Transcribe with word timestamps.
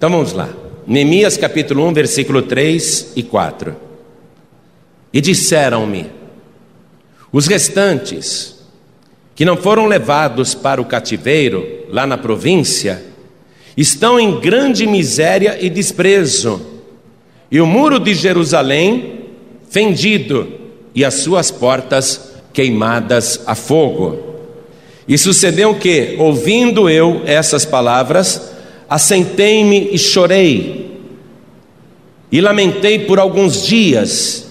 Então 0.00 0.08
vamos 0.08 0.32
lá. 0.32 0.48
Neemias 0.86 1.36
capítulo 1.36 1.86
1, 1.88 1.92
versículo 1.92 2.40
3 2.40 3.12
e 3.16 3.22
4. 3.22 3.76
E 5.12 5.20
disseram-me: 5.20 6.06
os 7.30 7.46
restantes 7.46 8.64
que 9.34 9.44
não 9.44 9.58
foram 9.58 9.84
levados 9.84 10.54
para 10.54 10.80
o 10.80 10.86
cativeiro 10.86 11.84
lá 11.90 12.06
na 12.06 12.16
província 12.16 13.04
estão 13.76 14.18
em 14.18 14.40
grande 14.40 14.86
miséria 14.86 15.58
e 15.60 15.68
desprezo, 15.68 16.62
e 17.50 17.60
o 17.60 17.66
muro 17.66 18.00
de 18.00 18.14
Jerusalém 18.14 19.26
fendido 19.68 20.48
e 20.94 21.04
as 21.04 21.12
suas 21.12 21.50
portas 21.50 22.36
queimadas 22.54 23.42
a 23.44 23.54
fogo. 23.54 24.18
E 25.06 25.18
sucedeu 25.18 25.74
que, 25.74 26.16
ouvindo 26.18 26.88
eu 26.88 27.20
essas 27.26 27.66
palavras, 27.66 28.49
assentei-me 28.90 29.90
e 29.92 29.98
chorei, 29.98 31.00
e 32.32 32.40
lamentei 32.40 32.98
por 32.98 33.20
alguns 33.20 33.64
dias, 33.64 34.50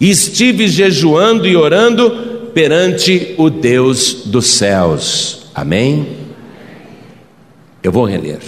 e 0.00 0.10
estive 0.10 0.66
jejuando 0.66 1.46
e 1.46 1.56
orando 1.56 2.50
perante 2.52 3.36
o 3.38 3.48
Deus 3.48 4.24
dos 4.26 4.48
céus. 4.48 5.46
Amém? 5.54 6.18
Eu 7.80 7.92
vou 7.92 8.04
reler. 8.04 8.40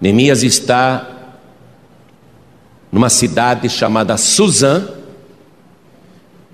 Neemias 0.00 0.42
está 0.42 1.36
numa 2.90 3.10
cidade 3.10 3.68
chamada 3.68 4.16
Suzã, 4.16 4.88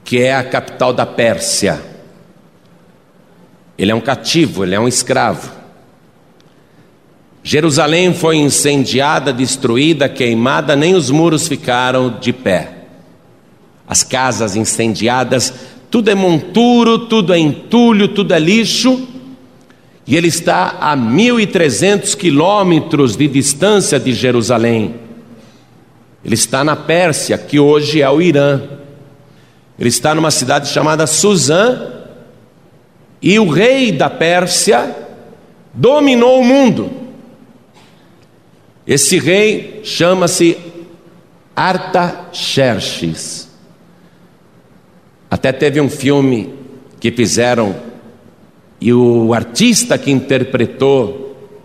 que 0.05 0.20
é 0.20 0.34
a 0.34 0.43
capital 0.43 0.93
da 0.93 1.07
Pérsia. 1.07 1.81
Ele 3.79 3.93
é 3.93 3.95
um 3.95 4.01
cativo, 4.01 4.65
ele 4.65 4.75
é 4.75 4.81
um 4.81 4.89
escravo. 4.89 5.62
Jerusalém 7.43 8.15
foi 8.15 8.37
incendiada, 8.37 9.33
destruída, 9.33 10.09
queimada, 10.09 10.77
nem 10.77 10.95
os 10.95 11.11
muros 11.11 11.49
ficaram 11.49 12.19
de 12.21 12.33
pé. 12.33 12.84
As 13.87 14.05
casas 14.05 14.55
incendiadas, 14.55 15.53
tudo 15.91 16.09
é 16.09 16.15
monturo, 16.15 17.01
tudo 17.01 17.34
é 17.34 17.39
entulho, 17.39 18.09
tudo 18.09 18.33
é 18.33 18.39
lixo. 18.39 19.09
E 20.07 20.17
ele 20.17 20.29
está 20.29 20.77
a 20.81 20.97
1.300 20.97 22.17
quilômetros 22.17 23.17
de 23.17 23.27
distância 23.27 23.99
de 23.99 24.12
Jerusalém. 24.12 24.95
Ele 26.25 26.34
está 26.34 26.62
na 26.62 26.77
Pérsia, 26.77 27.37
que 27.37 27.59
hoje 27.59 28.01
é 28.01 28.09
o 28.09 28.23
Irã. 28.23 28.62
Ele 29.79 29.89
está 29.89 30.15
numa 30.15 30.31
cidade 30.31 30.69
chamada 30.69 31.06
Suzã, 31.09 31.89
e 33.21 33.39
o 33.39 33.49
rei 33.49 33.91
da 33.91 34.09
Pérsia 34.09 34.95
dominou 35.75 36.41
o 36.41 36.45
mundo. 36.45 37.02
Esse 38.86 39.19
rei 39.19 39.80
chama-se 39.84 40.56
Artaxerxes. 41.55 43.48
Até 45.30 45.52
teve 45.52 45.80
um 45.80 45.88
filme 45.88 46.52
que 47.00 47.10
fizeram 47.10 47.75
e 48.80 48.92
o 48.92 49.33
artista 49.33 49.97
que 49.97 50.10
interpretou 50.10 51.22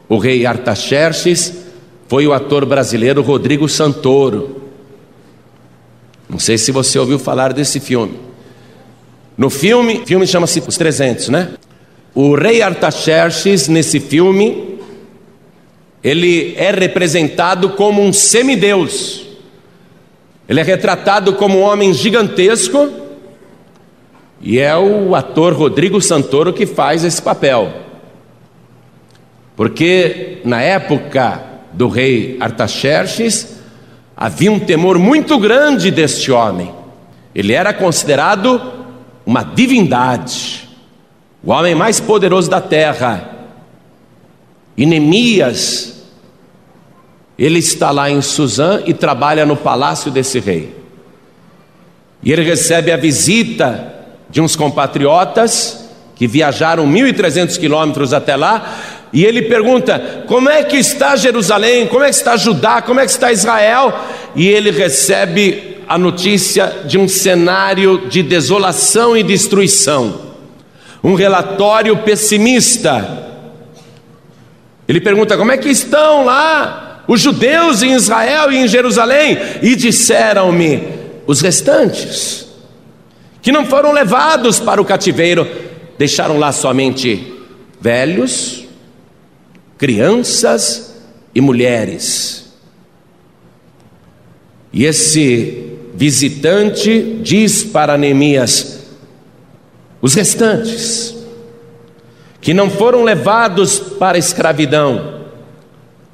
o 0.08 0.18
rei 0.18 0.46
Artaxerxes 0.46 1.66
foi 2.08 2.26
o 2.28 2.34
ator 2.34 2.66
brasileiro 2.66 3.22
Rodrigo 3.22 3.68
Santoro. 3.68 4.62
Não 6.30 6.40
sei 6.40 6.58
se 6.58 6.72
você 6.72 7.00
ouviu 7.00 7.18
falar 7.20 7.54
desse 7.54 7.80
filme. 7.80 8.18
No 9.38 9.50
filme, 9.50 10.00
o 10.00 10.06
filme 10.06 10.26
chama-se 10.26 10.64
Os 10.66 10.78
300, 10.78 11.30
né? 11.30 11.54
O 12.14 12.36
rei 12.36 12.62
Artaxerxes, 12.62 13.68
nesse 13.68 14.00
filme, 14.00 14.77
ele 16.08 16.54
é 16.56 16.72
representado 16.72 17.72
como 17.72 18.02
um 18.02 18.14
semideus. 18.14 19.26
Ele 20.48 20.62
é 20.62 20.64
retratado 20.64 21.34
como 21.34 21.60
um 21.60 21.64
homem 21.64 21.94
gigantesco, 21.94 22.90
e 24.40 24.58
é 24.58 24.74
o 24.78 25.14
ator 25.16 25.54
Rodrigo 25.54 26.00
Santoro 26.00 26.54
que 26.54 26.66
faz 26.66 27.04
esse 27.04 27.22
papel. 27.22 27.74
Porque 29.54 30.38
na 30.46 30.62
época 30.62 31.44
do 31.74 31.90
rei 31.90 32.38
Artaxerxes, 32.40 33.58
havia 34.16 34.50
um 34.50 34.62
temor 34.62 34.98
muito 34.98 35.38
grande 35.38 35.92
deste 35.92 36.32
homem. 36.32 36.74
Ele 37.36 37.52
era 37.52 37.74
considerado 37.74 38.62
uma 39.26 39.44
divindade, 39.44 40.70
o 41.44 41.52
homem 41.52 41.76
mais 41.76 42.00
poderoso 42.00 42.50
da 42.50 42.62
terra. 42.62 43.34
E 44.78 44.86
Neemias, 44.86 45.97
ele 47.38 47.60
está 47.60 47.92
lá 47.92 48.10
em 48.10 48.22
Suzã 48.22 48.82
e 48.86 48.94
trabalha 48.94 49.46
no 49.46 49.56
palácio 49.56 50.10
desse 50.10 50.40
rei. 50.40 50.76
E 52.24 52.32
ele 52.32 52.44
recebe 52.44 52.92
a 52.92 52.98
visita 52.98 53.94
de 54.30 54.42
uns 54.42 54.56
compatriotas 54.56 55.88
que 56.16 56.28
viajaram 56.28 56.88
1.300 56.92 57.60
quilômetros 57.60 58.12
até 58.12 58.36
lá, 58.36 58.76
e 59.14 59.24
ele 59.24 59.44
pergunta: 59.44 60.24
como 60.26 60.50
é 60.50 60.64
que 60.64 60.78
está 60.78 61.16
Jerusalém, 61.16 61.88
como 61.88 62.04
é 62.04 62.10
que 62.10 62.16
está 62.16 62.36
Judá, 62.36 62.82
como 62.82 63.00
é 63.00 63.06
que 63.06 63.12
está 63.12 63.32
Israel? 63.32 63.94
E 64.36 64.48
ele 64.48 64.72
recebe 64.72 65.78
a 65.88 65.98
notícia 65.98 66.82
de 66.86 66.98
um 66.98 67.08
cenário 67.08 68.08
de 68.10 68.24
desolação 68.24 69.16
e 69.16 69.22
destruição, 69.22 70.22
um 71.04 71.14
relatório 71.14 71.96
pessimista. 71.98 73.26
Ele 74.88 75.00
pergunta: 75.00 75.38
como 75.38 75.52
é 75.52 75.58
que 75.58 75.70
estão 75.70 76.26
lá 76.26 76.87
os 77.08 77.22
judeus 77.22 77.82
em 77.82 77.94
Israel 77.94 78.52
e 78.52 78.58
em 78.58 78.68
Jerusalém? 78.68 79.38
E 79.62 79.76
disseram-me 79.76 80.84
os 81.26 81.42
restantes, 81.42 82.48
que 83.42 83.52
não 83.52 83.66
foram 83.66 83.92
levados 83.92 84.60
para 84.60 84.82
o 84.82 84.86
cativeiro, 84.86 85.48
deixaram 85.98 86.38
lá 86.38 86.52
somente 86.52 87.34
velhos, 87.80 88.66
crianças 89.78 90.96
e 91.34 91.42
mulheres. 91.42 92.52
E 94.74 94.86
esse 94.86 95.78
visitante 95.96 97.20
diz 97.22 97.64
para 97.64 97.98
Neemias: 97.98 98.82
os 100.02 100.14
restantes, 100.14 101.16
que 102.40 102.54
não 102.54 102.70
foram 102.70 103.04
levados 103.04 103.80
para 103.80 104.18
a 104.18 104.20
escravidão, 104.20 105.17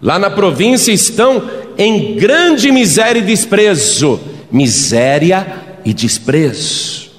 lá 0.03 0.19
na 0.19 0.30
província 0.30 0.91
estão 0.91 1.41
em 1.78 2.16
grande 2.16 2.72
miséria 2.72 3.19
e 3.19 3.24
desprezo. 3.24 4.19
Miséria 4.52 5.47
e 5.86 5.94
desprezo. 5.94 7.09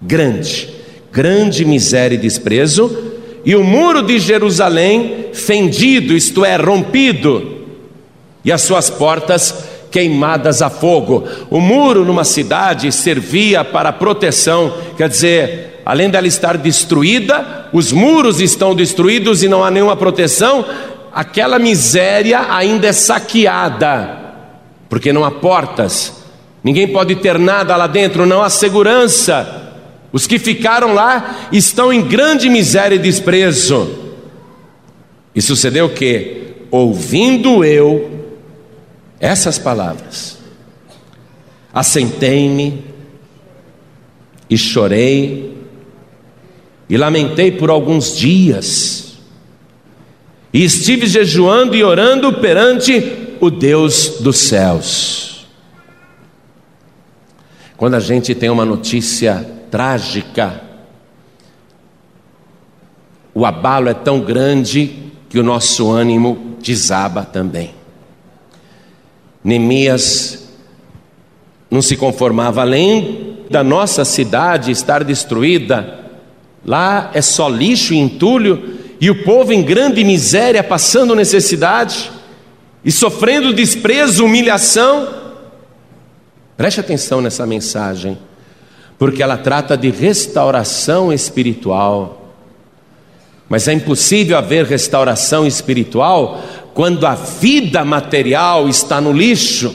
Grande, 0.00 0.68
grande 1.12 1.64
miséria 1.64 2.16
e 2.16 2.18
desprezo. 2.18 3.10
E 3.44 3.54
o 3.54 3.62
muro 3.62 4.02
de 4.02 4.18
Jerusalém 4.18 5.26
fendido, 5.32 6.14
isto 6.14 6.44
é, 6.44 6.56
rompido, 6.56 7.60
e 8.44 8.50
as 8.50 8.62
suas 8.62 8.88
portas 8.88 9.54
queimadas 9.90 10.62
a 10.62 10.70
fogo. 10.70 11.24
O 11.50 11.60
muro 11.60 12.04
numa 12.04 12.24
cidade 12.24 12.90
servia 12.90 13.64
para 13.64 13.92
proteção, 13.92 14.72
quer 14.96 15.08
dizer, 15.08 15.82
além 15.84 16.08
dela 16.08 16.26
estar 16.26 16.56
destruída, 16.56 17.68
os 17.72 17.92
muros 17.92 18.40
estão 18.40 18.74
destruídos 18.74 19.42
e 19.42 19.48
não 19.48 19.64
há 19.64 19.70
nenhuma 19.70 19.96
proteção, 19.96 20.64
aquela 21.12 21.58
miséria 21.58 22.52
ainda 22.52 22.88
é 22.88 22.92
saqueada, 22.92 24.18
porque 24.88 25.12
não 25.12 25.24
há 25.24 25.30
portas, 25.30 26.24
ninguém 26.62 26.88
pode 26.88 27.16
ter 27.16 27.38
nada 27.38 27.76
lá 27.76 27.86
dentro, 27.86 28.26
não 28.26 28.42
há 28.42 28.50
segurança. 28.50 29.68
Os 30.12 30.26
que 30.26 30.38
ficaram 30.38 30.92
lá 30.92 31.48
estão 31.52 31.92
em 31.92 32.02
grande 32.02 32.48
miséria 32.48 32.96
e 32.96 32.98
desprezo. 32.98 33.98
E 35.34 35.40
sucedeu 35.40 35.86
o 35.86 35.94
que, 35.94 36.54
ouvindo 36.70 37.64
eu 37.64 38.10
essas 39.20 39.58
palavras. 39.58 40.38
Assentei-me 41.72 42.84
e 44.48 44.58
chorei 44.58 45.56
e 46.88 46.96
lamentei 46.96 47.52
por 47.52 47.70
alguns 47.70 48.16
dias. 48.16 49.09
E 50.52 50.64
estive 50.64 51.06
jejuando 51.06 51.76
e 51.76 51.84
orando 51.84 52.32
perante 52.34 53.36
o 53.40 53.50
Deus 53.50 54.18
dos 54.20 54.38
céus. 54.38 55.46
Quando 57.76 57.94
a 57.94 58.00
gente 58.00 58.34
tem 58.34 58.50
uma 58.50 58.64
notícia 58.64 59.48
trágica, 59.70 60.60
o 63.32 63.46
abalo 63.46 63.88
é 63.88 63.94
tão 63.94 64.20
grande 64.20 65.10
que 65.28 65.38
o 65.38 65.42
nosso 65.42 65.90
ânimo 65.90 66.56
desaba 66.60 67.24
também. 67.24 67.74
Neemias 69.42 70.50
não 71.70 71.80
se 71.80 71.96
conformava, 71.96 72.60
além 72.60 73.38
da 73.48 73.64
nossa 73.64 74.04
cidade 74.04 74.70
estar 74.70 75.02
destruída, 75.04 76.00
lá 76.64 77.10
é 77.14 77.22
só 77.22 77.48
lixo 77.48 77.94
e 77.94 77.98
entulho, 77.98 78.79
e 79.00 79.10
o 79.10 79.24
povo 79.24 79.52
em 79.52 79.62
grande 79.62 80.04
miséria, 80.04 80.62
passando 80.62 81.14
necessidade. 81.14 82.12
e 82.82 82.90
sofrendo 82.90 83.52
desprezo, 83.52 84.24
humilhação. 84.24 85.08
Preste 86.56 86.80
atenção 86.80 87.20
nessa 87.20 87.46
mensagem, 87.46 88.18
porque 88.98 89.22
ela 89.22 89.36
trata 89.36 89.76
de 89.76 89.90
restauração 89.90 91.12
espiritual. 91.12 92.34
Mas 93.50 93.68
é 93.68 93.74
impossível 93.74 94.38
haver 94.38 94.64
restauração 94.64 95.46
espiritual 95.46 96.42
quando 96.72 97.06
a 97.06 97.14
vida 97.14 97.84
material 97.84 98.66
está 98.68 98.98
no 99.00 99.12
lixo. 99.12 99.74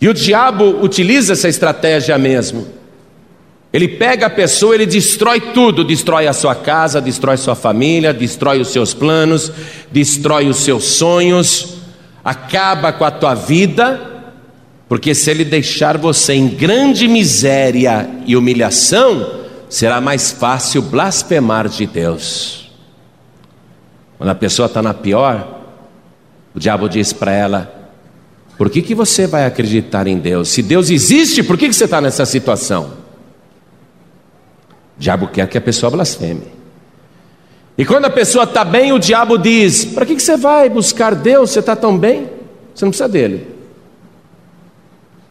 E 0.00 0.08
o 0.08 0.14
diabo 0.14 0.82
utiliza 0.82 1.32
essa 1.32 1.48
estratégia 1.48 2.18
mesmo. 2.18 2.77
Ele 3.72 3.86
pega 3.86 4.26
a 4.26 4.30
pessoa, 4.30 4.74
ele 4.74 4.86
destrói 4.86 5.40
tudo, 5.40 5.84
destrói 5.84 6.26
a 6.26 6.32
sua 6.32 6.54
casa, 6.54 7.00
destrói 7.00 7.36
sua 7.36 7.54
família, 7.54 8.14
destrói 8.14 8.60
os 8.60 8.68
seus 8.68 8.94
planos, 8.94 9.52
destrói 9.92 10.48
os 10.48 10.58
seus 10.58 10.84
sonhos, 10.84 11.74
acaba 12.24 12.92
com 12.92 13.04
a 13.04 13.10
tua 13.10 13.34
vida, 13.34 14.00
porque 14.88 15.14
se 15.14 15.30
ele 15.30 15.44
deixar 15.44 15.98
você 15.98 16.32
em 16.32 16.48
grande 16.48 17.06
miséria 17.06 18.08
e 18.24 18.34
humilhação, 18.36 19.44
será 19.68 20.00
mais 20.00 20.30
fácil 20.30 20.80
blasfemar 20.80 21.68
de 21.68 21.86
Deus. 21.86 22.70
Quando 24.16 24.30
a 24.30 24.34
pessoa 24.34 24.64
está 24.64 24.80
na 24.80 24.94
pior, 24.94 25.60
o 26.54 26.58
diabo 26.58 26.88
diz 26.88 27.12
para 27.12 27.32
ela: 27.32 27.90
Por 28.56 28.70
que, 28.70 28.80
que 28.80 28.94
você 28.94 29.26
vai 29.26 29.44
acreditar 29.44 30.06
em 30.06 30.16
Deus? 30.16 30.48
Se 30.48 30.62
Deus 30.62 30.88
existe, 30.88 31.42
por 31.42 31.58
que, 31.58 31.68
que 31.68 31.74
você 31.74 31.84
está 31.84 32.00
nessa 32.00 32.24
situação? 32.24 33.07
O 34.98 35.00
diabo 35.00 35.28
quer 35.28 35.46
que 35.48 35.56
a 35.56 35.60
pessoa 35.60 35.90
blasfeme. 35.90 36.42
E 37.78 37.84
quando 37.84 38.06
a 38.06 38.10
pessoa 38.10 38.42
está 38.42 38.64
bem, 38.64 38.92
o 38.92 38.98
diabo 38.98 39.38
diz: 39.38 39.84
Para 39.84 40.04
que, 40.04 40.16
que 40.16 40.22
você 40.22 40.36
vai 40.36 40.68
buscar 40.68 41.14
Deus? 41.14 41.50
Você 41.50 41.60
está 41.60 41.76
tão 41.76 41.96
bem? 41.96 42.28
Você 42.74 42.84
não 42.84 42.90
precisa 42.90 43.08
dele. 43.08 43.46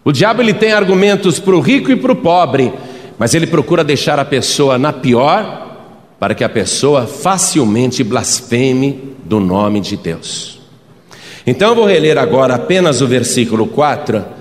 O 0.06 0.14
diabo 0.14 0.42
ele 0.42 0.54
tem 0.54 0.72
argumentos 0.72 1.38
para 1.38 1.54
o 1.54 1.60
rico 1.60 1.92
e 1.92 1.98
para 1.98 2.14
o 2.14 2.16
pobre, 2.16 2.74
mas 3.19 3.34
ele 3.34 3.46
procura 3.46 3.84
deixar 3.84 4.18
a 4.18 4.24
pessoa 4.24 4.78
na 4.78 4.94
pior, 4.94 5.78
para 6.18 6.34
que 6.34 6.46
a 6.46 6.50
pessoa 6.50 7.06
facilmente 7.06 8.06
blasfeme 8.06 9.18
do 9.25 9.42
nome 9.42 9.81
de 9.81 9.98
Deus. 9.98 10.62
Então 11.46 11.70
eu 11.70 11.75
vou 11.75 11.86
reler 11.86 12.18
agora 12.18 12.56
apenas 12.56 13.02
o 13.02 13.08
versículo 13.08 13.68
4 13.68 14.37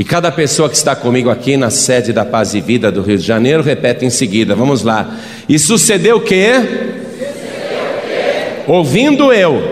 e 0.00 0.04
cada 0.04 0.32
pessoa 0.32 0.66
que 0.66 0.76
está 0.76 0.96
comigo 0.96 1.28
aqui 1.28 1.58
na 1.58 1.68
sede 1.68 2.10
da 2.10 2.24
Paz 2.24 2.54
e 2.54 2.60
Vida 2.62 2.90
do 2.90 3.02
Rio 3.02 3.18
de 3.18 3.22
Janeiro 3.22 3.62
repete 3.62 4.02
em 4.02 4.08
seguida. 4.08 4.54
Vamos 4.54 4.82
lá. 4.82 5.18
E 5.46 5.58
sucedeu 5.58 6.16
o 6.16 6.20
quê? 6.22 6.52
Ouvindo 8.66 9.30
eu 9.30 9.62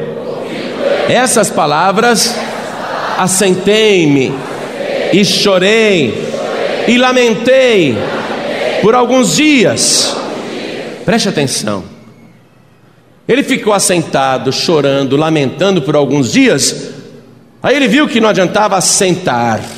essas 1.09 1.49
palavras, 1.49 2.37
assentei-me 3.17 4.31
e 5.15 5.25
chorei 5.25 6.13
e 6.87 6.99
lamentei 6.99 7.97
por 8.83 8.95
alguns 8.95 9.35
dias. 9.35 10.15
Preste 11.07 11.31
atenção. 11.31 11.85
Ele 13.27 13.43
ficou 13.43 13.73
assentado, 13.73 14.53
chorando, 14.53 15.17
lamentando 15.17 15.81
por 15.81 15.97
alguns 15.97 16.31
dias. 16.31 16.91
Aí 17.63 17.75
ele 17.75 17.89
viu 17.89 18.07
que 18.07 18.21
não 18.21 18.29
adiantava 18.29 18.79
sentar 18.83 19.78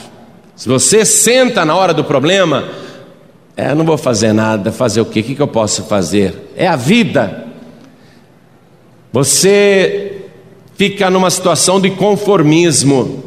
se 0.61 0.69
você 0.69 1.07
senta 1.07 1.65
na 1.65 1.75
hora 1.75 1.95
do 1.95 2.05
problema, 2.05 2.69
é, 3.57 3.75
não 3.75 3.83
vou 3.83 3.97
fazer 3.97 4.35
nada, 4.35 4.71
fazer 4.71 5.01
o 5.01 5.07
quê? 5.07 5.21
O 5.21 5.23
que 5.23 5.41
eu 5.41 5.49
posso 5.49 5.85
fazer? 5.85 6.51
É 6.55 6.67
a 6.67 6.77
vida. 6.77 7.47
Você 9.11 10.19
fica 10.75 11.09
numa 11.09 11.31
situação 11.31 11.81
de 11.81 11.89
conformismo. 11.93 13.25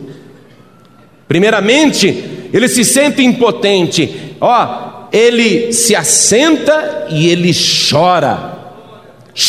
Primeiramente, 1.28 2.50
ele 2.54 2.68
se 2.68 2.86
sente 2.86 3.24
impotente. 3.24 4.36
Ó, 4.40 5.08
ele 5.12 5.74
se 5.74 5.96
assenta 5.96 7.08
e 7.10 7.30
ele 7.30 7.52
chora. 7.90 8.60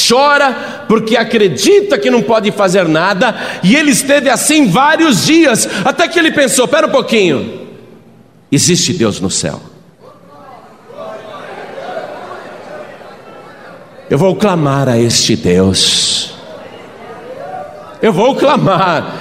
Chora 0.08 0.86
porque 0.88 1.18
acredita 1.18 1.98
que 1.98 2.08
não 2.08 2.22
pode 2.22 2.50
fazer 2.50 2.88
nada, 2.88 3.36
e 3.62 3.76
ele 3.76 3.90
esteve 3.90 4.30
assim 4.30 4.68
vários 4.68 5.26
dias, 5.26 5.68
até 5.84 6.08
que 6.08 6.18
ele 6.18 6.30
pensou: 6.30 6.66
pera 6.66 6.86
um 6.86 6.90
pouquinho, 6.90 7.63
Existe 8.54 8.92
Deus 8.92 9.18
no 9.18 9.28
céu. 9.28 9.60
Eu 14.08 14.16
vou 14.16 14.36
clamar 14.36 14.88
a 14.88 14.96
este 14.96 15.34
Deus. 15.34 16.36
Eu 18.00 18.12
vou 18.12 18.36
clamar. 18.36 19.12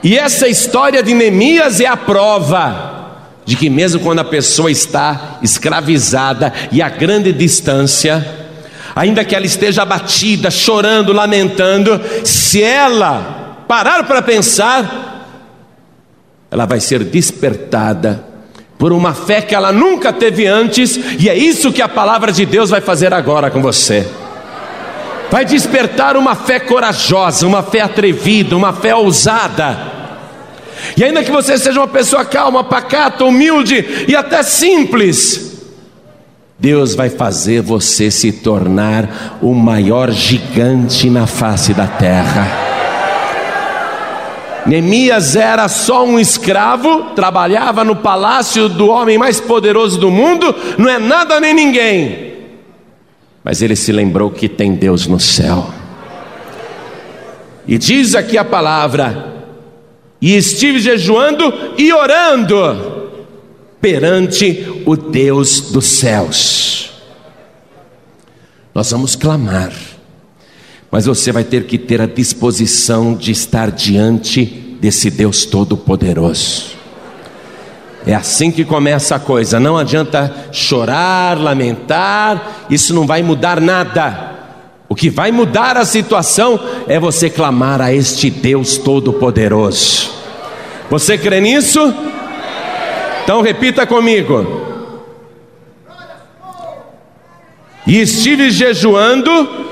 E 0.00 0.16
essa 0.16 0.46
história 0.46 1.02
de 1.02 1.12
Neemias 1.12 1.80
é 1.80 1.86
a 1.86 1.96
prova 1.96 3.18
de 3.44 3.56
que, 3.56 3.68
mesmo 3.68 3.98
quando 3.98 4.20
a 4.20 4.24
pessoa 4.24 4.70
está 4.70 5.40
escravizada 5.42 6.52
e 6.70 6.80
a 6.80 6.88
grande 6.88 7.32
distância, 7.32 8.24
ainda 8.94 9.24
que 9.24 9.34
ela 9.34 9.44
esteja 9.44 9.82
abatida, 9.82 10.52
chorando, 10.52 11.12
lamentando, 11.12 12.00
se 12.24 12.62
ela 12.62 13.64
parar 13.66 14.04
para 14.04 14.22
pensar, 14.22 15.26
ela 16.48 16.64
vai 16.64 16.78
ser 16.78 17.02
despertada 17.02 18.30
por 18.82 18.92
uma 18.92 19.14
fé 19.14 19.40
que 19.40 19.54
ela 19.54 19.70
nunca 19.70 20.12
teve 20.12 20.44
antes, 20.44 20.98
e 21.16 21.28
é 21.28 21.38
isso 21.38 21.72
que 21.72 21.80
a 21.80 21.88
palavra 21.88 22.32
de 22.32 22.44
Deus 22.44 22.68
vai 22.68 22.80
fazer 22.80 23.14
agora 23.14 23.48
com 23.48 23.62
você. 23.62 24.04
Vai 25.30 25.44
despertar 25.44 26.16
uma 26.16 26.34
fé 26.34 26.58
corajosa, 26.58 27.46
uma 27.46 27.62
fé 27.62 27.82
atrevida, 27.82 28.56
uma 28.56 28.72
fé 28.72 28.92
ousada. 28.92 29.78
E 30.96 31.04
ainda 31.04 31.22
que 31.22 31.30
você 31.30 31.56
seja 31.56 31.78
uma 31.78 31.86
pessoa 31.86 32.24
calma, 32.24 32.64
pacata, 32.64 33.24
humilde 33.24 34.04
e 34.08 34.16
até 34.16 34.42
simples, 34.42 35.62
Deus 36.58 36.96
vai 36.96 37.08
fazer 37.08 37.62
você 37.62 38.10
se 38.10 38.32
tornar 38.32 39.38
o 39.40 39.54
maior 39.54 40.10
gigante 40.10 41.08
na 41.08 41.28
face 41.28 41.72
da 41.72 41.86
terra. 41.86 42.71
Neemias 44.66 45.34
era 45.34 45.68
só 45.68 46.04
um 46.04 46.18
escravo, 46.18 47.10
trabalhava 47.14 47.84
no 47.84 47.96
palácio 47.96 48.68
do 48.68 48.88
homem 48.88 49.18
mais 49.18 49.40
poderoso 49.40 49.98
do 49.98 50.10
mundo, 50.10 50.54
não 50.78 50.88
é 50.88 50.98
nada 50.98 51.40
nem 51.40 51.52
ninguém. 51.52 52.32
Mas 53.42 53.60
ele 53.60 53.74
se 53.74 53.90
lembrou 53.90 54.30
que 54.30 54.48
tem 54.48 54.74
Deus 54.74 55.06
no 55.06 55.18
céu. 55.18 55.68
E 57.66 57.76
diz 57.76 58.14
aqui 58.14 58.38
a 58.38 58.44
palavra: 58.44 59.32
e 60.20 60.36
estive 60.36 60.78
jejuando 60.78 61.74
e 61.76 61.92
orando 61.92 63.10
perante 63.80 64.82
o 64.86 64.96
Deus 64.96 65.72
dos 65.72 65.86
céus. 65.86 66.92
Nós 68.72 68.90
vamos 68.92 69.16
clamar 69.16 69.72
mas 70.92 71.06
você 71.06 71.32
vai 71.32 71.42
ter 71.42 71.64
que 71.64 71.78
ter 71.78 72.02
a 72.02 72.06
disposição 72.06 73.14
de 73.14 73.32
estar 73.32 73.70
diante 73.70 74.44
desse 74.78 75.08
Deus 75.08 75.46
Todo-Poderoso. 75.46 76.72
É 78.06 78.14
assim 78.14 78.50
que 78.50 78.62
começa 78.62 79.16
a 79.16 79.18
coisa. 79.18 79.58
Não 79.58 79.78
adianta 79.78 80.48
chorar, 80.52 81.38
lamentar, 81.40 82.66
isso 82.68 82.92
não 82.92 83.06
vai 83.06 83.22
mudar 83.22 83.58
nada. 83.58 84.32
O 84.86 84.94
que 84.94 85.08
vai 85.08 85.32
mudar 85.32 85.78
a 85.78 85.86
situação 85.86 86.60
é 86.86 87.00
você 87.00 87.30
clamar 87.30 87.80
a 87.80 87.90
este 87.90 88.28
Deus 88.28 88.76
Todo-Poderoso. 88.76 90.10
Você 90.90 91.16
crê 91.16 91.40
nisso? 91.40 91.80
Então 93.24 93.40
repita 93.40 93.86
comigo. 93.86 94.60
E 97.86 97.98
estive 97.98 98.50
jejuando 98.50 99.62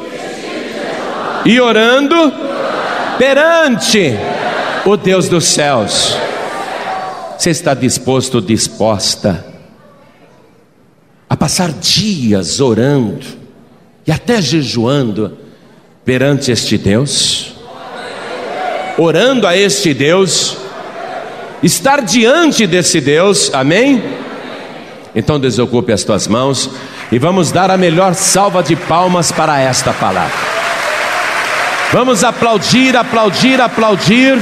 e 1.45 1.61
orando 1.61 2.33
perante 3.19 4.15
o 4.85 4.97
Deus 4.97 5.29
dos 5.29 5.45
céus. 5.45 6.17
Você 7.39 7.51
está 7.51 7.75
disposto, 7.75 8.41
disposta 8.41 9.47
a 11.29 11.37
passar 11.37 11.73
dias 11.73 12.61
orando 12.61 13.25
e 14.07 14.13
até 14.13 14.43
jejuando 14.43 15.39
perante 16.05 16.51
este 16.51 16.77
Deus? 16.77 17.55
Orando 18.99 19.47
a 19.47 19.57
este 19.57 19.95
Deus, 19.95 20.57
estar 21.63 22.03
diante 22.03 22.67
desse 22.67 23.01
Deus, 23.01 23.55
amém? 23.55 24.03
Então 25.15 25.41
desocupe 25.41 25.93
as 25.93 26.05
tuas 26.05 26.27
mãos 26.27 26.71
e 27.11 27.19
vamos 27.19 27.51
dar 27.51 27.71
a 27.71 27.77
melhor 27.77 28.15
salva 28.15 28.63
de 28.63 28.77
palmas 28.77 29.33
para 29.33 29.59
esta 29.61 29.93
palavra. 29.93 30.60
Vamos 31.93 32.23
aplaudir, 32.23 32.97
aplaudir, 32.97 33.61
aplaudir. 33.61 34.39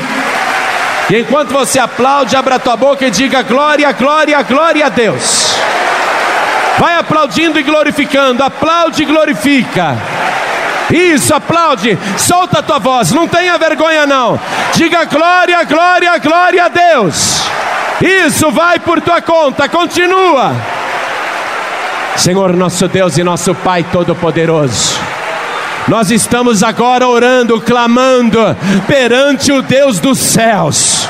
E 1.10 1.20
enquanto 1.20 1.48
você 1.48 1.78
aplaude, 1.78 2.36
abra 2.36 2.58
tua 2.58 2.76
boca 2.76 3.06
e 3.06 3.10
diga 3.10 3.42
glória, 3.42 3.90
glória, 3.92 4.42
glória 4.42 4.86
a 4.86 4.88
Deus. 4.90 5.54
Vai 6.78 6.96
aplaudindo 6.96 7.58
e 7.58 7.62
glorificando, 7.62 8.42
aplaude 8.42 9.02
e 9.02 9.06
glorifica. 9.06 9.96
Isso, 10.90 11.34
aplaude, 11.34 11.98
solta 12.18 12.60
a 12.60 12.62
tua 12.62 12.78
voz, 12.78 13.12
não 13.12 13.26
tenha 13.26 13.56
vergonha 13.58 14.06
não. 14.06 14.38
Diga 14.74 15.04
glória, 15.06 15.64
glória, 15.64 16.18
glória 16.18 16.64
a 16.64 16.68
Deus. 16.68 17.42
Isso, 18.00 18.50
vai 18.50 18.78
por 18.78 19.00
tua 19.00 19.20
conta, 19.22 19.68
continua. 19.68 20.52
Senhor 22.16 22.54
nosso 22.54 22.86
Deus 22.88 23.16
e 23.16 23.24
nosso 23.24 23.54
Pai 23.54 23.84
Todo-Poderoso. 23.84 25.07
Nós 25.88 26.10
estamos 26.10 26.62
agora 26.62 27.08
orando, 27.08 27.60
clamando 27.62 28.38
perante 28.86 29.50
o 29.50 29.62
Deus 29.62 29.98
dos 29.98 30.18
céus. 30.18 31.08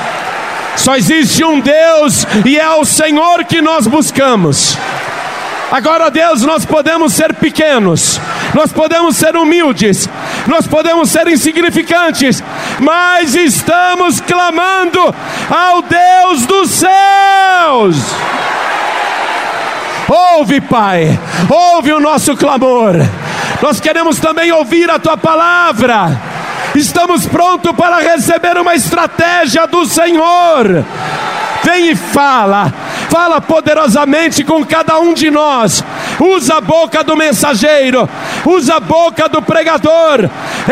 Só 0.76 0.94
existe 0.94 1.44
um 1.44 1.58
Deus 1.58 2.24
e 2.46 2.56
é 2.56 2.70
o 2.70 2.84
Senhor 2.84 3.44
que 3.44 3.60
nós 3.60 3.88
buscamos. 3.88 4.78
Agora, 5.72 6.10
Deus, 6.10 6.42
nós 6.42 6.64
podemos 6.64 7.12
ser 7.12 7.34
pequenos, 7.34 8.18
nós 8.54 8.72
podemos 8.72 9.16
ser 9.16 9.36
humildes, 9.36 10.08
nós 10.46 10.66
podemos 10.66 11.10
ser 11.10 11.26
insignificantes, 11.26 12.42
mas 12.80 13.34
estamos 13.34 14.20
clamando 14.20 15.14
ao 15.50 15.82
Deus 15.82 16.46
dos 16.46 16.70
céus. 16.70 17.96
Ouve, 20.08 20.60
Pai, 20.60 21.18
ouve 21.50 21.92
o 21.92 22.00
nosso 22.00 22.34
clamor. 22.34 22.94
Nós 23.60 23.80
queremos 23.80 24.18
também 24.18 24.52
ouvir 24.52 24.88
a 24.90 24.98
tua 24.98 25.16
palavra. 25.16 26.20
Estamos 26.74 27.26
prontos 27.26 27.72
para 27.72 27.98
receber 27.98 28.56
uma 28.56 28.74
estratégia 28.74 29.66
do 29.66 29.84
Senhor. 29.84 30.84
Vem 31.64 31.90
e 31.90 31.96
fala 31.96 32.72
fala 33.08 33.40
poderosamente 33.40 34.44
com 34.44 34.64
cada 34.64 35.00
um 35.00 35.12
de 35.14 35.30
nós. 35.30 35.82
Usa 36.20 36.56
a 36.56 36.60
boca 36.60 37.02
do 37.02 37.16
mensageiro, 37.16 38.08
usa 38.44 38.76
a 38.76 38.80
boca 38.80 39.28
do 39.28 39.42
pregador. 39.42 40.28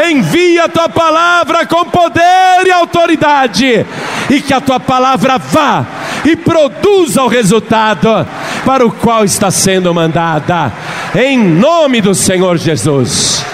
Envia 0.08 0.64
a 0.64 0.68
tua 0.68 0.88
palavra 0.88 1.66
com 1.66 1.84
poder 1.86 2.66
e 2.66 2.70
autoridade, 2.70 3.86
e 4.30 4.40
que 4.40 4.52
a 4.52 4.60
tua 4.60 4.78
palavra 4.78 5.38
vá 5.38 5.84
e 6.24 6.36
produza 6.36 7.22
o 7.22 7.28
resultado 7.28 8.26
para 8.66 8.84
o 8.84 8.90
qual 8.90 9.24
está 9.24 9.48
sendo 9.48 9.94
mandada, 9.94 10.72
em 11.14 11.38
nome 11.38 12.00
do 12.00 12.12
Senhor 12.16 12.58
Jesus. 12.58 13.44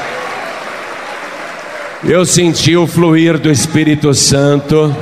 Eu 2.02 2.24
senti 2.24 2.74
o 2.74 2.86
fluir 2.86 3.38
do 3.38 3.50
Espírito 3.50 4.14
Santo. 4.14 4.96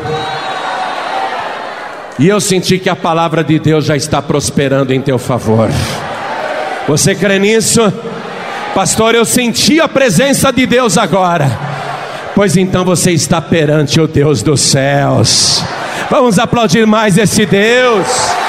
E 2.18 2.28
eu 2.28 2.40
senti 2.40 2.78
que 2.78 2.90
a 2.90 2.96
palavra 2.96 3.44
de 3.44 3.58
Deus 3.60 3.86
já 3.86 3.96
está 3.96 4.20
prosperando 4.20 4.92
em 4.92 5.00
teu 5.00 5.16
favor. 5.16 5.70
Você 6.88 7.14
crê 7.14 7.38
nisso? 7.38 7.80
Pastor, 8.74 9.14
eu 9.14 9.24
senti 9.24 9.80
a 9.80 9.88
presença 9.88 10.52
de 10.52 10.66
Deus 10.66 10.98
agora. 10.98 11.50
Pois 12.34 12.56
então 12.56 12.84
você 12.84 13.12
está 13.12 13.40
perante 13.40 14.00
o 14.00 14.08
Deus 14.08 14.42
dos 14.42 14.60
céus. 14.60 15.64
Vamos 16.10 16.38
aplaudir 16.38 16.86
mais 16.86 17.16
esse 17.16 17.46
Deus. 17.46 18.39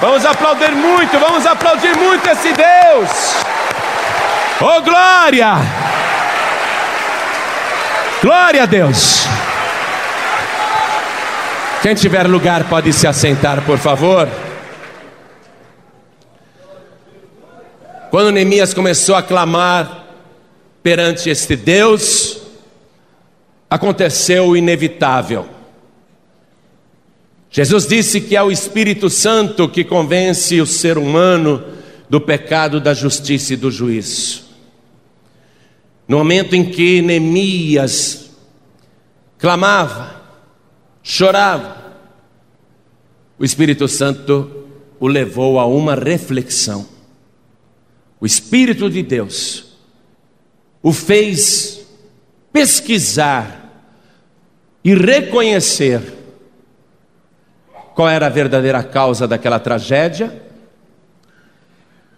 Vamos 0.00 0.24
aplaudir 0.24 0.72
muito, 0.72 1.18
vamos 1.18 1.44
aplaudir 1.44 1.94
muito 1.94 2.26
esse 2.26 2.52
Deus. 2.54 3.10
Oh 4.58 4.80
glória! 4.80 5.56
Glória 8.22 8.62
a 8.62 8.66
Deus. 8.66 9.26
Quem 11.82 11.94
tiver 11.94 12.26
lugar 12.26 12.64
pode 12.64 12.94
se 12.94 13.06
assentar, 13.06 13.62
por 13.62 13.76
favor. 13.76 14.26
Quando 18.10 18.32
Neemias 18.32 18.72
começou 18.72 19.14
a 19.14 19.22
clamar 19.22 20.06
perante 20.82 21.28
este 21.28 21.56
Deus, 21.56 22.40
aconteceu 23.68 24.48
o 24.48 24.56
inevitável. 24.56 25.59
Jesus 27.50 27.86
disse 27.86 28.20
que 28.20 28.36
é 28.36 28.42
o 28.42 28.50
Espírito 28.50 29.10
Santo 29.10 29.68
que 29.68 29.82
convence 29.82 30.60
o 30.60 30.66
ser 30.66 30.96
humano 30.96 31.64
do 32.08 32.20
pecado, 32.20 32.80
da 32.80 32.94
justiça 32.94 33.54
e 33.54 33.56
do 33.56 33.70
juízo. 33.70 34.44
No 36.06 36.18
momento 36.18 36.54
em 36.54 36.70
que 36.70 37.02
Neemias 37.02 38.30
clamava, 39.36 40.22
chorava. 41.02 41.76
O 43.38 43.44
Espírito 43.44 43.88
Santo 43.88 44.66
o 45.00 45.08
levou 45.08 45.58
a 45.58 45.66
uma 45.66 45.94
reflexão. 45.96 46.86
O 48.20 48.26
Espírito 48.26 48.88
de 48.88 49.02
Deus 49.02 49.70
o 50.82 50.92
fez 50.92 51.86
pesquisar 52.52 53.84
e 54.82 54.94
reconhecer 54.94 56.19
qual 57.94 58.08
era 58.08 58.26
a 58.26 58.30
verdadeira 58.30 58.82
causa 58.82 59.26
daquela 59.26 59.58
tragédia 59.58 60.50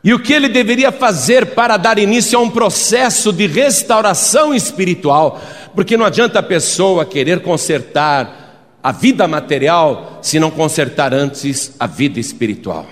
e 0.05 0.13
o 0.13 0.19
que 0.19 0.33
ele 0.33 0.49
deveria 0.49 0.91
fazer 0.91 1.55
para 1.55 1.77
dar 1.77 1.97
início 1.97 2.37
a 2.37 2.43
um 2.43 2.51
processo 2.51 3.33
de 3.33 3.47
restauração 3.47 4.53
espiritual, 4.53 5.41
porque 5.75 5.97
não 5.97 6.05
adianta 6.05 6.41
a 6.41 6.43
pessoa 6.43 7.05
querer 7.05 7.41
consertar 7.41 8.41
a 8.83 8.91
vida 8.91 9.29
material 9.29 10.19
se 10.21 10.41
não 10.41 10.51
consertar 10.51 11.15
antes 11.15 11.77
a 11.79 11.87
vida 11.87 12.19
espiritual. 12.19 12.85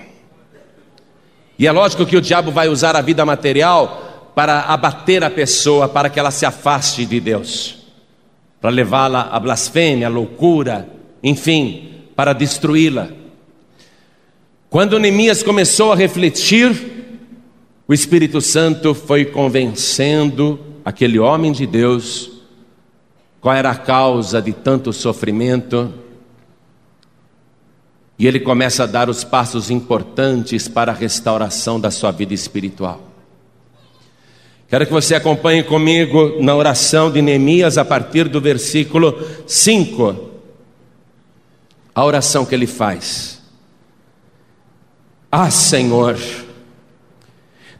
E 1.59 1.67
é 1.67 1.71
lógico 1.71 2.05
que 2.05 2.15
o 2.15 2.21
diabo 2.21 2.49
vai 2.49 2.69
usar 2.69 2.95
a 2.95 3.01
vida 3.01 3.25
material 3.25 4.31
para 4.33 4.61
abater 4.61 5.21
a 5.21 5.29
pessoa, 5.29 5.89
para 5.89 6.09
que 6.09 6.17
ela 6.17 6.31
se 6.31 6.45
afaste 6.45 7.05
de 7.05 7.19
Deus, 7.19 7.77
para 8.61 8.69
levá-la 8.69 9.27
à 9.29 9.37
blasfêmia, 9.37 10.07
à 10.07 10.09
loucura, 10.09 10.87
enfim, 11.21 11.90
para 12.21 12.33
destruí-la. 12.33 13.09
Quando 14.69 14.99
Neemias 14.99 15.41
começou 15.41 15.91
a 15.91 15.95
refletir, 15.95 16.71
o 17.87 17.95
Espírito 17.95 18.39
Santo 18.39 18.93
foi 18.93 19.25
convencendo 19.25 20.59
aquele 20.85 21.17
homem 21.17 21.51
de 21.51 21.65
Deus 21.65 22.43
qual 23.39 23.55
era 23.55 23.71
a 23.71 23.75
causa 23.75 24.39
de 24.39 24.53
tanto 24.53 24.93
sofrimento. 24.93 25.91
E 28.19 28.27
ele 28.27 28.39
começa 28.39 28.83
a 28.83 28.85
dar 28.85 29.09
os 29.09 29.23
passos 29.23 29.71
importantes 29.71 30.67
para 30.67 30.91
a 30.91 30.95
restauração 30.95 31.79
da 31.79 31.89
sua 31.89 32.11
vida 32.11 32.35
espiritual. 32.35 33.01
Quero 34.69 34.85
que 34.85 34.93
você 34.93 35.15
acompanhe 35.15 35.63
comigo 35.63 36.37
na 36.39 36.55
oração 36.55 37.09
de 37.11 37.19
Neemias 37.19 37.79
a 37.79 37.83
partir 37.83 38.29
do 38.29 38.39
versículo 38.39 39.19
5. 39.47 40.29
A 41.93 42.05
oração 42.05 42.45
que 42.45 42.55
ele 42.55 42.67
faz. 42.67 43.41
Ah, 45.31 45.49
Senhor, 45.49 46.17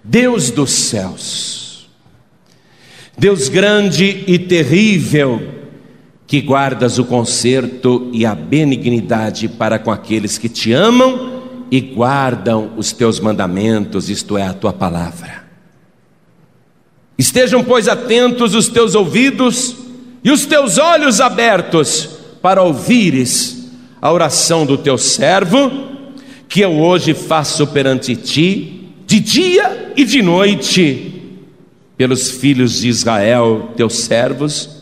Deus 0.03 0.51
dos 0.51 0.71
céus, 0.71 1.89
Deus 3.17 3.49
grande 3.49 4.23
e 4.25 4.39
terrível, 4.39 5.59
que 6.25 6.39
guardas 6.39 6.97
o 6.97 7.03
conserto 7.03 8.09
e 8.13 8.25
a 8.25 8.33
benignidade 8.33 9.49
para 9.49 9.77
com 9.77 9.91
aqueles 9.91 10.37
que 10.37 10.47
te 10.47 10.71
amam 10.71 11.41
e 11.69 11.81
guardam 11.81 12.71
os 12.77 12.93
teus 12.93 13.19
mandamentos, 13.19 14.09
isto 14.09 14.37
é, 14.37 14.43
a 14.43 14.53
tua 14.53 14.71
palavra. 14.71 15.43
Estejam, 17.17 17.63
pois, 17.63 17.89
atentos 17.89 18.55
os 18.55 18.69
teus 18.69 18.95
ouvidos 18.95 19.75
e 20.23 20.31
os 20.31 20.45
teus 20.45 20.77
olhos 20.77 21.19
abertos 21.19 22.09
para 22.41 22.63
ouvires 22.63 23.60
a 24.01 24.11
oração 24.11 24.65
do 24.65 24.77
teu 24.77 24.97
servo, 24.97 25.71
que 26.49 26.61
eu 26.61 26.79
hoje 26.79 27.13
faço 27.13 27.67
perante 27.67 28.15
ti, 28.15 28.89
de 29.05 29.19
dia 29.19 29.93
e 29.95 30.03
de 30.03 30.21
noite 30.21 31.21
pelos 31.95 32.31
filhos 32.31 32.79
de 32.79 32.87
Israel, 32.87 33.69
teus 33.77 33.99
servos, 33.99 34.81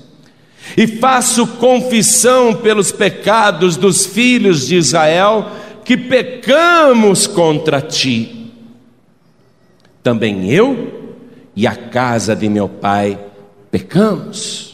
e 0.78 0.88
faço 0.88 1.46
confissão 1.46 2.56
pelos 2.56 2.92
pecados 2.92 3.76
dos 3.76 4.06
filhos 4.06 4.68
de 4.68 4.76
Israel, 4.76 5.52
que 5.84 5.98
pecamos 5.98 7.28
contra 7.28 7.82
ti. 7.82 8.54
Também 10.02 10.50
eu 10.50 11.18
e 11.56 11.68
a 11.68 11.76
casa 11.76 12.36
de 12.36 12.48
meu 12.48 12.70
pai 12.70 13.20
pecamos. 13.70 14.69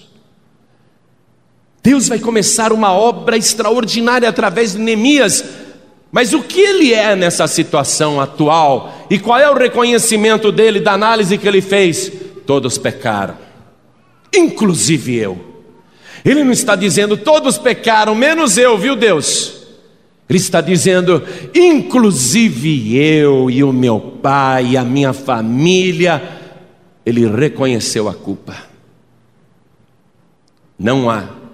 Deus 1.86 2.08
vai 2.08 2.18
começar 2.18 2.74
uma 2.74 2.92
obra 2.92 3.38
extraordinária 3.38 4.28
através 4.28 4.72
de 4.72 4.80
Neemias, 4.80 5.46
mas 6.12 6.34
o 6.34 6.42
que 6.42 6.60
ele 6.60 6.92
é 6.92 7.16
nessa 7.16 7.46
situação 7.46 8.20
atual 8.20 9.06
e 9.08 9.20
qual 9.20 9.38
é 9.38 9.48
o 9.48 9.54
reconhecimento 9.54 10.52
dele, 10.52 10.80
da 10.80 10.94
análise 10.94 11.38
que 11.38 11.48
ele 11.48 11.62
fez? 11.62 12.12
todos 12.44 12.80
pecaram, 12.80 13.36
inclusive 14.34 15.16
eu. 15.16 15.38
Ele 16.24 16.44
não 16.44 16.52
está 16.52 16.76
dizendo 16.76 17.16
todos 17.16 17.60
pecaram, 17.60 18.16
menos 18.16 18.58
eu, 18.58 18.76
viu 18.80 18.96
Deus? 18.96 19.68
Ele 20.28 20.40
está 20.40 20.62
dizendo, 20.62 21.22
inclusive 21.54 22.98
eu 22.98 23.48
e 23.48 23.64
o 23.64 23.72
meu 23.72 24.00
pai 24.00 24.72
e 24.72 24.78
a 24.78 24.84
minha 24.84 25.14
família 25.14 26.20
ele 27.06 27.28
reconheceu 27.28 28.10
a 28.10 28.14
culpa. 28.16 28.56
Não 30.80 31.12
há 31.12 31.45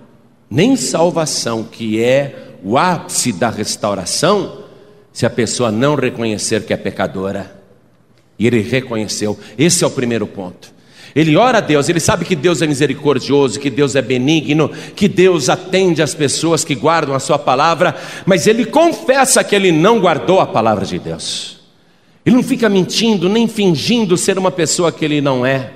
nem 0.51 0.75
salvação, 0.75 1.63
que 1.63 2.03
é 2.03 2.49
o 2.61 2.77
ápice 2.77 3.31
da 3.31 3.49
restauração, 3.49 4.65
se 5.13 5.25
a 5.25 5.29
pessoa 5.29 5.71
não 5.71 5.95
reconhecer 5.95 6.65
que 6.65 6.73
é 6.73 6.77
pecadora. 6.77 7.59
E 8.37 8.45
ele 8.45 8.59
reconheceu. 8.61 9.39
Esse 9.57 9.83
é 9.83 9.87
o 9.87 9.91
primeiro 9.91 10.27
ponto. 10.27 10.73
Ele 11.15 11.35
ora 11.35 11.57
a 11.57 11.61
Deus, 11.61 11.89
ele 11.89 11.99
sabe 11.99 12.25
que 12.25 12.35
Deus 12.35 12.61
é 12.61 12.67
misericordioso, 12.67 13.59
que 13.59 13.69
Deus 13.69 13.95
é 13.95 14.01
benigno, 14.01 14.69
que 14.95 15.07
Deus 15.07 15.49
atende 15.49 16.01
as 16.01 16.13
pessoas 16.13 16.63
que 16.63 16.75
guardam 16.75 17.13
a 17.13 17.19
sua 17.19 17.37
palavra, 17.37 17.95
mas 18.25 18.47
ele 18.47 18.65
confessa 18.65 19.43
que 19.43 19.55
ele 19.55 19.71
não 19.71 19.99
guardou 19.99 20.39
a 20.39 20.45
palavra 20.45 20.85
de 20.85 20.97
Deus. 20.99 21.59
Ele 22.25 22.35
não 22.35 22.43
fica 22.43 22.69
mentindo, 22.69 23.27
nem 23.27 23.47
fingindo 23.47 24.15
ser 24.17 24.37
uma 24.37 24.51
pessoa 24.51 24.91
que 24.91 25.03
ele 25.03 25.19
não 25.19 25.45
é. 25.45 25.71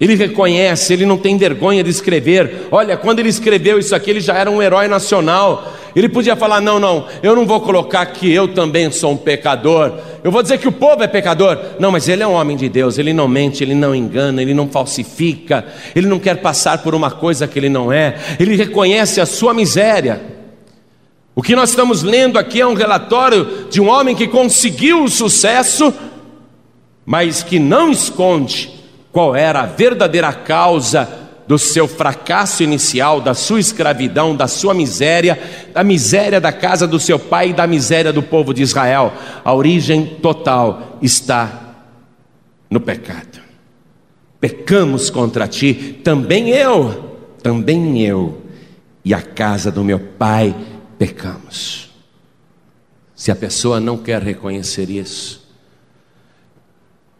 Ele 0.00 0.14
reconhece, 0.14 0.92
ele 0.92 1.04
não 1.04 1.18
tem 1.18 1.36
vergonha 1.36 1.82
de 1.82 1.90
escrever. 1.90 2.68
Olha, 2.70 2.96
quando 2.96 3.18
ele 3.18 3.28
escreveu 3.28 3.80
isso 3.80 3.96
aqui, 3.96 4.10
ele 4.10 4.20
já 4.20 4.34
era 4.34 4.48
um 4.48 4.62
herói 4.62 4.86
nacional. 4.86 5.72
Ele 5.94 6.08
podia 6.08 6.36
falar: 6.36 6.60
não, 6.60 6.78
não, 6.78 7.06
eu 7.20 7.34
não 7.34 7.44
vou 7.44 7.60
colocar 7.60 8.06
que 8.06 8.32
eu 8.32 8.46
também 8.46 8.92
sou 8.92 9.12
um 9.12 9.16
pecador. 9.16 9.98
Eu 10.22 10.30
vou 10.30 10.40
dizer 10.40 10.58
que 10.58 10.68
o 10.68 10.72
povo 10.72 11.02
é 11.02 11.08
pecador. 11.08 11.58
Não, 11.80 11.90
mas 11.90 12.08
ele 12.08 12.22
é 12.22 12.26
um 12.26 12.34
homem 12.34 12.56
de 12.56 12.68
Deus, 12.68 12.96
ele 12.96 13.12
não 13.12 13.26
mente, 13.26 13.64
ele 13.64 13.74
não 13.74 13.92
engana, 13.92 14.40
ele 14.40 14.54
não 14.54 14.68
falsifica, 14.68 15.66
ele 15.96 16.06
não 16.06 16.20
quer 16.20 16.36
passar 16.36 16.78
por 16.78 16.94
uma 16.94 17.10
coisa 17.10 17.48
que 17.48 17.58
ele 17.58 17.68
não 17.68 17.92
é. 17.92 18.16
Ele 18.38 18.54
reconhece 18.54 19.20
a 19.20 19.26
sua 19.26 19.52
miséria. 19.52 20.20
O 21.34 21.42
que 21.42 21.56
nós 21.56 21.70
estamos 21.70 22.04
lendo 22.04 22.38
aqui 22.38 22.60
é 22.60 22.66
um 22.66 22.74
relatório 22.74 23.66
de 23.68 23.80
um 23.80 23.88
homem 23.88 24.14
que 24.14 24.28
conseguiu 24.28 25.02
o 25.02 25.08
sucesso, 25.08 25.92
mas 27.04 27.42
que 27.42 27.58
não 27.58 27.90
esconde 27.90 28.77
qual 29.18 29.34
era 29.34 29.62
a 29.62 29.66
verdadeira 29.66 30.32
causa 30.32 31.08
do 31.44 31.58
seu 31.58 31.88
fracasso 31.88 32.62
inicial, 32.62 33.20
da 33.20 33.34
sua 33.34 33.58
escravidão, 33.58 34.36
da 34.36 34.46
sua 34.46 34.72
miséria, 34.72 35.36
da 35.74 35.82
miséria 35.82 36.40
da 36.40 36.52
casa 36.52 36.86
do 36.86 37.00
seu 37.00 37.18
pai 37.18 37.48
e 37.48 37.52
da 37.52 37.66
miséria 37.66 38.12
do 38.12 38.22
povo 38.22 38.54
de 38.54 38.62
Israel. 38.62 39.12
A 39.44 39.52
origem 39.52 40.06
total 40.22 41.00
está 41.02 41.74
no 42.70 42.78
pecado. 42.78 43.40
Pecamos 44.40 45.10
contra 45.10 45.48
ti, 45.48 45.98
também 46.04 46.50
eu, 46.50 47.16
também 47.42 48.00
eu 48.00 48.40
e 49.04 49.12
a 49.12 49.20
casa 49.20 49.72
do 49.72 49.82
meu 49.82 49.98
pai 49.98 50.54
pecamos. 50.96 51.90
Se 53.16 53.32
a 53.32 53.34
pessoa 53.34 53.80
não 53.80 53.98
quer 53.98 54.22
reconhecer 54.22 54.88
isso, 54.88 55.44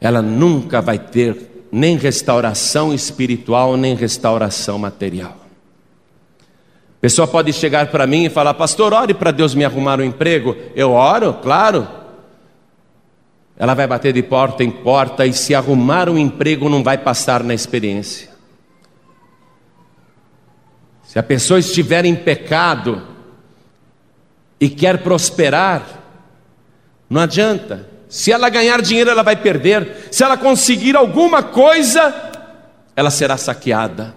ela 0.01 0.23
nunca 0.23 0.81
vai 0.81 0.97
ter 0.97 1.58
nem 1.71 1.97
restauração 1.97 2.93
espiritual, 2.95 3.77
nem 3.77 3.95
restauração 3.95 4.79
material. 4.79 5.37
A 6.41 7.01
pessoa 7.01 7.29
pode 7.29 7.53
chegar 7.53 7.89
para 7.89 8.07
mim 8.07 8.25
e 8.25 8.31
falar, 8.31 8.55
pastor, 8.55 8.93
ore 8.93 9.15
para 9.15 9.31
Deus 9.31 9.55
me 9.55 9.65
arrumar 9.65 10.01
um 10.01 10.05
emprego. 10.05 10.57
Eu 10.75 10.93
oro, 10.93 11.35
claro. 11.35 11.87
Ela 13.57 13.75
vai 13.75 13.87
bater 13.87 14.13
de 14.13 14.23
porta 14.23 14.65
em 14.65 14.71
porta 14.71 15.25
e 15.25 15.33
se 15.33 15.55
arrumar 15.55 16.09
um 16.09 16.19
emprego 16.19 16.69
não 16.69 16.83
vai 16.83 16.99
passar 16.99 17.43
na 17.45 17.55
experiência. 17.55 18.31
Se 21.05 21.19
a 21.19 21.23
pessoa 21.23 21.59
estiver 21.59 22.05
em 22.05 22.15
pecado 22.15 23.03
e 24.61 24.69
quer 24.69 25.03
prosperar, 25.03 25.87
não 27.09 27.23
adianta. 27.23 27.98
Se 28.09 28.33
ela 28.33 28.49
ganhar 28.49 28.81
dinheiro, 28.81 29.11
ela 29.11 29.23
vai 29.23 29.37
perder. 29.37 30.09
Se 30.11 30.25
ela 30.25 30.37
conseguir 30.37 30.97
alguma 30.97 31.43
coisa, 31.43 32.15
ela 32.97 33.11
será 33.11 33.37
saqueada. 33.37 34.17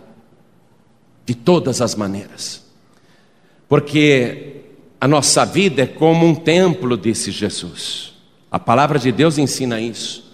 De 1.25 1.35
todas 1.35 1.81
as 1.81 1.93
maneiras. 1.93 2.63
Porque 3.69 4.63
a 4.99 5.07
nossa 5.07 5.45
vida 5.45 5.83
é 5.83 5.87
como 5.87 6.25
um 6.25 6.33
templo, 6.33 6.97
disse 6.97 7.31
Jesus. 7.31 8.13
A 8.49 8.59
palavra 8.59 8.97
de 8.97 9.11
Deus 9.11 9.37
ensina 9.37 9.79
isso. 9.79 10.31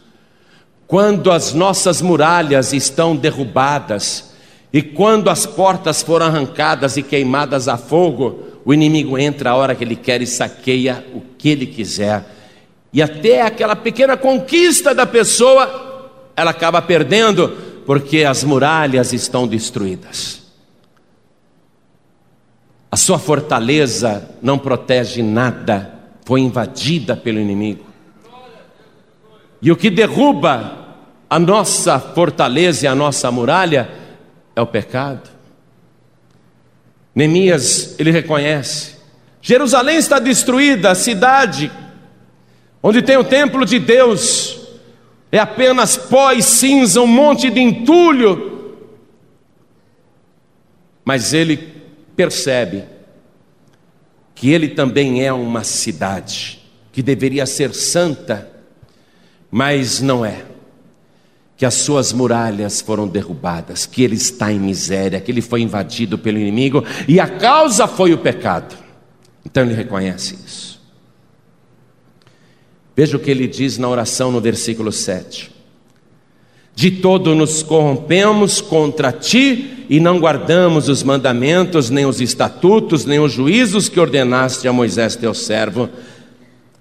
Quando 0.88 1.30
as 1.32 1.54
nossas 1.54 2.02
muralhas 2.02 2.72
estão 2.72 3.16
derrubadas, 3.16 4.32
e 4.72 4.82
quando 4.82 5.30
as 5.30 5.46
portas 5.46 6.02
foram 6.02 6.28
arrancadas 6.28 6.96
e 6.96 7.04
queimadas 7.04 7.68
a 7.68 7.78
fogo, 7.78 8.44
o 8.64 8.74
inimigo 8.74 9.18
entra 9.18 9.52
a 9.52 9.56
hora 9.56 9.76
que 9.76 9.84
ele 9.84 9.96
quer 9.96 10.22
e 10.22 10.28
saqueia 10.28 11.06
o 11.14 11.22
que 11.38 11.50
ele 11.50 11.66
quiser 11.66 12.37
e 12.92 13.02
até 13.02 13.42
aquela 13.42 13.76
pequena 13.76 14.16
conquista 14.16 14.94
da 14.96 15.06
pessoa, 15.06 16.10
ela 16.36 16.52
acaba 16.52 16.82
perdendo, 16.82 17.50
porque 17.86 18.24
as 18.24 18.44
muralhas 18.44 19.14
estão 19.14 19.48
destruídas. 19.48 20.42
A 22.92 22.96
sua 22.96 23.20
fortaleza 23.20 24.30
não 24.42 24.58
protege 24.58 25.22
nada, 25.22 25.94
foi 26.26 26.42
invadida 26.42 27.16
pelo 27.16 27.40
inimigo. 27.40 27.86
E 29.62 29.72
o 29.72 29.76
que 29.76 29.90
derruba 29.90 30.86
a 31.30 31.38
nossa 31.38 32.00
fortaleza 32.00 32.86
e 32.86 32.88
a 32.88 32.96
nossa 32.96 33.30
muralha 33.32 33.90
é 34.56 34.62
o 34.62 34.68
pecado. 34.68 35.30
Neemias, 37.14 37.96
ele 38.00 38.12
reconhece: 38.12 38.96
Jerusalém 39.42 39.98
está 39.98 40.20
destruída, 40.20 40.92
a 40.92 40.96
cidade 40.96 41.72
onde 42.88 43.02
tem 43.02 43.18
o 43.18 43.24
templo 43.26 43.66
de 43.66 43.80
Deus, 43.80 44.62
é 45.30 45.38
apenas 45.38 45.98
pó 45.98 46.32
e 46.32 46.42
cinza, 46.42 47.02
um 47.02 47.06
monte 47.06 47.50
de 47.50 47.60
entulho. 47.60 48.78
Mas 51.04 51.34
ele 51.34 51.58
percebe 52.16 52.86
que 54.34 54.54
ele 54.54 54.70
também 54.70 55.22
é 55.22 55.34
uma 55.34 55.66
cidade 55.66 56.64
que 56.94 57.04
deveria 57.04 57.46
ser 57.46 57.74
santa, 57.74 58.50
mas 59.52 60.00
não 60.00 60.26
é. 60.26 60.46
Que 61.58 61.66
as 61.66 61.74
suas 61.74 62.14
muralhas 62.14 62.80
foram 62.80 63.06
derrubadas, 63.06 63.86
que 63.86 64.02
ele 64.02 64.16
está 64.16 64.50
em 64.50 64.60
miséria, 64.62 65.20
que 65.20 65.30
ele 65.30 65.42
foi 65.42 65.60
invadido 65.60 66.18
pelo 66.18 66.38
inimigo 66.38 66.86
e 67.06 67.20
a 67.20 67.28
causa 67.28 67.86
foi 67.86 68.14
o 68.14 68.18
pecado. 68.18 68.78
Então 69.46 69.64
ele 69.64 69.74
reconhece 69.74 70.36
isso. 70.36 70.77
Veja 72.98 73.16
o 73.16 73.20
que 73.20 73.30
ele 73.30 73.46
diz 73.46 73.78
na 73.78 73.88
oração 73.88 74.32
no 74.32 74.42
versículo 74.42 74.92
7. 74.92 75.52
De 76.74 76.90
todo 76.90 77.36
nos 77.36 77.62
corrompemos 77.62 78.60
contra 78.60 79.12
ti 79.12 79.86
e 79.88 80.00
não 80.00 80.20
guardamos 80.20 80.90
os 80.90 81.04
mandamentos, 81.04 81.92
nem 81.92 82.08
os 82.08 82.20
estatutos, 82.20 83.06
nem 83.06 83.20
os 83.20 83.32
juízos 83.32 83.88
que 83.88 84.00
ordenaste 84.00 84.68
a 84.68 84.74
Moisés 84.74 85.16
teu 85.16 85.32
servo. 85.36 85.88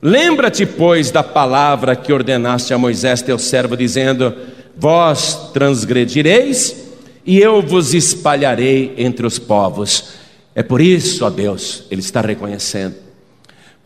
Lembra-te, 0.00 0.64
pois, 0.64 1.10
da 1.10 1.22
palavra 1.22 1.94
que 1.94 2.10
ordenaste 2.10 2.72
a 2.72 2.78
Moisés 2.78 3.20
teu 3.20 3.38
servo, 3.38 3.76
dizendo: 3.76 4.34
Vós 4.74 5.50
transgredireis 5.52 6.76
e 7.26 7.38
eu 7.38 7.60
vos 7.60 7.92
espalharei 7.92 8.94
entre 8.96 9.26
os 9.26 9.38
povos. 9.38 10.14
É 10.54 10.62
por 10.62 10.80
isso, 10.80 11.26
ó 11.26 11.30
Deus, 11.30 11.84
ele 11.90 12.00
está 12.00 12.22
reconhecendo 12.22 13.05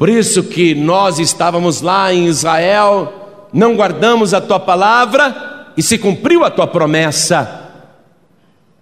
por 0.00 0.08
isso 0.08 0.44
que 0.44 0.74
nós 0.74 1.18
estávamos 1.18 1.82
lá 1.82 2.10
em 2.10 2.26
Israel, 2.26 3.48
não 3.52 3.76
guardamos 3.76 4.32
a 4.32 4.40
tua 4.40 4.58
palavra 4.58 5.74
e 5.76 5.82
se 5.82 5.98
cumpriu 5.98 6.42
a 6.42 6.50
tua 6.50 6.66
promessa. 6.66 7.68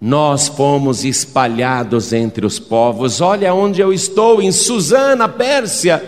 Nós 0.00 0.46
fomos 0.46 1.04
espalhados 1.04 2.12
entre 2.12 2.46
os 2.46 2.60
povos. 2.60 3.20
Olha 3.20 3.52
onde 3.52 3.80
eu 3.80 3.92
estou, 3.92 4.40
em 4.40 4.52
Suzana, 4.52 5.28
Pérsia, 5.28 6.00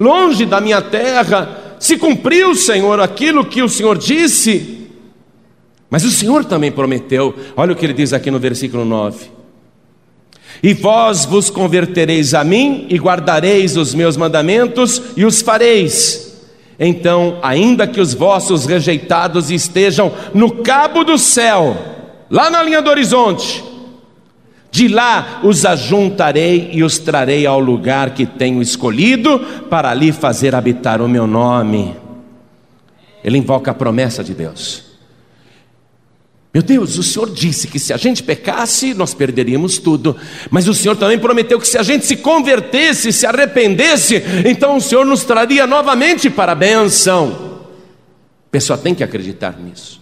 longe 0.00 0.46
da 0.46 0.58
minha 0.58 0.80
terra. 0.80 1.76
Se 1.78 1.98
cumpriu, 1.98 2.54
Senhor, 2.54 2.98
aquilo 2.98 3.44
que 3.44 3.62
o 3.62 3.68
Senhor 3.68 3.98
disse. 3.98 4.88
Mas 5.90 6.02
o 6.02 6.10
Senhor 6.10 6.46
também 6.46 6.72
prometeu. 6.72 7.34
Olha 7.54 7.74
o 7.74 7.76
que 7.76 7.84
ele 7.84 7.92
diz 7.92 8.14
aqui 8.14 8.30
no 8.30 8.38
versículo 8.38 8.86
9 8.86 9.39
e 10.62 10.74
vós 10.74 11.24
vos 11.24 11.48
convertereis 11.48 12.34
a 12.34 12.44
mim 12.44 12.86
e 12.88 12.96
guardareis 12.96 13.76
os 13.76 13.94
meus 13.94 14.16
mandamentos 14.16 15.02
e 15.16 15.24
os 15.24 15.40
fareis. 15.40 16.30
Então, 16.78 17.38
ainda 17.42 17.86
que 17.86 18.00
os 18.00 18.14
vossos 18.14 18.64
rejeitados 18.64 19.50
estejam 19.50 20.12
no 20.32 20.62
cabo 20.62 21.04
do 21.04 21.18
céu, 21.18 21.76
lá 22.30 22.50
na 22.50 22.62
linha 22.62 22.80
do 22.80 22.88
horizonte, 22.88 23.62
de 24.70 24.88
lá 24.88 25.40
os 25.42 25.66
ajuntarei 25.66 26.70
e 26.72 26.82
os 26.82 26.98
trarei 26.98 27.44
ao 27.44 27.60
lugar 27.60 28.10
que 28.10 28.24
tenho 28.24 28.62
escolhido 28.62 29.40
para 29.68 29.90
ali 29.90 30.12
fazer 30.12 30.54
habitar 30.54 31.02
o 31.02 31.08
meu 31.08 31.26
nome. 31.26 31.96
Ele 33.22 33.36
invoca 33.36 33.72
a 33.72 33.74
promessa 33.74 34.22
de 34.24 34.32
Deus. 34.32 34.89
Meu 36.52 36.64
Deus, 36.64 36.98
o 36.98 37.02
Senhor 37.02 37.30
disse 37.30 37.68
que 37.68 37.78
se 37.78 37.92
a 37.92 37.96
gente 37.96 38.24
pecasse, 38.24 38.92
nós 38.92 39.14
perderíamos 39.14 39.78
tudo. 39.78 40.16
Mas 40.50 40.66
o 40.66 40.74
Senhor 40.74 40.96
também 40.96 41.18
prometeu 41.18 41.60
que 41.60 41.68
se 41.68 41.78
a 41.78 41.82
gente 41.82 42.04
se 42.04 42.16
convertesse, 42.16 43.12
se 43.12 43.24
arrependesse, 43.24 44.20
então 44.44 44.76
o 44.76 44.80
Senhor 44.80 45.06
nos 45.06 45.24
traria 45.24 45.64
novamente 45.64 46.28
para 46.28 46.52
a 46.52 46.56
benção. 46.56 47.60
A 48.48 48.50
pessoa 48.50 48.76
tem 48.76 48.96
que 48.96 49.04
acreditar 49.04 49.56
nisso. 49.60 50.00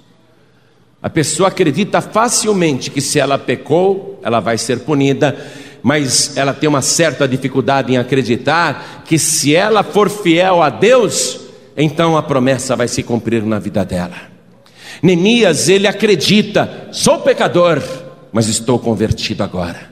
A 1.03 1.11
pessoa 1.11 1.49
acredita 1.49 2.01
facilmente 2.01 2.91
que 2.91 3.03
se 3.03 3.21
ela 3.21 3.39
pecou, 3.39 4.19
ela 4.23 4.41
vai 4.41 4.57
ser 4.57 4.81
punida, 4.81 5.37
mas 5.83 6.35
ela 6.35 6.55
tem 6.55 6.69
uma 6.69 6.83
certa 6.83 7.29
dificuldade 7.29 7.93
em 7.93 7.99
acreditar 7.99 9.03
que 9.05 9.19
se 9.19 9.55
ela 9.55 9.83
for 9.83 10.09
fiel 10.09 10.63
a 10.63 10.71
Deus, 10.71 11.41
então 11.77 12.17
a 12.17 12.23
promessa 12.23 12.75
vai 12.75 12.89
se 12.89 13.03
cumprir 13.03 13.45
na 13.45 13.59
vida 13.59 13.85
dela. 13.85 14.28
Neemias, 15.03 15.69
ele 15.69 15.87
acredita: 15.87 16.89
sou 16.93 17.19
pecador, 17.21 17.83
mas 18.33 18.49
estou 18.49 18.79
convertido 18.79 19.43
agora. 19.43 19.89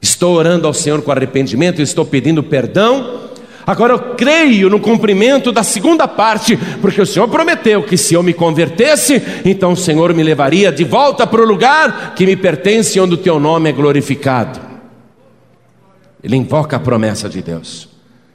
Estou 0.00 0.34
orando 0.34 0.66
ao 0.66 0.74
Senhor 0.74 1.00
com 1.02 1.12
arrependimento, 1.12 1.80
estou 1.80 2.04
pedindo 2.04 2.42
perdão. 2.42 3.20
Agora 3.64 3.92
eu 3.92 3.98
creio 4.16 4.68
no 4.68 4.80
cumprimento 4.80 5.52
da 5.52 5.62
segunda 5.62 6.08
parte, 6.08 6.56
porque 6.80 7.00
o 7.00 7.06
Senhor 7.06 7.28
prometeu 7.28 7.84
que 7.84 7.96
se 7.96 8.14
eu 8.14 8.22
me 8.22 8.32
convertesse, 8.32 9.22
então 9.44 9.72
o 9.72 9.76
Senhor 9.76 10.12
me 10.12 10.22
levaria 10.24 10.72
de 10.72 10.82
volta 10.82 11.24
para 11.24 11.40
o 11.40 11.46
lugar 11.46 12.14
que 12.16 12.26
me 12.26 12.36
pertence, 12.36 12.98
onde 12.98 13.14
o 13.14 13.18
teu 13.18 13.38
nome 13.38 13.70
é 13.70 13.72
glorificado. 13.72 14.58
Ele 16.22 16.36
invoca 16.36 16.76
a 16.76 16.80
promessa 16.80 17.28
de 17.28 17.40
Deus. 17.40 17.88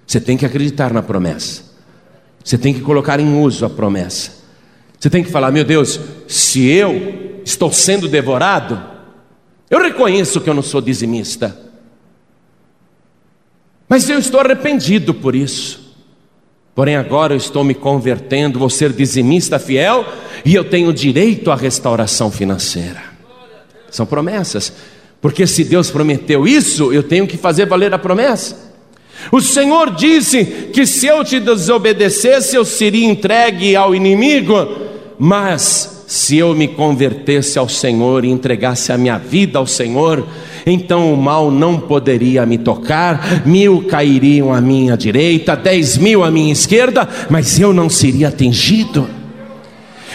Você 0.06 0.22
tem 0.22 0.38
que 0.38 0.46
acreditar 0.46 0.94
na 0.94 1.04
promessa. 1.04 1.64
Você 2.42 2.58
tem 2.58 2.74
que 2.74 2.80
colocar 2.80 3.20
em 3.20 3.38
uso 3.42 3.66
a 3.66 3.70
promessa. 3.70 4.37
Você 5.00 5.10
tem 5.10 5.24
que 5.24 5.32
falar: 5.32 5.52
meu 5.52 5.64
Deus, 5.64 6.00
se 6.28 6.66
eu 6.66 7.42
estou 7.46 7.72
sendo 7.72 8.08
devorado, 8.08 8.82
eu 9.70 9.82
reconheço 9.82 10.42
que 10.42 10.50
eu 10.50 10.54
não 10.54 10.62
sou 10.62 10.82
dizimista, 10.82 11.58
mas 13.88 14.10
eu 14.10 14.20
estou 14.20 14.40
arrependido 14.40 15.14
por 15.14 15.36
isso. 15.36 15.88
Porém, 16.74 16.96
agora 16.96 17.34
eu 17.34 17.38
estou 17.38 17.64
me 17.64 17.74
convertendo, 17.74 18.60
vou 18.60 18.70
ser 18.70 18.94
dizimista 18.94 19.58
fiel 19.58 20.06
e 20.46 20.54
eu 20.54 20.64
tenho 20.64 20.94
direito 20.94 21.50
à 21.50 21.56
restauração 21.56 22.30
financeira. 22.30 23.02
São 23.90 24.06
promessas, 24.06 24.72
porque 25.20 25.48
se 25.48 25.64
Deus 25.64 25.90
prometeu 25.90 26.48
isso, 26.48 26.94
eu 26.94 27.02
tenho 27.02 27.26
que 27.26 27.36
fazer 27.36 27.66
valer 27.66 27.94
a 27.96 27.98
promessa. 27.98 28.68
O 29.32 29.42
Senhor 29.42 29.96
disse 29.96 30.46
que 30.72 30.86
se 30.86 31.08
eu 31.08 31.24
te 31.24 31.40
desobedecesse, 31.40 32.56
eu 32.56 32.64
seria 32.64 33.08
entregue 33.08 33.76
ao 33.76 33.96
inimigo, 33.96 34.54
mas 35.20 36.04
se 36.08 36.38
eu 36.38 36.56
me 36.56 36.68
convertesse 36.68 37.60
ao 37.60 37.68
Senhor 37.68 38.24
e 38.24 38.30
entregasse 38.30 38.92
a 38.92 38.98
minha 38.98 39.18
vida 39.18 39.60
ao 39.60 39.68
Senhor, 39.68 40.26
então 40.66 41.14
o 41.14 41.18
mal 41.18 41.52
não 41.52 41.80
poderia 41.80 42.46
me 42.46 42.58
tocar, 42.58 43.46
mil 43.46 43.84
cairiam 43.84 44.54
à 44.54 44.62
minha 44.62 44.96
direita, 44.96 45.56
dez 45.56 45.98
mil 45.98 46.24
à 46.24 46.32
minha 46.32 46.52
esquerda, 46.52 47.08
mas 47.30 47.60
eu 47.60 47.74
não 47.74 47.90
seria 47.90 48.30
atingido. 48.30 49.10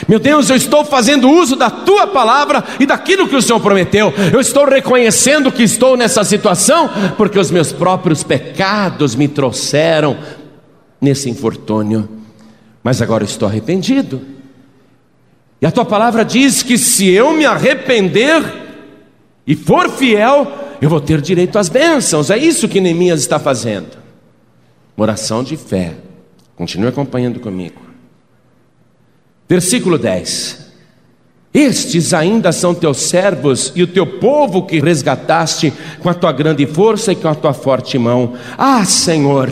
Meu 0.08 0.18
Deus, 0.18 0.50
eu 0.50 0.56
estou 0.56 0.84
fazendo 0.84 1.30
uso 1.30 1.54
da 1.54 1.70
tua 1.70 2.06
palavra 2.06 2.64
e 2.80 2.86
daquilo 2.86 3.28
que 3.28 3.36
o 3.36 3.42
Senhor 3.42 3.60
prometeu. 3.60 4.12
Eu 4.32 4.40
estou 4.40 4.64
reconhecendo 4.64 5.52
que 5.52 5.62
estou 5.62 5.96
nessa 5.96 6.24
situação 6.24 6.90
porque 7.16 7.38
os 7.38 7.50
meus 7.50 7.72
próprios 7.72 8.24
pecados 8.24 9.14
me 9.14 9.28
trouxeram 9.28 10.16
nesse 11.00 11.30
infortúnio. 11.30 12.08
Mas 12.82 13.00
agora 13.00 13.22
estou 13.22 13.48
arrependido. 13.48 14.41
E 15.62 15.66
a 15.66 15.70
tua 15.70 15.84
palavra 15.84 16.24
diz 16.24 16.64
que 16.64 16.76
se 16.76 17.08
eu 17.08 17.32
me 17.32 17.46
arrepender 17.46 18.42
e 19.46 19.54
for 19.54 19.88
fiel, 19.88 20.50
eu 20.80 20.90
vou 20.90 21.00
ter 21.00 21.20
direito 21.20 21.56
às 21.56 21.68
bênçãos. 21.68 22.30
É 22.30 22.36
isso 22.36 22.68
que 22.68 22.80
Neemias 22.80 23.20
está 23.20 23.38
fazendo. 23.38 23.96
Uma 24.96 25.04
oração 25.04 25.44
de 25.44 25.56
fé. 25.56 25.94
Continue 26.56 26.88
acompanhando 26.88 27.38
comigo. 27.38 27.80
Versículo 29.48 29.96
10. 29.98 30.72
Estes 31.54 32.12
ainda 32.12 32.50
são 32.50 32.74
teus 32.74 32.96
servos 32.96 33.72
e 33.76 33.84
o 33.84 33.86
teu 33.86 34.06
povo 34.18 34.66
que 34.66 34.80
resgataste 34.80 35.72
com 36.00 36.08
a 36.08 36.14
tua 36.14 36.32
grande 36.32 36.66
força 36.66 37.12
e 37.12 37.16
com 37.16 37.28
a 37.28 37.36
tua 37.36 37.52
forte 37.52 37.96
mão. 37.98 38.34
Ah, 38.58 38.84
Senhor, 38.84 39.48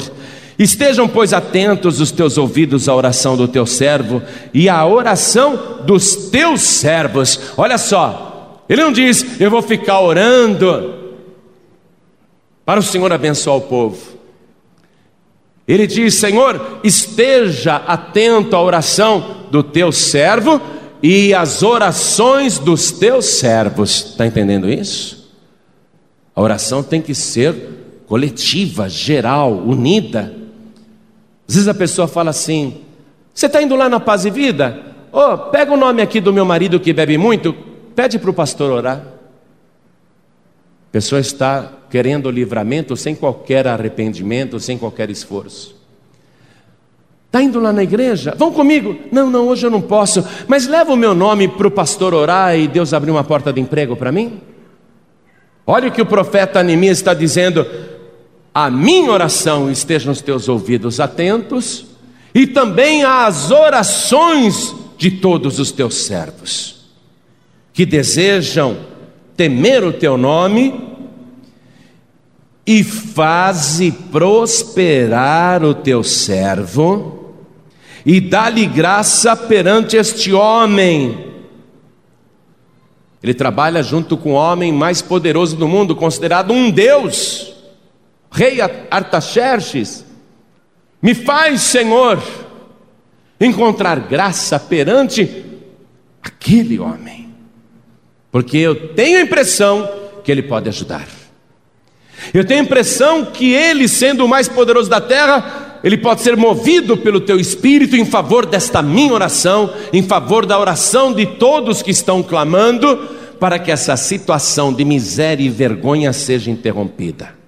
Estejam, 0.60 1.08
pois, 1.08 1.32
atentos 1.32 2.02
os 2.02 2.10
teus 2.10 2.36
ouvidos 2.36 2.86
à 2.86 2.94
oração 2.94 3.34
do 3.34 3.48
teu 3.48 3.64
servo 3.64 4.20
e 4.52 4.68
à 4.68 4.84
oração 4.84 5.78
dos 5.86 6.28
teus 6.28 6.60
servos. 6.60 7.52
Olha 7.56 7.78
só, 7.78 8.60
ele 8.68 8.82
não 8.82 8.92
diz, 8.92 9.40
eu 9.40 9.50
vou 9.50 9.62
ficar 9.62 10.00
orando 10.00 11.14
para 12.62 12.78
o 12.78 12.82
Senhor 12.82 13.10
abençoar 13.10 13.56
o 13.56 13.62
povo. 13.62 13.96
Ele 15.66 15.86
diz, 15.86 16.16
Senhor, 16.16 16.80
esteja 16.84 17.76
atento 17.76 18.54
à 18.54 18.62
oração 18.62 19.46
do 19.50 19.62
teu 19.62 19.90
servo 19.90 20.60
e 21.02 21.32
às 21.32 21.62
orações 21.62 22.58
dos 22.58 22.92
teus 22.92 23.24
servos. 23.24 24.10
Está 24.10 24.26
entendendo 24.26 24.68
isso? 24.68 25.32
A 26.36 26.42
oração 26.42 26.82
tem 26.82 27.00
que 27.00 27.14
ser 27.14 27.56
coletiva, 28.06 28.90
geral, 28.90 29.54
unida. 29.54 30.39
Às 31.50 31.56
vezes 31.56 31.68
a 31.68 31.74
pessoa 31.74 32.06
fala 32.06 32.30
assim: 32.30 32.76
Você 33.34 33.46
está 33.46 33.60
indo 33.60 33.74
lá 33.74 33.88
na 33.88 33.98
paz 33.98 34.24
e 34.24 34.30
vida? 34.30 34.94
Oh, 35.10 35.36
pega 35.36 35.72
o 35.72 35.76
nome 35.76 36.00
aqui 36.00 36.20
do 36.20 36.32
meu 36.32 36.44
marido 36.44 36.78
que 36.78 36.92
bebe 36.92 37.18
muito, 37.18 37.52
pede 37.92 38.20
para 38.20 38.30
o 38.30 38.32
pastor 38.32 38.70
orar. 38.70 38.98
A 38.98 40.92
pessoa 40.92 41.20
está 41.20 41.72
querendo 41.90 42.30
livramento 42.30 42.96
sem 42.96 43.16
qualquer 43.16 43.66
arrependimento, 43.66 44.60
sem 44.60 44.78
qualquer 44.78 45.10
esforço. 45.10 45.74
Está 47.26 47.42
indo 47.42 47.58
lá 47.58 47.72
na 47.72 47.82
igreja? 47.82 48.32
Vão 48.38 48.52
comigo? 48.52 48.96
Não, 49.10 49.28
não, 49.28 49.48
hoje 49.48 49.66
eu 49.66 49.72
não 49.72 49.80
posso. 49.80 50.24
Mas 50.46 50.68
leva 50.68 50.92
o 50.92 50.96
meu 50.96 51.16
nome 51.16 51.48
para 51.48 51.66
o 51.66 51.70
pastor 51.70 52.14
orar 52.14 52.56
e 52.56 52.68
Deus 52.68 52.94
abrir 52.94 53.10
uma 53.10 53.24
porta 53.24 53.52
de 53.52 53.60
emprego 53.60 53.96
para 53.96 54.12
mim? 54.12 54.40
Olha 55.66 55.88
o 55.88 55.92
que 55.92 56.00
o 56.00 56.06
profeta 56.06 56.60
Anemias 56.60 56.98
está 56.98 57.12
dizendo: 57.12 57.66
a 58.54 58.70
minha 58.70 59.10
oração 59.10 59.70
esteja 59.70 60.08
nos 60.08 60.20
teus 60.20 60.48
ouvidos 60.48 60.98
atentos 60.98 61.86
e 62.34 62.46
também 62.46 63.04
às 63.04 63.50
orações 63.50 64.74
de 64.98 65.10
todos 65.10 65.58
os 65.58 65.70
teus 65.70 65.94
servos 66.04 66.80
que 67.72 67.86
desejam 67.86 68.76
temer 69.36 69.84
o 69.84 69.92
teu 69.92 70.18
nome 70.18 70.88
e 72.66 72.82
faze 72.84 73.90
prosperar 73.90 75.64
o 75.64 75.72
teu 75.72 76.02
servo 76.02 77.34
e 78.04 78.20
dá-lhe 78.20 78.66
graça 78.66 79.36
perante 79.36 79.96
este 79.96 80.32
homem. 80.32 81.30
Ele 83.22 83.34
trabalha 83.34 83.82
junto 83.82 84.16
com 84.16 84.32
o 84.32 84.36
homem 84.36 84.72
mais 84.72 85.02
poderoso 85.02 85.56
do 85.56 85.68
mundo, 85.68 85.94
considerado 85.94 86.52
um 86.52 86.70
Deus 86.70 87.59
rei 88.30 88.58
Artaxerxes, 88.90 90.04
me 91.02 91.14
faz, 91.14 91.62
Senhor, 91.62 92.22
encontrar 93.40 94.00
graça 94.00 94.58
perante 94.58 95.44
aquele 96.22 96.78
homem, 96.78 97.34
porque 98.30 98.58
eu 98.58 98.94
tenho 98.94 99.18
a 99.18 99.22
impressão 99.22 99.88
que 100.22 100.30
ele 100.30 100.42
pode 100.42 100.68
ajudar. 100.68 101.08
Eu 102.34 102.44
tenho 102.44 102.60
a 102.60 102.64
impressão 102.64 103.24
que 103.24 103.52
ele, 103.52 103.88
sendo 103.88 104.24
o 104.26 104.28
mais 104.28 104.46
poderoso 104.46 104.90
da 104.90 105.00
terra, 105.00 105.80
ele 105.82 105.96
pode 105.96 106.20
ser 106.20 106.36
movido 106.36 106.98
pelo 106.98 107.20
teu 107.20 107.40
espírito 107.40 107.96
em 107.96 108.04
favor 108.04 108.44
desta 108.44 108.82
minha 108.82 109.14
oração, 109.14 109.72
em 109.90 110.02
favor 110.02 110.44
da 110.44 110.58
oração 110.58 111.14
de 111.14 111.24
todos 111.24 111.82
que 111.82 111.90
estão 111.90 112.22
clamando, 112.22 113.08
para 113.40 113.58
que 113.58 113.70
essa 113.70 113.96
situação 113.96 114.70
de 114.70 114.84
miséria 114.84 115.42
e 115.42 115.48
vergonha 115.48 116.12
seja 116.12 116.50
interrompida. 116.50 117.39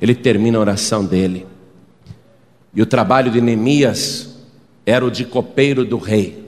Ele 0.00 0.14
termina 0.14 0.58
a 0.58 0.60
oração 0.60 1.04
dele. 1.04 1.46
E 2.74 2.82
o 2.82 2.86
trabalho 2.86 3.30
de 3.30 3.40
Neemias 3.40 4.36
era 4.84 5.04
o 5.04 5.10
de 5.10 5.24
copeiro 5.24 5.84
do 5.84 5.98
rei. 5.98 6.44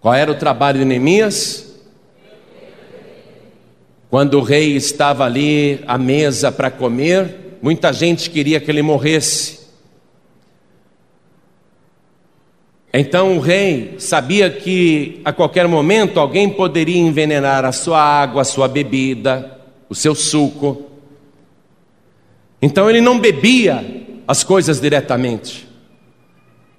Qual 0.00 0.14
era 0.14 0.30
o 0.30 0.34
trabalho 0.34 0.78
de 0.78 0.84
Neemias? 0.84 1.70
Quando 4.08 4.38
o 4.38 4.42
rei 4.42 4.76
estava 4.76 5.24
ali 5.24 5.80
à 5.86 5.96
mesa 5.96 6.50
para 6.50 6.70
comer, 6.70 7.58
muita 7.62 7.92
gente 7.92 8.30
queria 8.30 8.58
que 8.58 8.70
ele 8.70 8.82
morresse. 8.82 9.60
Então 12.92 13.36
o 13.36 13.40
rei 13.40 13.94
sabia 13.98 14.50
que 14.50 15.20
a 15.24 15.32
qualquer 15.32 15.68
momento 15.68 16.18
alguém 16.18 16.50
poderia 16.50 16.98
envenenar 16.98 17.64
a 17.64 17.70
sua 17.70 18.02
água, 18.02 18.42
a 18.42 18.44
sua 18.44 18.66
bebida, 18.66 19.60
o 19.88 19.94
seu 19.94 20.14
suco. 20.14 20.89
Então 22.62 22.88
ele 22.90 23.00
não 23.00 23.18
bebia 23.18 23.84
as 24.26 24.44
coisas 24.44 24.80
diretamente. 24.80 25.68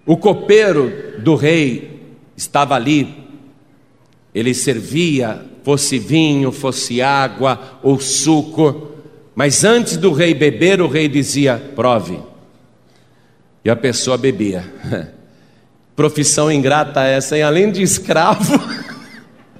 O 0.05 0.15
copeiro 0.17 1.19
do 1.19 1.35
rei 1.35 1.99
estava 2.35 2.75
ali, 2.75 3.13
ele 4.33 4.53
servia, 4.53 5.41
fosse 5.63 5.99
vinho, 5.99 6.51
fosse 6.51 7.01
água 7.01 7.79
ou 7.83 7.99
suco, 7.99 8.91
mas 9.35 9.63
antes 9.63 9.97
do 9.97 10.11
rei 10.11 10.33
beber, 10.33 10.81
o 10.81 10.87
rei 10.87 11.07
dizia: 11.07 11.61
prove. 11.75 12.19
E 13.63 13.69
a 13.69 13.75
pessoa 13.75 14.17
bebia. 14.17 14.63
Profissão 15.95 16.51
ingrata 16.51 17.03
essa, 17.03 17.37
e 17.37 17.43
além 17.43 17.71
de 17.71 17.81
escravo, 17.81 18.59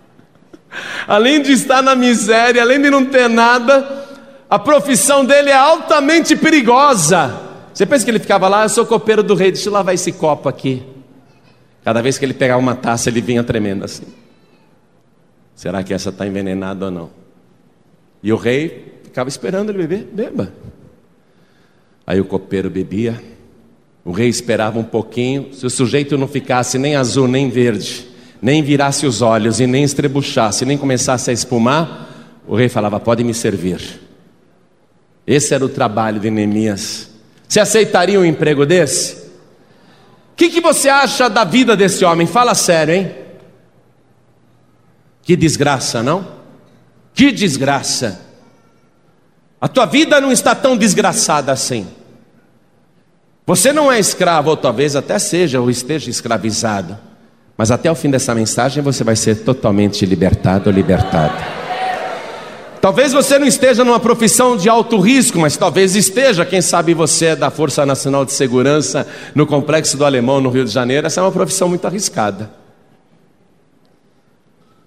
além 1.07 1.41
de 1.41 1.51
estar 1.51 1.81
na 1.81 1.93
miséria, 1.93 2.62
além 2.62 2.81
de 2.81 2.89
não 2.89 3.05
ter 3.05 3.29
nada, 3.29 4.01
a 4.52 4.60
profissão 4.60 5.24
dele 5.24 5.50
é 5.50 5.56
altamente 5.56 6.36
perigosa. 6.36 7.40
Você 7.74 7.86
pensa 7.86 8.04
que 8.04 8.12
ele 8.12 8.20
ficava 8.20 8.50
lá, 8.50 8.64
eu 8.64 8.70
sou 8.70 8.86
copeiro 8.86 9.24
do 9.24 9.34
rei, 9.34 9.50
deixa 9.50 9.70
eu 9.70 9.74
lavar 9.74 9.96
esse 9.96 10.12
copo 10.12 10.50
aqui. 10.50 10.84
Cada 11.86 12.02
vez 12.02 12.18
que 12.18 12.26
ele 12.26 12.34
pegava 12.34 12.60
uma 12.60 12.76
taça, 12.76 13.08
ele 13.08 13.22
vinha 13.22 13.46
tremendo 13.46 13.86
assim. 13.86 14.04
Será 15.56 15.82
que 15.84 15.94
essa 15.94 16.10
está 16.10 16.28
envenenada 16.28 16.86
ou 16.86 16.92
não? 16.92 17.10
E 18.22 18.34
o 18.34 18.36
rei 18.36 19.00
ficava 19.06 19.30
esperando 19.30 19.70
ele 19.70 19.88
beber, 19.88 20.10
beba. 20.12 20.52
Aí 22.06 22.20
o 22.20 22.26
copeiro 22.26 22.70
bebia, 22.70 23.24
o 24.04 24.12
rei 24.12 24.28
esperava 24.28 24.78
um 24.78 24.84
pouquinho, 24.84 25.54
se 25.54 25.66
o 25.66 25.70
sujeito 25.70 26.18
não 26.18 26.28
ficasse 26.28 26.78
nem 26.78 26.98
azul 26.98 27.26
nem 27.26 27.50
verde, 27.50 28.06
nem 28.42 28.62
virasse 28.62 29.06
os 29.06 29.22
olhos 29.22 29.62
e 29.62 29.66
nem 29.66 29.86
estrebuchasse, 29.86 30.66
nem 30.66 30.78
começasse 30.78 31.30
a 31.30 31.34
espumar, 31.34 32.34
o 32.46 32.54
rei 32.54 32.68
falava: 32.68 33.00
Pode 33.00 33.24
me 33.24 33.34
servir. 33.34 34.11
Esse 35.32 35.54
era 35.54 35.63
o 35.63 35.70
trabalho 35.70 36.20
de 36.20 36.30
Neemias. 36.30 37.10
Você 37.48 37.62
aceitaria 37.62 38.20
um 38.20 38.26
emprego 38.26 38.65
desse? 38.65 39.15
O 40.34 40.36
que, 40.36 40.50
que 40.50 40.60
você 40.60 40.89
acha 40.89 41.30
da 41.30 41.46
vida 41.46 41.74
desse 41.74 42.04
homem? 42.04 42.28
Fala 42.28 42.54
sério, 42.54 42.94
hein? 42.94 43.15
Que 45.24 45.38
desgraça, 45.38 46.04
não? 46.04 46.28
Que 47.13 47.32
desgraça. 47.32 48.20
A 49.62 49.70
tua 49.70 49.86
vida 49.86 50.20
não 50.20 50.34
está 50.34 50.54
tão 50.54 50.76
desgraçada 50.76 51.50
assim. 51.50 51.88
Você 53.48 53.72
não 53.72 53.89
é 53.89 53.98
escravo, 53.98 54.50
ou 54.50 54.58
talvez 54.58 54.98
até 54.98 55.17
seja 55.17 55.62
ou 55.62 55.70
esteja 55.70 56.10
escravizado. 56.10 57.00
Mas 57.56 57.72
até 57.72 57.89
o 57.89 57.96
fim 57.96 58.10
dessa 58.10 58.36
mensagem 58.36 58.84
você 58.84 59.02
vai 59.02 59.15
ser 59.15 59.46
totalmente 59.46 60.06
libertado 60.06 60.70
ou 60.70 60.76
libertada. 60.76 61.61
Talvez 62.82 63.13
você 63.13 63.38
não 63.38 63.46
esteja 63.46 63.86
numa 63.86 64.00
profissão 64.00 64.58
de 64.58 64.67
alto 64.67 65.00
risco, 65.00 65.39
mas 65.39 65.56
talvez 65.56 65.96
esteja. 65.96 66.44
Quem 66.44 66.63
sabe 66.63 66.96
você 66.96 67.28
é 67.28 67.36
da 67.36 67.52
Força 67.52 67.86
Nacional 67.86 68.26
de 68.26 68.32
Segurança 68.32 69.08
no 69.36 69.46
Complexo 69.46 69.96
do 69.96 70.04
Alemão, 70.04 70.41
no 70.41 70.50
Rio 70.50 70.65
de 70.65 70.72
Janeiro. 70.72 71.06
Essa 71.06 71.22
é 71.22 71.24
uma 71.24 71.32
profissão 71.32 71.70
muito 71.70 71.86
arriscada. 71.86 72.52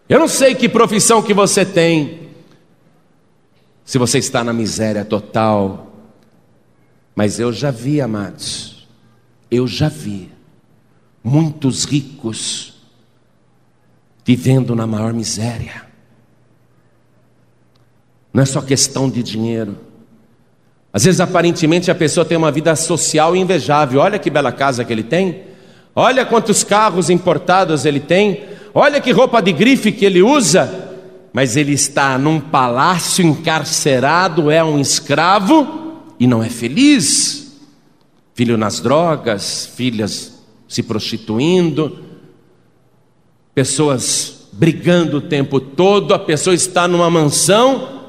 Eu 0.09 0.18
não 0.18 0.26
sei 0.26 0.57
que 0.57 0.68
profissão 0.68 1.22
que 1.22 1.33
você 1.33 1.64
tem, 1.64 2.30
se 3.85 3.96
você 3.96 4.18
está 4.18 4.42
na 4.42 4.52
miséria 4.52 5.04
total, 5.04 5.92
mas 7.14 7.38
eu 7.38 7.52
já 7.52 7.70
vi, 7.70 8.00
amados, 8.00 8.88
eu 9.48 9.68
já 9.68 9.88
vi 9.88 10.33
muitos 11.22 11.85
ricos 11.85 12.74
vivendo 14.24 14.74
na 14.74 14.85
maior 14.85 15.12
miséria. 15.12 15.83
Não 18.34 18.42
é 18.42 18.46
só 18.46 18.60
questão 18.60 19.08
de 19.08 19.22
dinheiro. 19.22 19.76
Às 20.92 21.04
vezes, 21.04 21.20
aparentemente, 21.20 21.88
a 21.88 21.94
pessoa 21.94 22.24
tem 22.24 22.36
uma 22.36 22.50
vida 22.50 22.74
social 22.74 23.36
invejável. 23.36 24.00
Olha 24.00 24.18
que 24.18 24.28
bela 24.28 24.50
casa 24.50 24.84
que 24.84 24.92
ele 24.92 25.04
tem. 25.04 25.42
Olha 25.94 26.26
quantos 26.26 26.64
carros 26.64 27.08
importados 27.08 27.84
ele 27.84 28.00
tem. 28.00 28.42
Olha 28.74 29.00
que 29.00 29.12
roupa 29.12 29.40
de 29.40 29.52
grife 29.52 29.92
que 29.92 30.04
ele 30.04 30.20
usa. 30.20 30.90
Mas 31.32 31.56
ele 31.56 31.72
está 31.72 32.18
num 32.18 32.40
palácio 32.40 33.24
encarcerado, 33.24 34.50
é 34.50 34.62
um 34.64 34.80
escravo 34.80 36.02
e 36.18 36.26
não 36.26 36.42
é 36.42 36.48
feliz. 36.48 37.56
Filho 38.34 38.56
nas 38.56 38.80
drogas, 38.80 39.66
filhas 39.76 40.44
se 40.68 40.82
prostituindo, 40.82 42.00
pessoas 43.54 44.48
brigando 44.52 45.18
o 45.18 45.20
tempo 45.20 45.60
todo, 45.60 46.14
a 46.14 46.18
pessoa 46.18 46.54
está 46.54 46.88
numa 46.88 47.08
mansão 47.08 48.03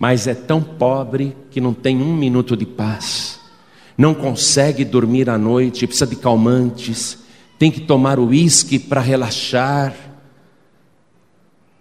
mas 0.00 0.26
é 0.26 0.34
tão 0.34 0.62
pobre 0.62 1.36
que 1.50 1.60
não 1.60 1.74
tem 1.74 2.00
um 2.00 2.16
minuto 2.16 2.56
de 2.56 2.64
paz, 2.64 3.38
não 3.98 4.14
consegue 4.14 4.82
dormir 4.82 5.28
à 5.28 5.36
noite, 5.36 5.86
precisa 5.86 6.06
de 6.06 6.16
calmantes, 6.16 7.18
tem 7.58 7.70
que 7.70 7.82
tomar 7.82 8.18
uísque 8.18 8.78
para 8.78 9.02
relaxar. 9.02 9.94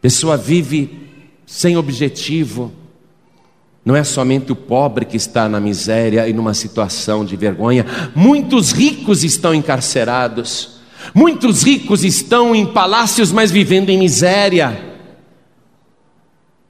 Pessoa 0.01 0.35
vive 0.35 1.07
sem 1.45 1.77
objetivo. 1.77 2.73
Não 3.85 3.95
é 3.95 4.03
somente 4.03 4.51
o 4.51 4.55
pobre 4.55 5.05
que 5.05 5.15
está 5.15 5.47
na 5.47 5.61
miséria 5.61 6.27
e 6.27 6.33
numa 6.33 6.53
situação 6.53 7.23
de 7.23 7.37
vergonha, 7.37 7.85
muitos 8.13 8.73
ricos 8.73 9.23
estão 9.23 9.55
encarcerados, 9.55 10.81
muitos 11.15 11.63
ricos 11.63 12.03
estão 12.03 12.53
em 12.53 12.65
palácios, 12.65 13.31
mas 13.31 13.49
vivendo 13.49 13.89
em 13.89 13.97
miséria. 13.97 14.88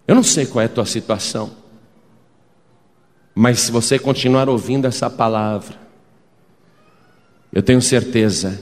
Eu 0.10 0.16
não 0.16 0.24
sei 0.24 0.48
qual 0.48 0.64
é 0.64 0.66
a 0.66 0.70
tua 0.70 0.88
situação, 0.88 1.52
mas 3.36 3.60
se 3.60 3.72
você 3.72 4.00
continuar 4.00 4.50
ouvindo 4.50 4.88
essa 4.88 5.08
palavra, 5.08 5.76
eu 7.54 7.62
tenho 7.62 7.80
certeza 7.80 8.60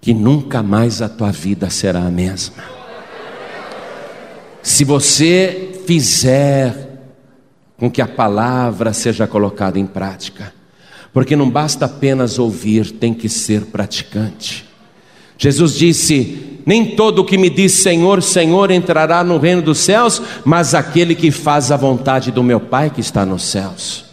que 0.00 0.12
nunca 0.12 0.60
mais 0.60 1.00
a 1.00 1.08
tua 1.08 1.30
vida 1.30 1.70
será 1.70 2.00
a 2.00 2.10
mesma. 2.10 2.64
Se 4.60 4.82
você 4.82 5.80
fizer 5.86 6.98
com 7.76 7.88
que 7.88 8.02
a 8.02 8.08
palavra 8.08 8.92
seja 8.92 9.28
colocada 9.28 9.78
em 9.78 9.86
prática, 9.86 10.52
porque 11.12 11.36
não 11.36 11.48
basta 11.48 11.84
apenas 11.84 12.40
ouvir, 12.40 12.90
tem 12.90 13.14
que 13.14 13.28
ser 13.28 13.66
praticante. 13.66 14.68
Jesus 15.40 15.74
disse: 15.74 16.60
Nem 16.66 16.84
todo 16.84 17.20
o 17.20 17.24
que 17.24 17.38
me 17.38 17.48
diz 17.48 17.72
Senhor, 17.72 18.22
Senhor 18.22 18.70
entrará 18.70 19.24
no 19.24 19.38
reino 19.38 19.62
dos 19.62 19.78
céus, 19.78 20.20
mas 20.44 20.74
aquele 20.74 21.14
que 21.14 21.30
faz 21.30 21.72
a 21.72 21.78
vontade 21.78 22.30
do 22.30 22.44
meu 22.44 22.60
Pai 22.60 22.90
que 22.90 23.00
está 23.00 23.24
nos 23.24 23.42
céus. 23.44 24.04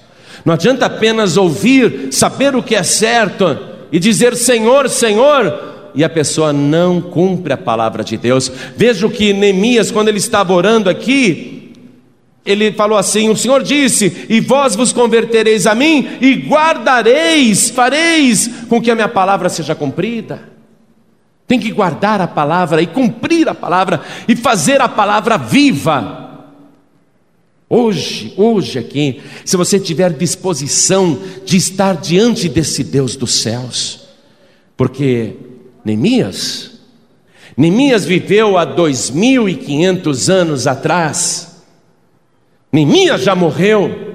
Não 0.46 0.54
adianta 0.54 0.86
apenas 0.86 1.36
ouvir, 1.36 2.08
saber 2.12 2.56
o 2.56 2.63
que 2.63 2.74
é 2.74 2.82
certo 2.82 3.58
e 3.92 4.00
dizer 4.00 4.38
Senhor, 4.38 4.88
Senhor, 4.88 5.92
e 5.94 6.02
a 6.02 6.08
pessoa 6.08 6.54
não 6.54 7.02
cumpre 7.02 7.52
a 7.52 7.58
palavra 7.58 8.06
de 8.06 8.16
Deus. 8.16 8.50
Veja 8.78 9.10
que 9.10 9.34
Neemias, 9.34 9.92
quando 9.92 10.08
ele 10.08 10.20
estava 10.20 10.54
orando 10.54 10.90
aqui, 10.90 11.74
ele 12.46 12.72
falou 12.72 12.98
assim: 12.98 13.28
O 13.28 13.36
Senhor 13.36 13.63
disse: 13.63 14.26
E 14.30 14.40
vós 14.40 14.78
vos 14.78 14.94
convertereis 14.94 15.68
a 15.68 15.76
mim, 15.76 16.08
e 16.22 16.36
guardareis, 16.36 17.70
fareis 17.70 18.50
com 18.70 18.82
que 18.82 18.90
a 18.90 18.96
minha 18.96 19.10
palavra 19.10 19.50
seja 19.50 19.76
cumprida. 19.76 20.56
Tem 21.47 21.60
que 21.60 21.71
guardar 21.71 22.19
a 22.19 22.27
palavra 22.27 22.81
e 22.81 22.88
cumprir 22.88 23.47
a 23.47 23.55
palavra 23.55 24.01
e 24.27 24.36
fazer 24.36 24.81
a 24.81 24.89
palavra 24.89 25.38
viva. 25.38 26.27
Hoje, 27.69 28.33
hoje 28.38 28.79
aqui, 28.79 29.21
se 29.45 29.55
você 29.57 29.79
tiver 29.79 30.12
disposição 30.13 31.19
de 31.45 31.57
estar 31.57 31.95
diante 31.95 32.47
desse 32.47 32.83
Deus 32.83 33.15
dos 33.15 33.41
céus, 33.41 34.07
porque 34.75 35.36
Neemias, 35.83 36.79
Neemias 37.57 38.05
viveu 38.05 38.57
há 38.57 38.65
2.500 38.65 40.29
anos 40.29 40.67
atrás, 40.67 41.63
Neemias 42.71 43.21
já 43.21 43.36
morreu, 43.36 44.07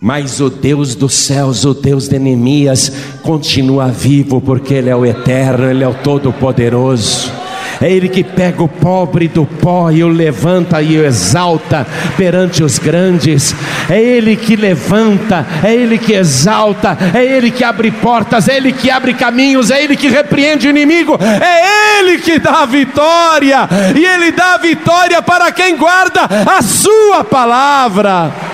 mas 0.00 0.40
o 0.40 0.48
Deus 0.48 0.94
dos 0.94 1.14
céus, 1.14 1.64
o 1.64 1.74
Deus 1.74 2.08
de 2.08 2.18
Neemias, 2.18 2.92
continua 3.22 3.88
vivo, 3.88 4.40
porque 4.40 4.74
Ele 4.74 4.90
é 4.90 4.96
o 4.96 5.04
eterno, 5.04 5.68
Ele 5.68 5.82
é 5.82 5.88
o 5.88 5.94
todo-poderoso. 5.94 7.32
É 7.80 7.90
Ele 7.92 8.08
que 8.08 8.24
pega 8.24 8.62
o 8.62 8.68
pobre 8.68 9.28
do 9.28 9.44
pó 9.44 9.90
e 9.90 10.02
o 10.02 10.08
levanta 10.08 10.82
e 10.82 10.98
o 10.98 11.04
exalta 11.04 11.86
perante 12.16 12.62
os 12.62 12.78
grandes. 12.78 13.54
É 13.88 14.00
Ele 14.00 14.36
que 14.36 14.56
levanta, 14.56 15.46
é 15.62 15.74
Ele 15.74 15.98
que 15.98 16.12
exalta, 16.12 16.96
é 17.14 17.24
Ele 17.24 17.50
que 17.50 17.62
abre 17.62 17.90
portas, 17.90 18.48
é 18.48 18.56
Ele 18.56 18.72
que 18.72 18.90
abre 18.90 19.14
caminhos, 19.14 19.70
é 19.70 19.82
Ele 19.82 19.96
que 19.96 20.08
repreende 20.08 20.66
o 20.66 20.70
inimigo, 20.70 21.18
é 21.20 21.98
Ele 22.00 22.18
que 22.18 22.38
dá 22.38 22.62
a 22.62 22.66
vitória, 22.66 23.68
e 23.96 24.04
Ele 24.04 24.32
dá 24.32 24.54
a 24.54 24.58
vitória 24.58 25.22
para 25.22 25.50
quem 25.52 25.76
guarda 25.76 26.22
a 26.46 26.62
Sua 26.62 27.24
palavra. 27.24 28.47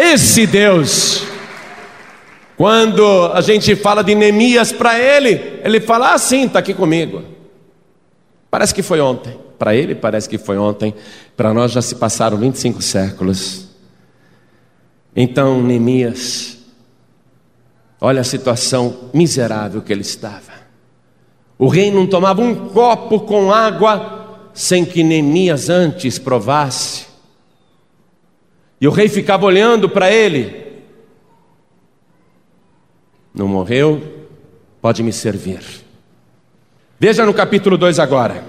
Esse 0.00 0.46
Deus, 0.46 1.24
quando 2.56 3.32
a 3.32 3.40
gente 3.40 3.74
fala 3.74 4.04
de 4.04 4.14
Neemias 4.14 4.70
para 4.70 4.96
ele, 4.96 5.58
ele 5.64 5.80
fala 5.80 6.14
assim: 6.14 6.44
está 6.44 6.60
aqui 6.60 6.72
comigo. 6.72 7.24
Parece 8.48 8.72
que 8.72 8.80
foi 8.80 9.00
ontem. 9.00 9.36
Para 9.58 9.74
ele 9.74 9.96
parece 9.96 10.28
que 10.28 10.38
foi 10.38 10.56
ontem. 10.56 10.94
Para 11.36 11.52
nós 11.52 11.72
já 11.72 11.82
se 11.82 11.96
passaram 11.96 12.36
25 12.36 12.80
séculos. 12.80 13.66
Então, 15.16 15.60
Neemias, 15.60 16.58
olha 18.00 18.20
a 18.20 18.24
situação 18.24 19.10
miserável 19.12 19.82
que 19.82 19.92
ele 19.92 20.02
estava. 20.02 20.52
O 21.58 21.66
rei 21.66 21.90
não 21.90 22.06
tomava 22.06 22.40
um 22.40 22.68
copo 22.68 23.18
com 23.22 23.52
água 23.52 24.38
sem 24.54 24.84
que 24.84 25.02
Neemias 25.02 25.68
antes 25.68 26.20
provasse. 26.20 27.07
E 28.80 28.86
o 28.86 28.90
rei 28.90 29.08
ficava 29.08 29.44
olhando 29.44 29.88
para 29.88 30.10
ele. 30.10 30.66
Não 33.34 33.48
morreu, 33.48 34.26
pode 34.80 35.02
me 35.02 35.12
servir. 35.12 35.60
Veja 36.98 37.24
no 37.24 37.34
capítulo 37.34 37.76
2 37.76 37.98
agora. 37.98 38.44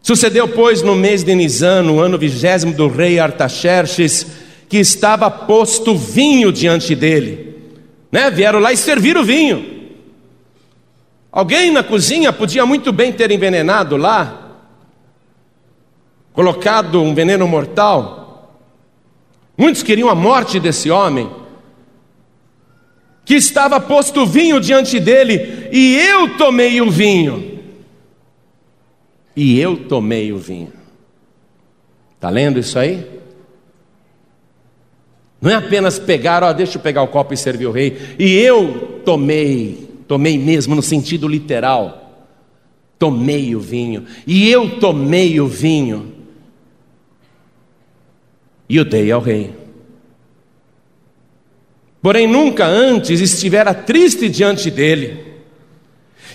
Sucedeu, 0.00 0.48
pois, 0.48 0.80
no 0.80 0.94
mês 0.94 1.22
de 1.22 1.34
Nisan, 1.34 1.82
no 1.82 2.00
ano 2.00 2.16
vigésimo 2.16 2.72
do 2.72 2.88
rei 2.88 3.18
Artaxerxes, 3.18 4.26
que 4.68 4.78
estava 4.78 5.30
posto 5.30 5.96
vinho 5.96 6.52
diante 6.52 6.94
dele. 6.94 7.56
Né? 8.10 8.30
Vieram 8.30 8.58
lá 8.58 8.72
e 8.72 8.76
serviram 8.76 9.20
o 9.22 9.24
vinho. 9.24 9.78
Alguém 11.30 11.70
na 11.70 11.82
cozinha 11.82 12.32
podia 12.32 12.64
muito 12.64 12.92
bem 12.92 13.12
ter 13.12 13.30
envenenado 13.30 13.96
lá, 13.96 14.47
colocado 16.38 17.02
um 17.02 17.12
veneno 17.16 17.48
mortal. 17.48 18.54
Muitos 19.56 19.82
queriam 19.82 20.08
a 20.08 20.14
morte 20.14 20.60
desse 20.60 20.88
homem, 20.88 21.28
que 23.24 23.34
estava 23.34 23.80
posto 23.80 24.24
vinho 24.24 24.60
diante 24.60 25.00
dele, 25.00 25.68
e 25.72 25.96
eu 25.96 26.36
tomei 26.36 26.80
o 26.80 26.88
vinho. 26.88 27.58
E 29.34 29.58
eu 29.58 29.88
tomei 29.88 30.32
o 30.32 30.38
vinho. 30.38 30.72
Está 32.14 32.30
lendo 32.30 32.60
isso 32.60 32.78
aí? 32.78 33.04
Não 35.40 35.50
é 35.50 35.56
apenas 35.56 35.98
pegar, 35.98 36.44
ó, 36.44 36.52
deixa 36.52 36.78
eu 36.78 36.82
pegar 36.82 37.02
o 37.02 37.08
copo 37.08 37.34
e 37.34 37.36
servir 37.36 37.66
o 37.66 37.72
rei. 37.72 38.14
E 38.16 38.36
eu 38.36 39.00
tomei 39.04 39.88
tomei 40.06 40.38
mesmo 40.38 40.76
no 40.76 40.82
sentido 40.82 41.26
literal. 41.26 42.28
Tomei 42.96 43.56
o 43.56 43.60
vinho, 43.60 44.04
e 44.24 44.48
eu 44.48 44.78
tomei 44.78 45.40
o 45.40 45.48
vinho, 45.48 46.17
e 48.68 48.78
o 48.78 48.84
dei 48.84 49.10
ao 49.10 49.20
rei. 49.20 49.54
Porém, 52.00 52.26
nunca 52.26 52.66
antes 52.66 53.20
estivera 53.20 53.74
triste 53.74 54.28
diante 54.28 54.70
dele. 54.70 55.24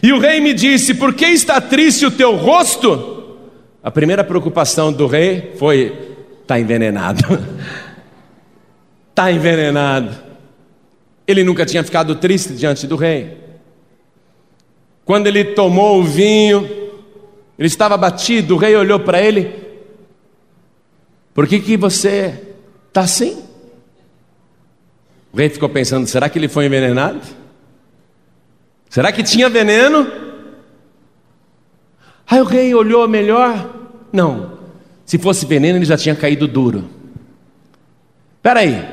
E 0.02 0.12
o 0.12 0.20
rei 0.20 0.42
me 0.42 0.54
disse: 0.54 0.94
Por 0.94 1.14
que 1.14 1.26
está 1.26 1.62
triste 1.62 2.06
o 2.06 2.12
teu 2.12 2.36
rosto? 2.36 3.38
A 3.82 3.90
primeira 3.90 4.24
preocupação 4.24 4.92
do 4.92 5.08
rei 5.08 5.54
foi: 5.58 6.16
está 6.42 6.60
envenenado. 6.60 7.40
Está 9.10 9.32
envenenado. 9.32 10.14
Ele 11.26 11.44
nunca 11.44 11.66
tinha 11.66 11.84
ficado 11.84 12.16
triste 12.16 12.54
diante 12.54 12.86
do 12.86 12.98
rei. 12.98 13.38
Quando 15.06 15.28
ele 15.28 15.44
tomou 15.44 16.00
o 16.00 16.04
vinho, 16.04 16.70
ele 17.58 17.68
estava 17.68 17.96
batido, 17.96 18.56
o 18.56 18.58
rei 18.58 18.76
olhou 18.76 19.00
para 19.00 19.22
ele: 19.22 19.63
Por 21.34 21.48
que, 21.48 21.60
que 21.60 21.76
você 21.76 22.56
está 22.88 23.02
assim? 23.02 23.44
O 25.32 25.38
rei 25.38 25.50
ficou 25.50 25.70
pensando: 25.70 26.06
será 26.08 26.30
que 26.30 26.38
ele 26.38 26.48
foi 26.48 26.66
envenenado? 26.66 27.22
Será 28.90 29.12
que 29.12 29.24
tinha 29.24 29.50
veneno? 29.50 30.06
Aí 32.28 32.40
o 32.40 32.46
rei 32.46 32.74
olhou 32.76 33.08
melhor: 33.08 33.90
Não, 34.12 34.60
se 35.06 35.18
fosse 35.18 35.46
veneno 35.46 35.80
ele 35.80 35.86
já 35.86 35.98
tinha 35.98 36.16
caído 36.16 36.48
duro. 36.48 36.88
Espera 38.38 38.60
aí, 38.60 38.86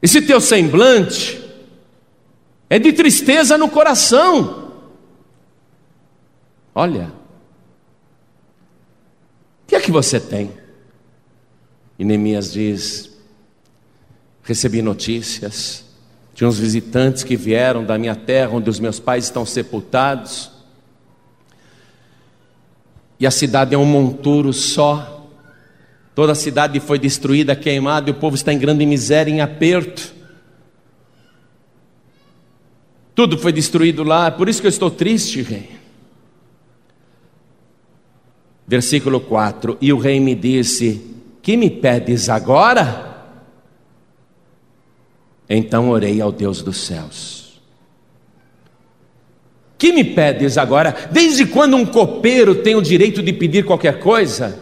esse 0.00 0.22
teu 0.22 0.40
semblante 0.40 1.40
é 2.68 2.78
de 2.78 2.92
tristeza 2.92 3.56
no 3.56 3.68
coração. 3.68 4.72
Olha, 6.74 7.12
que 9.72 9.76
é 9.76 9.80
que 9.80 9.90
você 9.90 10.20
tem? 10.20 10.50
E 11.98 12.04
Neemias 12.04 12.52
diz: 12.52 13.10
Recebi 14.42 14.82
notícias 14.82 15.86
de 16.34 16.44
uns 16.44 16.58
visitantes 16.58 17.24
que 17.24 17.36
vieram 17.36 17.82
da 17.82 17.96
minha 17.96 18.14
terra, 18.14 18.50
onde 18.52 18.68
os 18.68 18.78
meus 18.78 19.00
pais 19.00 19.24
estão 19.24 19.46
sepultados, 19.46 20.50
e 23.18 23.26
a 23.26 23.30
cidade 23.30 23.74
é 23.74 23.78
um 23.78 23.86
monturo 23.86 24.52
só, 24.52 25.26
toda 26.14 26.32
a 26.32 26.34
cidade 26.34 26.78
foi 26.78 26.98
destruída, 26.98 27.56
queimada, 27.56 28.10
e 28.10 28.12
o 28.12 28.16
povo 28.16 28.34
está 28.36 28.52
em 28.52 28.58
grande 28.58 28.84
miséria, 28.84 29.30
em 29.30 29.40
aperto. 29.40 30.14
Tudo 33.14 33.38
foi 33.38 33.52
destruído 33.52 34.02
lá, 34.02 34.30
por 34.30 34.50
isso 34.50 34.60
que 34.60 34.66
eu 34.66 34.70
estou 34.70 34.90
triste, 34.90 35.40
rei. 35.40 35.81
Versículo 38.72 39.20
4: 39.20 39.76
E 39.82 39.92
o 39.92 39.98
rei 39.98 40.18
me 40.18 40.34
disse: 40.34 41.04
Que 41.42 41.58
me 41.58 41.68
pedes 41.68 42.30
agora? 42.30 43.28
Então 45.46 45.90
orei 45.90 46.22
ao 46.22 46.32
Deus 46.32 46.62
dos 46.62 46.78
céus. 46.78 47.60
Que 49.76 49.92
me 49.92 50.02
pedes 50.02 50.56
agora? 50.56 51.10
Desde 51.10 51.44
quando 51.44 51.76
um 51.76 51.84
copeiro 51.84 52.54
tem 52.54 52.74
o 52.74 52.80
direito 52.80 53.22
de 53.22 53.34
pedir 53.34 53.62
qualquer 53.66 53.98
coisa? 53.98 54.58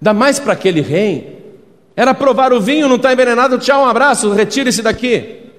Dá 0.00 0.14
mais 0.14 0.38
para 0.38 0.54
aquele 0.54 0.80
rei. 0.80 1.54
Era 1.94 2.14
provar 2.14 2.50
o 2.50 2.62
vinho, 2.62 2.88
não 2.88 2.96
está 2.96 3.12
envenenado, 3.12 3.58
tchau, 3.58 3.82
um 3.82 3.88
abraço, 3.88 4.32
retire-se 4.32 4.80
daqui. 4.80 5.50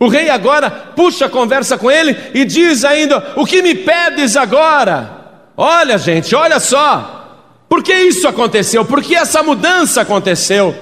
O 0.00 0.08
rei 0.08 0.28
agora 0.28 0.68
puxa 0.68 1.26
a 1.26 1.30
conversa 1.30 1.78
com 1.78 1.88
ele 1.88 2.16
e 2.34 2.44
diz 2.44 2.84
ainda: 2.84 3.34
O 3.36 3.46
que 3.46 3.62
me 3.62 3.72
pedes 3.72 4.36
agora? 4.36 5.19
Olha, 5.62 5.98
gente, 5.98 6.34
olha 6.34 6.58
só. 6.58 7.26
Por 7.68 7.82
que 7.82 7.92
isso 7.92 8.26
aconteceu? 8.26 8.82
Por 8.82 9.02
que 9.02 9.14
essa 9.14 9.42
mudança 9.42 10.00
aconteceu? 10.00 10.74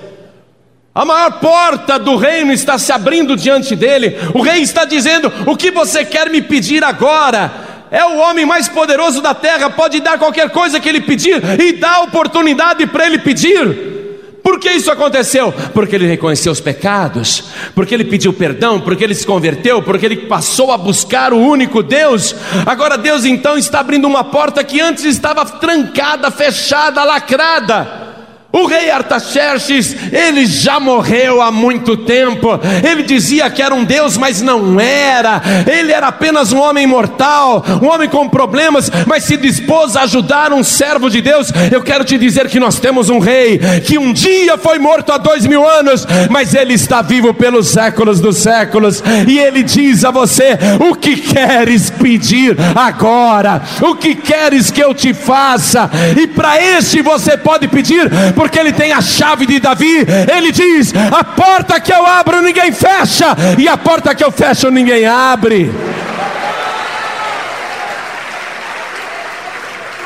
A 0.94 1.04
maior 1.04 1.40
porta 1.40 1.98
do 1.98 2.14
reino 2.14 2.52
está 2.52 2.78
se 2.78 2.92
abrindo 2.92 3.34
diante 3.34 3.74
dele. 3.74 4.16
O 4.32 4.40
rei 4.40 4.62
está 4.62 4.84
dizendo: 4.84 5.32
O 5.46 5.56
que 5.56 5.72
você 5.72 6.04
quer 6.04 6.30
me 6.30 6.40
pedir 6.40 6.84
agora? 6.84 7.50
É 7.90 8.04
o 8.04 8.18
homem 8.18 8.46
mais 8.46 8.68
poderoso 8.68 9.20
da 9.20 9.34
terra, 9.34 9.68
pode 9.68 9.98
dar 9.98 10.16
qualquer 10.16 10.50
coisa 10.50 10.78
que 10.78 10.88
ele 10.88 11.00
pedir 11.00 11.42
e 11.58 11.72
dá 11.72 12.02
oportunidade 12.02 12.86
para 12.86 13.04
ele 13.04 13.18
pedir. 13.18 13.97
Por 14.42 14.58
que 14.58 14.70
isso 14.70 14.90
aconteceu? 14.90 15.52
Porque 15.74 15.94
ele 15.94 16.06
reconheceu 16.06 16.50
os 16.52 16.60
pecados, 16.60 17.44
porque 17.74 17.94
ele 17.94 18.04
pediu 18.04 18.32
perdão, 18.32 18.80
porque 18.80 19.04
ele 19.04 19.14
se 19.14 19.26
converteu, 19.26 19.82
porque 19.82 20.06
ele 20.06 20.16
passou 20.26 20.72
a 20.72 20.78
buscar 20.78 21.32
o 21.32 21.38
único 21.38 21.82
Deus. 21.82 22.34
Agora 22.64 22.96
Deus 22.96 23.24
então 23.24 23.58
está 23.58 23.80
abrindo 23.80 24.06
uma 24.06 24.24
porta 24.24 24.64
que 24.64 24.80
antes 24.80 25.04
estava 25.04 25.44
trancada, 25.44 26.30
fechada, 26.30 27.04
lacrada. 27.04 28.07
O 28.50 28.64
rei 28.64 28.90
Artaxerxes, 28.90 29.94
ele 30.10 30.46
já 30.46 30.80
morreu 30.80 31.42
há 31.42 31.52
muito 31.52 31.98
tempo. 31.98 32.58
Ele 32.82 33.02
dizia 33.02 33.50
que 33.50 33.60
era 33.60 33.74
um 33.74 33.84
Deus, 33.84 34.16
mas 34.16 34.40
não 34.40 34.80
era. 34.80 35.42
Ele 35.70 35.92
era 35.92 36.06
apenas 36.06 36.50
um 36.50 36.58
homem 36.58 36.86
mortal, 36.86 37.62
um 37.82 37.86
homem 37.88 38.08
com 38.08 38.26
problemas, 38.26 38.90
mas 39.06 39.24
se 39.24 39.36
dispôs 39.36 39.96
a 39.96 40.02
ajudar 40.04 40.50
um 40.50 40.64
servo 40.64 41.10
de 41.10 41.20
Deus. 41.20 41.52
Eu 41.70 41.82
quero 41.82 42.06
te 42.06 42.16
dizer 42.16 42.48
que 42.48 42.58
nós 42.58 42.80
temos 42.80 43.10
um 43.10 43.18
rei 43.18 43.58
que 43.84 43.98
um 43.98 44.14
dia 44.14 44.56
foi 44.56 44.78
morto 44.78 45.12
há 45.12 45.18
dois 45.18 45.46
mil 45.46 45.68
anos, 45.68 46.06
mas 46.30 46.54
ele 46.54 46.72
está 46.72 47.02
vivo 47.02 47.34
pelos 47.34 47.68
séculos 47.68 48.18
dos 48.18 48.38
séculos. 48.38 49.02
E 49.26 49.38
ele 49.38 49.62
diz 49.62 50.06
a 50.06 50.10
você: 50.10 50.58
O 50.88 50.94
que 50.94 51.16
queres 51.16 51.90
pedir 51.90 52.56
agora? 52.74 53.60
O 53.82 53.94
que 53.94 54.14
queres 54.14 54.70
que 54.70 54.82
eu 54.82 54.94
te 54.94 55.12
faça? 55.12 55.90
E 56.18 56.26
para 56.26 56.58
este 56.62 57.02
você 57.02 57.36
pode 57.36 57.68
pedir 57.68 58.10
porque 58.38 58.56
ele 58.56 58.72
tem 58.72 58.92
a 58.92 59.00
chave 59.02 59.46
de 59.46 59.58
Davi. 59.58 60.06
Ele 60.32 60.52
diz: 60.52 60.94
A 60.94 61.24
porta 61.24 61.80
que 61.80 61.92
eu 61.92 62.06
abro 62.06 62.40
ninguém 62.40 62.70
fecha, 62.70 63.36
e 63.58 63.66
a 63.66 63.76
porta 63.76 64.14
que 64.14 64.22
eu 64.22 64.30
fecho 64.30 64.70
ninguém 64.70 65.04
abre. 65.04 65.68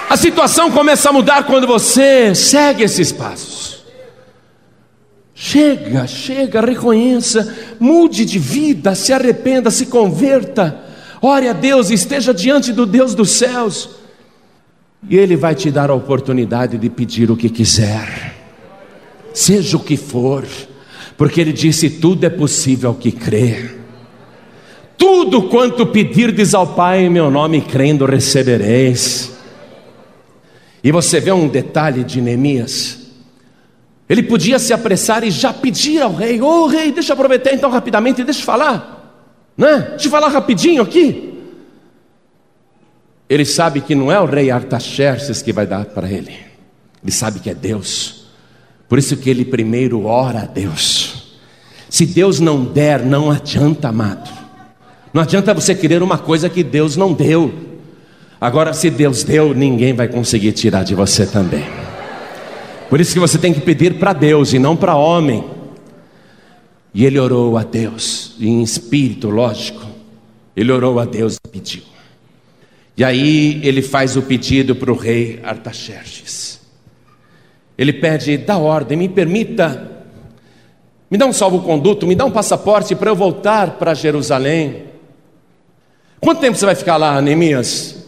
A 0.08 0.16
situação 0.16 0.70
começa 0.70 1.10
a 1.10 1.12
mudar 1.12 1.44
quando 1.44 1.66
você 1.66 2.34
segue 2.34 2.82
esses 2.82 3.12
passos. 3.12 3.84
Chega, 5.34 6.06
chega, 6.06 6.60
reconheça, 6.62 7.54
mude 7.78 8.24
de 8.24 8.38
vida, 8.38 8.94
se 8.94 9.12
arrependa, 9.12 9.70
se 9.70 9.86
converta, 9.86 10.80
ore 11.20 11.48
a 11.48 11.52
Deus, 11.52 11.90
esteja 11.90 12.32
diante 12.32 12.72
do 12.72 12.86
Deus 12.86 13.14
dos 13.14 13.32
céus 13.32 14.01
e 15.08 15.16
Ele 15.16 15.36
vai 15.36 15.54
te 15.54 15.70
dar 15.70 15.90
a 15.90 15.94
oportunidade 15.94 16.78
de 16.78 16.88
pedir 16.88 17.30
o 17.30 17.36
que 17.36 17.48
quiser, 17.48 18.34
seja 19.34 19.76
o 19.76 19.80
que 19.80 19.96
for, 19.96 20.46
porque 21.16 21.40
Ele 21.40 21.52
disse: 21.52 21.90
tudo 21.90 22.24
é 22.24 22.30
possível 22.30 22.90
ao 22.90 22.96
que 22.96 23.12
crê. 23.12 23.70
Tudo 24.96 25.42
quanto 25.48 25.84
pedirdes 25.86 26.54
ao 26.54 26.74
Pai 26.74 27.04
em 27.04 27.10
meu 27.10 27.28
nome, 27.30 27.60
crendo, 27.60 28.04
recebereis. 28.04 29.32
E 30.84 30.92
você 30.92 31.18
vê 31.18 31.32
um 31.32 31.48
detalhe 31.48 32.04
de 32.04 32.20
Neemias. 32.20 32.98
Ele 34.08 34.22
podia 34.22 34.58
se 34.58 34.72
apressar 34.72 35.24
e 35.24 35.30
já 35.30 35.52
pedir 35.52 36.02
ao 36.02 36.14
rei: 36.14 36.40
Ô 36.40 36.46
oh, 36.46 36.66
rei, 36.66 36.92
deixa 36.92 37.12
eu 37.12 37.14
aproveitar 37.14 37.52
então 37.52 37.70
rapidamente, 37.70 38.22
deixa 38.22 38.40
eu 38.40 38.44
falar, 38.44 39.24
né? 39.56 39.88
Deixa 39.90 40.06
eu 40.06 40.10
falar 40.10 40.28
rapidinho 40.28 40.82
aqui. 40.82 41.31
Ele 43.32 43.46
sabe 43.46 43.80
que 43.80 43.94
não 43.94 44.12
é 44.12 44.20
o 44.20 44.26
rei 44.26 44.50
Artaxerxes 44.50 45.40
que 45.40 45.54
vai 45.54 45.66
dar 45.66 45.86
para 45.86 46.06
ele. 46.06 46.36
Ele 47.02 47.10
sabe 47.10 47.40
que 47.40 47.48
é 47.48 47.54
Deus. 47.54 48.26
Por 48.86 48.98
isso 48.98 49.16
que 49.16 49.30
ele 49.30 49.42
primeiro 49.42 50.04
ora 50.04 50.40
a 50.40 50.44
Deus. 50.44 51.38
Se 51.88 52.04
Deus 52.04 52.40
não 52.40 52.62
der, 52.62 53.02
não 53.02 53.30
adianta, 53.30 53.88
amado. 53.88 54.30
Não 55.14 55.22
adianta 55.22 55.54
você 55.54 55.74
querer 55.74 56.02
uma 56.02 56.18
coisa 56.18 56.50
que 56.50 56.62
Deus 56.62 56.94
não 56.94 57.14
deu. 57.14 57.54
Agora, 58.38 58.74
se 58.74 58.90
Deus 58.90 59.24
deu, 59.24 59.54
ninguém 59.54 59.94
vai 59.94 60.08
conseguir 60.08 60.52
tirar 60.52 60.82
de 60.84 60.94
você 60.94 61.24
também. 61.24 61.64
Por 62.90 63.00
isso 63.00 63.14
que 63.14 63.18
você 63.18 63.38
tem 63.38 63.54
que 63.54 63.62
pedir 63.62 63.98
para 63.98 64.12
Deus 64.12 64.52
e 64.52 64.58
não 64.58 64.76
para 64.76 64.94
homem. 64.94 65.42
E 66.92 67.06
ele 67.06 67.18
orou 67.18 67.56
a 67.56 67.62
Deus, 67.62 68.36
em 68.38 68.62
espírito, 68.62 69.30
lógico. 69.30 69.86
Ele 70.54 70.70
orou 70.70 71.00
a 71.00 71.06
Deus 71.06 71.36
e 71.36 71.48
pediu. 71.48 71.91
E 72.96 73.02
aí 73.02 73.60
ele 73.64 73.80
faz 73.80 74.16
o 74.16 74.22
pedido 74.22 74.76
para 74.76 74.92
o 74.92 74.96
rei 74.96 75.40
Artaxerxes. 75.42 76.60
Ele 77.76 77.92
pede, 77.92 78.36
dá 78.36 78.58
ordem, 78.58 78.98
me 78.98 79.08
permita, 79.08 79.90
me 81.10 81.16
dá 81.16 81.26
um 81.26 81.32
salvo-conduto, 81.32 82.06
me 82.06 82.14
dá 82.14 82.24
um 82.24 82.30
passaporte 82.30 82.94
para 82.94 83.10
eu 83.10 83.16
voltar 83.16 83.72
para 83.72 83.94
Jerusalém. 83.94 84.84
Quanto 86.20 86.40
tempo 86.40 86.56
você 86.56 86.66
vai 86.66 86.74
ficar 86.74 86.96
lá, 86.96 87.20
Neemias? 87.20 88.06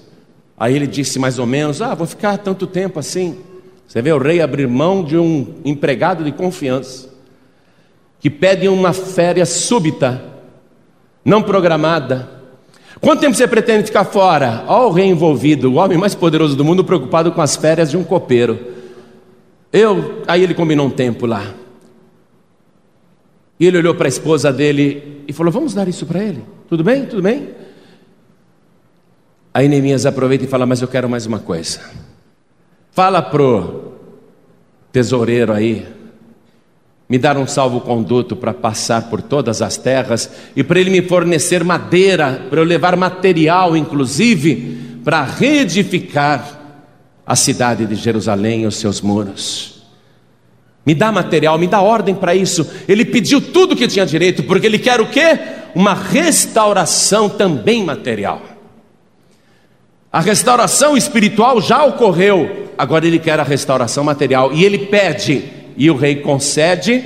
Aí 0.57 0.77
ele 0.77 0.87
disse 0.87 1.19
mais 1.19 1.39
ou 1.39 1.47
menos: 1.47 1.83
Ah, 1.83 1.95
vou 1.95 2.07
ficar 2.07 2.39
tanto 2.39 2.67
tempo 2.67 2.99
assim. 2.99 3.39
Você 3.87 4.01
vê 4.01 4.13
o 4.13 4.19
rei 4.19 4.41
abrir 4.41 4.67
mão 4.67 5.03
de 5.03 5.17
um 5.17 5.55
empregado 5.65 6.25
de 6.25 6.33
confiança, 6.33 7.09
que 8.21 8.31
pede 8.31 8.69
uma 8.69 8.93
férias 8.93 9.51
súbita, 9.51 10.23
não 11.25 11.43
programada, 11.43 12.29
Quanto 13.01 13.21
tempo 13.21 13.35
você 13.35 13.47
pretende 13.47 13.87
ficar 13.87 14.05
fora? 14.05 14.65
Olha 14.67 14.87
o 14.87 14.93
rei 14.93 15.07
envolvido, 15.07 15.71
o 15.71 15.75
homem 15.75 15.99
mais 15.99 16.15
poderoso 16.15 16.57
do 16.57 16.65
mundo, 16.65 16.85
preocupado 16.85 17.33
com 17.33 17.41
as 17.41 17.57
férias 17.57 17.91
de 17.91 17.97
um 17.97 18.05
copeiro. 18.05 18.59
Eu, 19.73 20.23
aí 20.27 20.43
ele 20.43 20.55
combinou 20.55 20.87
um 20.87 20.91
tempo 20.91 21.27
lá. 21.27 21.53
E 23.59 23.67
ele 23.67 23.79
olhou 23.79 23.95
para 23.95 24.07
a 24.07 24.09
esposa 24.09 24.53
dele 24.53 25.25
e 25.27 25.33
falou: 25.33 25.53
Vamos 25.53 25.75
dar 25.75 25.89
isso 25.89 26.07
para 26.07 26.23
ele? 26.23 26.45
Tudo 26.69 26.85
bem? 26.85 27.07
Tudo 27.07 27.23
bem? 27.23 27.51
Aí 29.53 29.69
Neemias 29.69 30.07
aproveita 30.07 30.45
e 30.45 30.49
fala: 30.49 30.67
Mas 30.67 30.83
eu 30.83 30.89
quero 30.89 31.09
mais 31.09 31.27
uma 31.27 31.39
coisa. 31.39 31.81
Fala 32.91 33.21
pro 33.21 33.93
tesoureiro 34.93 35.53
aí, 35.53 35.87
me 37.09 37.19
dar 37.19 37.37
um 37.37 37.47
salvo-conduto 37.47 38.35
para 38.35 38.55
passar 38.55 39.11
por 39.11 39.21
todas 39.21 39.61
as 39.61 39.77
terras 39.77 40.31
e 40.57 40.65
para 40.65 40.81
ele 40.81 40.91
me 40.91 41.03
fornecer 41.03 41.63
madeira, 41.63 42.47
para 42.49 42.61
eu 42.61 42.65
levar 42.65 42.97
material, 42.97 43.77
inclusive, 43.77 45.01
para 45.05 45.23
reedificar 45.23 46.61
a 47.27 47.37
cidade 47.37 47.87
de 47.87 47.95
Jerusalém 47.95 48.63
e 48.63 48.67
os 48.67 48.77
seus 48.77 49.01
muros. 49.01 49.83
Me 50.87 50.95
dá 50.95 51.11
material, 51.11 51.59
me 51.59 51.67
dá 51.67 51.81
ordem 51.81 52.15
para 52.15 52.35
isso. 52.35 52.71
Ele 52.87 53.05
pediu 53.05 53.41
tudo 53.41 53.77
que 53.77 53.89
tinha 53.89 54.05
direito, 54.05 54.43
porque 54.43 54.67
ele 54.67 54.79
quer 54.79 55.01
o 55.01 55.07
quê? 55.07 55.39
Uma 55.75 55.95
restauração 55.95 57.29
também 57.29 57.85
material. 57.85 58.43
A 60.13 60.21
restauração 60.21 60.97
espiritual 60.97 61.61
já 61.61 61.85
ocorreu, 61.85 62.71
agora 62.79 63.07
ele 63.07 63.19
quer 63.19 63.41
a 63.41 63.43
restauração 63.43 64.05
material 64.05 64.53
e 64.53 64.65
ele 64.65 64.79
pede 64.79 65.64
e 65.77 65.91
o 65.91 65.97
rei 65.97 66.17
concede. 66.17 67.05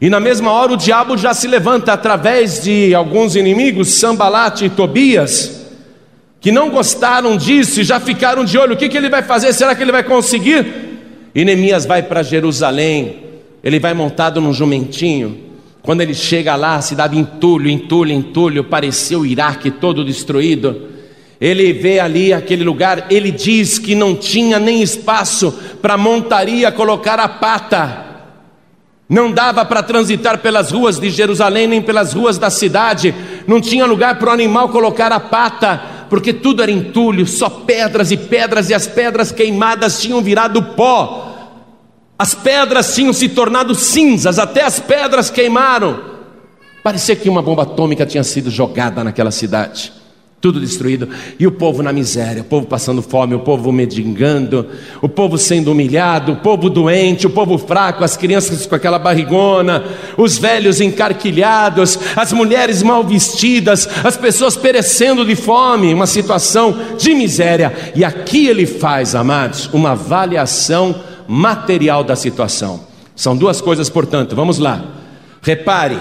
E 0.00 0.10
na 0.10 0.18
mesma 0.18 0.50
hora 0.50 0.72
o 0.72 0.76
diabo 0.76 1.16
já 1.16 1.32
se 1.32 1.46
levanta 1.46 1.92
através 1.92 2.62
de 2.62 2.94
alguns 2.94 3.36
inimigos, 3.36 3.88
Sambalate 3.88 4.64
e 4.64 4.70
Tobias, 4.70 5.66
que 6.40 6.50
não 6.50 6.70
gostaram 6.70 7.36
disso 7.36 7.80
e 7.80 7.84
já 7.84 8.00
ficaram 8.00 8.44
de 8.44 8.58
olho: 8.58 8.74
o 8.74 8.76
que, 8.76 8.88
que 8.88 8.96
ele 8.96 9.08
vai 9.08 9.22
fazer? 9.22 9.52
Será 9.52 9.74
que 9.74 9.82
ele 9.82 9.92
vai 9.92 10.02
conseguir? 10.02 10.66
E 11.34 11.44
Neemias 11.44 11.86
vai 11.86 12.02
para 12.02 12.22
Jerusalém, 12.22 13.24
ele 13.62 13.78
vai 13.78 13.94
montado 13.94 14.40
num 14.40 14.52
jumentinho. 14.52 15.38
Quando 15.82 16.00
ele 16.00 16.14
chega 16.14 16.54
lá, 16.54 16.76
a 16.76 16.82
cidade 16.82 17.18
entulho, 17.18 17.68
entulho, 17.68 18.12
entulho, 18.12 18.64
pareceu 18.64 19.20
o 19.20 19.26
Iraque 19.26 19.70
todo 19.70 20.04
destruído. 20.04 20.91
Ele 21.42 21.72
vê 21.72 21.98
ali 21.98 22.32
aquele 22.32 22.62
lugar, 22.62 23.06
ele 23.10 23.32
diz 23.32 23.76
que 23.76 23.96
não 23.96 24.14
tinha 24.14 24.60
nem 24.60 24.80
espaço 24.80 25.52
para 25.82 25.96
montaria 25.96 26.70
colocar 26.70 27.18
a 27.18 27.26
pata. 27.26 28.06
Não 29.08 29.32
dava 29.32 29.64
para 29.64 29.82
transitar 29.82 30.38
pelas 30.38 30.70
ruas 30.70 31.00
de 31.00 31.10
Jerusalém 31.10 31.66
nem 31.66 31.82
pelas 31.82 32.12
ruas 32.12 32.38
da 32.38 32.48
cidade. 32.48 33.12
Não 33.44 33.60
tinha 33.60 33.84
lugar 33.84 34.20
para 34.20 34.30
o 34.30 34.32
animal 34.32 34.68
colocar 34.68 35.10
a 35.10 35.18
pata, 35.18 35.82
porque 36.08 36.32
tudo 36.32 36.62
era 36.62 36.70
entulho, 36.70 37.26
só 37.26 37.50
pedras 37.50 38.12
e 38.12 38.16
pedras, 38.16 38.70
e 38.70 38.74
as 38.74 38.86
pedras 38.86 39.32
queimadas 39.32 40.00
tinham 40.00 40.22
virado 40.22 40.62
pó. 40.62 41.50
As 42.16 42.36
pedras 42.36 42.94
tinham 42.94 43.12
se 43.12 43.28
tornado 43.28 43.74
cinzas, 43.74 44.38
até 44.38 44.62
as 44.62 44.78
pedras 44.78 45.28
queimaram. 45.28 46.04
Parecia 46.84 47.16
que 47.16 47.28
uma 47.28 47.42
bomba 47.42 47.64
atômica 47.64 48.06
tinha 48.06 48.22
sido 48.22 48.48
jogada 48.48 49.02
naquela 49.02 49.32
cidade 49.32 50.01
tudo 50.42 50.58
destruído, 50.58 51.08
e 51.38 51.46
o 51.46 51.52
povo 51.52 51.84
na 51.84 51.92
miséria, 51.92 52.42
o 52.42 52.44
povo 52.44 52.66
passando 52.66 53.00
fome, 53.00 53.32
o 53.32 53.38
povo 53.38 53.70
mendigando, 53.70 54.66
o 55.00 55.08
povo 55.08 55.38
sendo 55.38 55.70
humilhado, 55.70 56.32
o 56.32 56.36
povo 56.36 56.68
doente, 56.68 57.28
o 57.28 57.30
povo 57.30 57.56
fraco, 57.56 58.02
as 58.02 58.16
crianças 58.16 58.66
com 58.66 58.74
aquela 58.74 58.98
barrigona, 58.98 59.84
os 60.18 60.36
velhos 60.36 60.80
encarquilhados, 60.80 61.96
as 62.16 62.32
mulheres 62.32 62.82
mal 62.82 63.04
vestidas, 63.04 63.88
as 64.02 64.16
pessoas 64.16 64.56
perecendo 64.56 65.24
de 65.24 65.36
fome, 65.36 65.94
uma 65.94 66.08
situação 66.08 66.76
de 66.98 67.14
miséria. 67.14 67.92
E 67.94 68.04
aqui 68.04 68.48
ele 68.48 68.66
faz, 68.66 69.14
amados, 69.14 69.70
uma 69.72 69.92
avaliação 69.92 71.04
material 71.28 72.02
da 72.02 72.16
situação. 72.16 72.80
São 73.14 73.36
duas 73.36 73.60
coisas, 73.60 73.88
portanto, 73.88 74.34
vamos 74.34 74.58
lá. 74.58 74.84
Repare, 75.40 75.98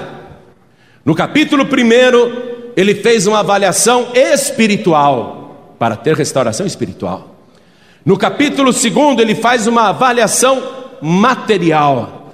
no 1.05 1.13
capítulo 1.13 1.63
1 1.63 2.50
ele 2.76 2.95
fez 2.95 3.28
uma 3.28 3.39
avaliação 3.39 4.07
espiritual 4.13 5.76
para 5.78 5.95
ter 5.95 6.15
restauração 6.15 6.65
espiritual. 6.65 7.36
No 8.05 8.17
capítulo 8.17 8.72
2, 8.72 8.86
ele 9.19 9.36
faz 9.36 9.67
uma 9.67 9.89
avaliação 9.89 10.61
material. 11.01 12.34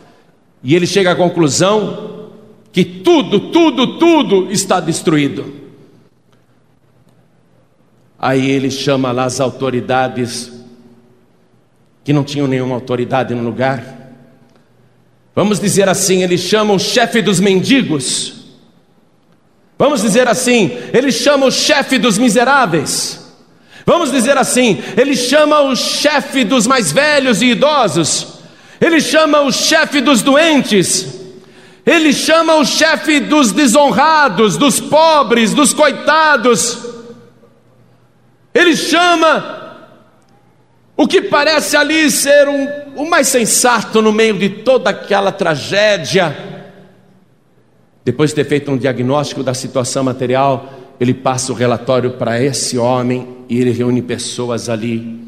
E 0.63 0.75
ele 0.75 0.87
chega 0.87 1.11
à 1.11 1.15
conclusão 1.15 2.31
que 2.71 2.83
tudo, 2.83 3.51
tudo, 3.51 3.97
tudo 3.97 4.51
está 4.51 4.79
destruído. 4.79 5.53
Aí 8.19 8.49
ele 8.49 8.71
chama 8.71 9.11
lá 9.11 9.25
as 9.25 9.39
autoridades 9.39 10.51
que 12.03 12.13
não 12.13 12.23
tinham 12.23 12.47
nenhuma 12.47 12.75
autoridade 12.75 13.35
no 13.35 13.43
lugar. 13.43 14.11
Vamos 15.35 15.59
dizer 15.59 15.87
assim, 15.87 16.23
ele 16.23 16.37
chama 16.37 16.73
o 16.73 16.79
chefe 16.79 17.21
dos 17.21 17.39
mendigos 17.39 18.36
Vamos 19.77 20.01
dizer 20.01 20.27
assim, 20.27 20.75
ele 20.91 21.11
chama 21.11 21.45
o 21.45 21.51
chefe 21.51 21.97
dos 21.97 22.17
miseráveis. 22.17 23.25
Vamos 23.85 24.11
dizer 24.11 24.37
assim, 24.37 24.81
ele 24.97 25.15
chama 25.15 25.61
o 25.61 25.75
chefe 25.75 26.43
dos 26.43 26.65
mais 26.65 26.91
velhos 26.91 27.41
e 27.41 27.47
idosos. 27.47 28.39
Ele 28.81 28.99
chama 28.99 29.41
o 29.41 29.51
chefe 29.51 30.01
dos 30.01 30.21
doentes. 30.21 31.15
Ele 31.85 32.11
chama 32.11 32.55
o 32.55 32.65
chefe 32.65 33.19
dos 33.19 33.51
desonrados, 33.51 34.57
dos 34.57 34.79
pobres, 34.79 35.53
dos 35.53 35.73
coitados. 35.73 36.79
Ele 38.53 38.75
chama 38.75 39.75
o 40.97 41.07
que 41.07 41.21
parece 41.21 41.77
ali 41.77 42.09
ser 42.09 42.49
um, 42.49 42.67
o 42.95 43.09
mais 43.09 43.27
sensato 43.27 44.01
no 44.01 44.11
meio 44.11 44.37
de 44.37 44.49
toda 44.49 44.89
aquela 44.89 45.31
tragédia 45.31 46.46
depois 48.07 48.29
de 48.29 48.37
ter 48.37 48.45
feito 48.45 48.71
um 48.71 48.77
diagnóstico 48.77 49.43
da 49.43 49.53
situação 49.53 50.01
material, 50.01 50.71
ele 50.97 51.13
passa 51.13 51.51
o 51.51 51.55
relatório 51.55 52.11
para 52.11 52.41
esse 52.41 52.77
homem 52.77 53.27
e 53.49 53.59
ele 53.59 53.71
reúne 53.71 54.01
pessoas 54.01 54.69
ali, 54.69 55.19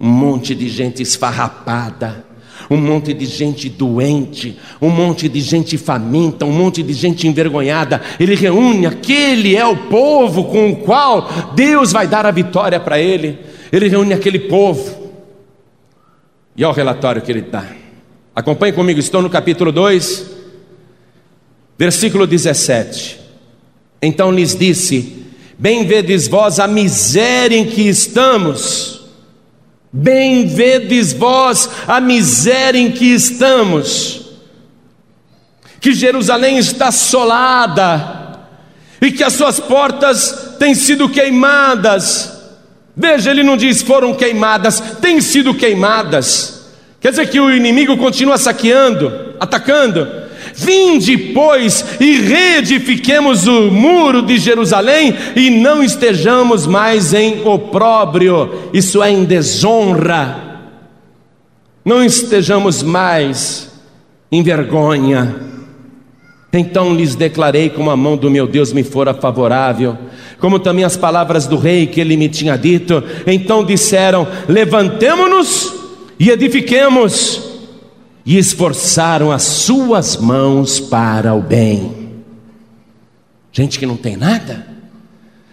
um 0.00 0.08
monte 0.08 0.54
de 0.54 0.70
gente 0.70 1.02
esfarrapada, 1.02 2.24
um 2.70 2.78
monte 2.78 3.12
de 3.12 3.26
gente 3.26 3.68
doente, 3.68 4.58
um 4.80 4.88
monte 4.88 5.28
de 5.28 5.38
gente 5.42 5.76
faminta, 5.76 6.46
um 6.46 6.50
monte 6.50 6.82
de 6.82 6.94
gente 6.94 7.28
envergonhada. 7.28 8.00
Ele 8.18 8.34
reúne 8.34 8.86
aquele 8.86 9.54
é 9.54 9.66
o 9.66 9.76
povo 9.76 10.44
com 10.44 10.70
o 10.70 10.76
qual 10.76 11.28
Deus 11.54 11.92
vai 11.92 12.06
dar 12.06 12.24
a 12.24 12.30
vitória 12.30 12.80
para 12.80 12.98
ele. 12.98 13.38
Ele 13.70 13.86
reúne 13.86 14.14
aquele 14.14 14.38
povo. 14.38 15.12
E 16.56 16.64
olha 16.64 16.72
o 16.72 16.74
relatório 16.74 17.20
que 17.20 17.30
ele 17.30 17.42
dá. 17.42 17.66
Acompanhe 18.34 18.72
comigo, 18.72 18.98
estou 18.98 19.20
no 19.20 19.28
capítulo 19.28 19.70
2, 19.70 20.37
Versículo 21.78 22.26
17: 22.26 23.20
Então 24.02 24.32
lhes 24.32 24.56
disse: 24.56 25.24
Bem 25.56 25.86
vedes 25.86 26.26
vós 26.26 26.58
a 26.58 26.66
miséria 26.66 27.56
em 27.56 27.66
que 27.66 27.82
estamos, 27.82 29.02
bem 29.92 30.46
vedes 30.46 31.12
vós 31.12 31.70
a 31.86 32.00
miséria 32.00 32.80
em 32.80 32.90
que 32.90 33.04
estamos, 33.14 34.32
que 35.80 35.94
Jerusalém 35.94 36.58
está 36.58 36.88
assolada, 36.88 38.40
e 39.00 39.12
que 39.12 39.22
as 39.22 39.34
suas 39.34 39.60
portas 39.60 40.56
têm 40.58 40.74
sido 40.74 41.08
queimadas. 41.08 42.36
Veja, 42.96 43.30
ele 43.30 43.44
não 43.44 43.56
diz 43.56 43.82
foram 43.82 44.12
queimadas, 44.12 44.80
têm 45.00 45.20
sido 45.20 45.54
queimadas. 45.54 46.58
Quer 47.00 47.10
dizer 47.10 47.30
que 47.30 47.38
o 47.38 47.54
inimigo 47.54 47.96
continua 47.96 48.36
saqueando, 48.36 49.36
atacando, 49.38 50.26
Vinde, 50.60 51.16
pois, 51.16 51.84
e 52.00 52.18
reedifiquemos 52.18 53.46
o 53.46 53.70
muro 53.70 54.20
de 54.22 54.38
Jerusalém 54.38 55.14
e 55.36 55.50
não 55.50 55.84
estejamos 55.84 56.66
mais 56.66 57.14
em 57.14 57.46
opróbrio, 57.46 58.68
isso 58.72 59.00
é, 59.00 59.08
em 59.08 59.22
desonra, 59.22 60.64
não 61.84 62.04
estejamos 62.04 62.82
mais 62.82 63.70
em 64.32 64.42
vergonha. 64.42 65.46
Então 66.52 66.92
lhes 66.92 67.14
declarei 67.14 67.70
como 67.70 67.90
a 67.90 67.96
mão 67.96 68.16
do 68.16 68.28
meu 68.28 68.48
Deus 68.48 68.72
me 68.72 68.82
fora 68.82 69.14
favorável, 69.14 69.96
como 70.40 70.58
também 70.58 70.84
as 70.84 70.96
palavras 70.96 71.46
do 71.46 71.56
rei 71.56 71.86
que 71.86 72.00
ele 72.00 72.16
me 72.16 72.28
tinha 72.28 72.56
dito. 72.56 73.00
Então 73.24 73.64
disseram: 73.64 74.26
Levantemo-nos 74.48 75.72
e 76.18 76.30
edifiquemos 76.30 77.47
e 78.28 78.36
esforçaram 78.36 79.32
as 79.32 79.42
suas 79.42 80.18
mãos 80.18 80.78
para 80.78 81.32
o 81.32 81.40
bem. 81.40 82.22
Gente 83.50 83.78
que 83.78 83.86
não 83.86 83.96
tem 83.96 84.18
nada, 84.18 84.66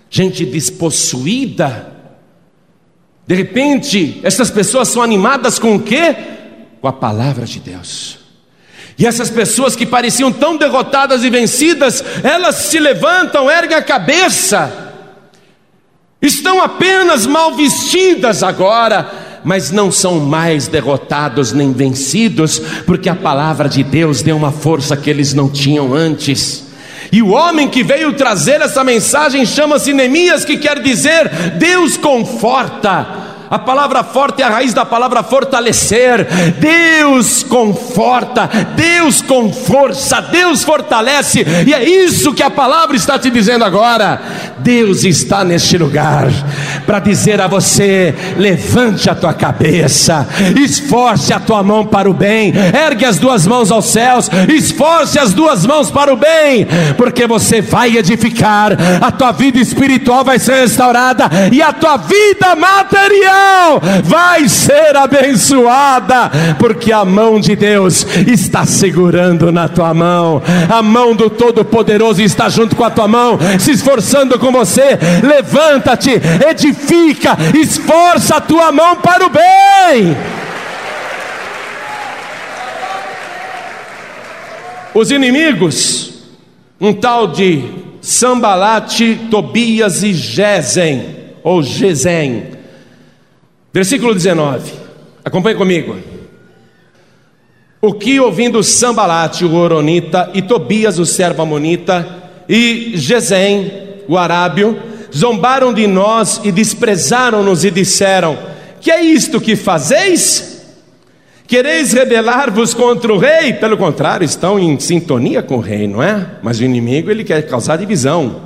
gente 0.10 0.46
despossuída. 0.46 1.90
De 3.26 3.34
repente, 3.34 4.20
essas 4.24 4.52
pessoas 4.52 4.90
são 4.90 5.02
animadas 5.02 5.58
com 5.58 5.78
o 5.78 5.80
quê? 5.80 6.18
Com 6.82 6.90
a 6.90 6.92
palavra 6.92 7.46
de 7.46 7.62
Deus. 7.62 8.20
E 8.98 9.08
essas 9.08 9.30
pessoas 9.30 9.74
que 9.74 9.86
pareciam 9.86 10.30
tão 10.30 10.58
derrotadas 10.58 11.24
e 11.24 11.30
vencidas, 11.30 12.04
elas 12.26 12.56
se 12.56 12.78
levantam, 12.78 13.50
erguem 13.50 13.78
a 13.78 13.82
cabeça, 13.82 14.94
estão 16.22 16.62
apenas 16.62 17.26
mal 17.26 17.56
vestidas 17.56 18.44
agora, 18.44 19.25
mas 19.46 19.72
não 19.72 19.92
são 19.92 20.20
mais 20.20 20.68
derrotados 20.68 21.54
nem 21.54 21.72
vencidos, 21.72 22.60
porque 22.86 23.08
a 23.08 23.16
palavra 23.16 23.70
de 23.70 23.84
Deus 23.84 24.22
deu 24.22 24.36
uma 24.36 24.52
força 24.52 24.98
que 24.98 25.10
eles 25.10 25.34
não 25.34 25.48
tinham 25.48 25.94
antes. 25.94 26.66
E 27.12 27.22
o 27.22 27.30
homem 27.30 27.70
que 27.70 27.84
veio 27.84 28.14
trazer 28.14 28.60
essa 28.62 28.84
mensagem 28.84 29.46
chama-se 29.46 29.94
Neemias, 29.94 30.44
que 30.44 30.58
quer 30.58 30.82
dizer 30.82 31.30
Deus 31.58 31.96
conforta. 31.96 33.25
A 33.50 33.60
palavra 33.60 34.04
forte 34.04 34.42
é 34.42 34.46
a 34.46 34.50
raiz 34.50 34.74
da 34.74 34.86
palavra 34.86 35.22
fortalecer. 35.22 36.28
Deus 36.60 37.44
conforta, 37.44 38.50
Deus 38.76 39.22
com 39.22 39.52
força, 39.54 40.22
Deus 40.22 40.64
fortalece, 40.64 41.46
e 41.66 41.74
é 41.74 41.84
isso 41.84 42.34
que 42.34 42.44
a 42.44 42.50
palavra 42.50 42.96
está 42.96 43.20
te 43.20 43.30
dizendo 43.30 43.64
agora. 43.64 44.22
Deus 44.60 45.04
está 45.04 45.44
neste 45.44 45.78
lugar 45.78 46.28
para 46.86 47.00
dizer 47.00 47.40
a 47.40 47.48
você: 47.48 48.16
levante 48.38 49.10
a 49.10 49.16
tua 49.16 49.34
cabeça, 49.34 50.28
esforce 50.60 51.34
a 51.34 51.40
tua 51.40 51.62
mão 51.62 51.86
para 51.86 52.10
o 52.10 52.14
bem, 52.14 52.54
ergue 52.74 53.06
as 53.06 53.20
duas 53.20 53.46
mãos 53.46 53.72
aos 53.72 53.86
céus, 53.86 54.30
esforce 54.50 55.20
as 55.20 55.34
duas 55.34 55.66
mãos 55.66 55.92
para 55.92 56.12
o 56.12 56.18
bem, 56.18 56.68
porque 56.98 57.28
você 57.28 57.62
vai 57.62 57.98
edificar, 57.98 58.72
a 59.02 59.12
tua 59.12 59.32
vida 59.32 59.60
espiritual 59.60 60.24
vai 60.24 60.40
ser 60.40 60.62
restaurada 60.62 61.30
e 61.52 61.62
a 61.62 61.72
tua 61.72 61.98
vida 61.98 62.56
material 62.56 63.35
vai 64.04 64.48
ser 64.48 64.96
abençoada, 64.96 66.32
porque 66.60 66.92
a 66.92 67.04
mão 67.04 67.40
de 67.40 67.56
Deus 67.56 68.06
está 68.28 68.66
segurando 68.66 69.52
na 69.52 69.68
tua 69.68 69.94
mão, 69.94 70.42
a 70.70 70.82
mão 70.82 71.16
do 71.16 71.30
Todo-Poderoso 71.30 72.22
está 72.22 72.50
junto 72.50 72.76
com 72.76 72.84
a 72.84 72.90
tua 72.90 73.08
mão, 73.08 73.38
se 73.60 73.72
esforçando 73.72 74.38
com 74.40 74.52
você. 74.52 74.98
Levanta-te, 75.24 76.22
edifica, 76.50 77.38
esforça 77.54 78.36
a 78.36 78.42
tua 78.42 78.72
mão 78.72 78.96
para 78.98 79.26
o 79.26 79.30
bem. 79.30 80.16
Os 84.94 85.12
inimigos, 85.12 86.14
um 86.80 86.94
tal 86.94 87.28
de 87.28 87.66
Sambalate, 88.00 89.28
Tobias 89.30 90.04
e 90.04 90.14
Gesem, 90.14 91.18
ou 91.44 91.62
Gesem, 91.62 92.55
Versículo 93.76 94.14
19. 94.14 94.72
Acompanhe 95.26 95.58
comigo. 95.58 95.98
O 97.82 97.92
que 97.92 98.18
ouvindo 98.22 98.64
Sambalate, 98.64 99.44
o 99.44 99.54
Oronita, 99.54 100.32
e 100.34 100.42
Tobias, 100.42 100.98
o 100.98 101.06
servo 101.06 101.42
Amonita, 101.42 102.08
e 102.48 102.94
Gesem, 102.96 103.70
o 104.08 104.18
Arábio, 104.18 104.80
zombaram 105.14 105.74
de 105.74 105.88
nós 105.88 106.40
e 106.46 106.54
desprezaram-nos 106.54 107.66
e 107.66 107.70
disseram: 107.70 108.38
Que 108.80 108.90
é 108.90 109.04
isto 109.04 109.42
que 109.42 109.58
fazeis? 109.58 110.64
Quereis 111.46 111.92
rebelar-vos 111.92 112.74
contra 112.74 113.12
o 113.12 113.18
rei? 113.18 113.56
Pelo 113.56 113.76
contrário, 113.76 114.24
estão 114.24 114.58
em 114.58 114.80
sintonia 114.80 115.44
com 115.44 115.58
o 115.58 115.60
rei, 115.60 115.86
não 115.86 116.02
é? 116.02 116.26
Mas 116.42 116.62
o 116.62 116.64
inimigo 116.64 117.12
ele 117.12 117.26
quer 117.26 117.46
causar 117.46 117.76
divisão. 117.76 118.42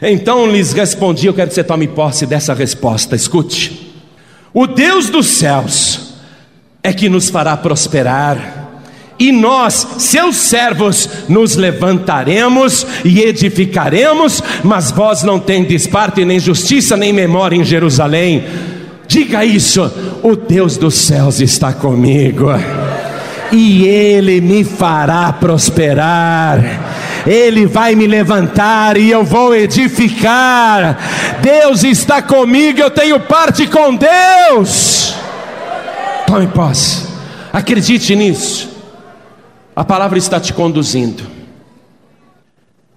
Então 0.00 0.46
lhes 0.46 0.72
respondi: 0.72 1.26
Eu 1.26 1.34
quero 1.34 1.48
que 1.48 1.54
você 1.56 1.64
tome 1.64 1.88
posse 1.88 2.24
dessa 2.24 2.54
resposta. 2.54 3.16
Escute. 3.16 3.83
O 4.54 4.68
Deus 4.68 5.10
dos 5.10 5.26
céus 5.26 6.14
é 6.80 6.92
que 6.92 7.08
nos 7.08 7.28
fará 7.28 7.56
prosperar. 7.56 8.62
E 9.18 9.32
nós, 9.32 9.86
seus 9.98 10.36
servos, 10.36 11.08
nos 11.28 11.56
levantaremos 11.56 12.86
e 13.04 13.20
edificaremos, 13.20 14.42
mas 14.62 14.92
vós 14.92 15.24
não 15.24 15.40
tendes 15.40 15.88
parte 15.88 16.24
nem 16.24 16.38
justiça 16.38 16.96
nem 16.96 17.12
memória 17.12 17.56
em 17.56 17.64
Jerusalém. 17.64 18.44
Diga 19.08 19.44
isso: 19.44 19.90
o 20.22 20.36
Deus 20.36 20.76
dos 20.76 20.94
céus 20.94 21.40
está 21.40 21.72
comigo, 21.72 22.46
e 23.50 23.84
Ele 23.86 24.40
me 24.40 24.62
fará 24.62 25.32
prosperar. 25.32 26.93
Ele 27.26 27.66
vai 27.66 27.94
me 27.94 28.06
levantar 28.06 28.96
e 28.96 29.10
eu 29.10 29.24
vou 29.24 29.54
edificar. 29.54 31.40
Deus 31.40 31.82
está 31.82 32.20
comigo, 32.20 32.80
eu 32.80 32.90
tenho 32.90 33.18
parte 33.20 33.66
com 33.66 33.96
Deus. 33.96 35.14
Tome 36.26 36.46
posse, 36.48 37.06
acredite 37.52 38.14
nisso. 38.14 38.68
A 39.74 39.84
palavra 39.84 40.18
está 40.18 40.38
te 40.38 40.52
conduzindo. 40.52 41.34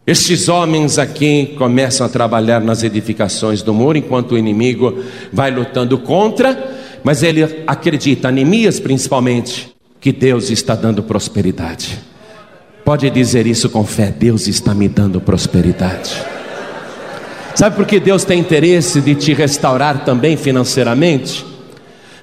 Estes 0.05 0.47
homens 0.47 0.97
aqui 0.97 1.53
começam 1.57 2.05
a 2.05 2.09
trabalhar 2.09 2.61
nas 2.61 2.82
edificações 2.82 3.61
do 3.61 3.73
muro, 3.73 3.97
enquanto 3.97 4.34
o 4.34 4.38
inimigo 4.38 5.03
vai 5.34 5.51
lutando 5.51 5.97
contra, 5.97 6.78
mas 7.03 7.23
ele 7.23 7.63
acredita, 7.67 8.32
Neemias 8.32 8.80
principalmente, 8.80 9.75
que 9.99 10.13
Deus 10.13 10.49
está 10.49 10.75
dando 10.75 11.03
prosperidade. 11.03 11.99
Pode 12.88 13.09
dizer 13.09 13.45
isso 13.45 13.69
com 13.69 13.85
fé: 13.85 14.13
Deus 14.17 14.47
está 14.47 14.73
me 14.73 14.88
dando 14.88 15.19
prosperidade. 15.19 16.23
Sabe 17.53 17.75
por 17.75 17.85
que 17.85 17.99
Deus 17.99 18.23
tem 18.23 18.39
interesse 18.39 19.01
de 19.01 19.13
te 19.13 19.33
restaurar 19.33 20.05
também 20.05 20.38
financeiramente? 20.38 21.45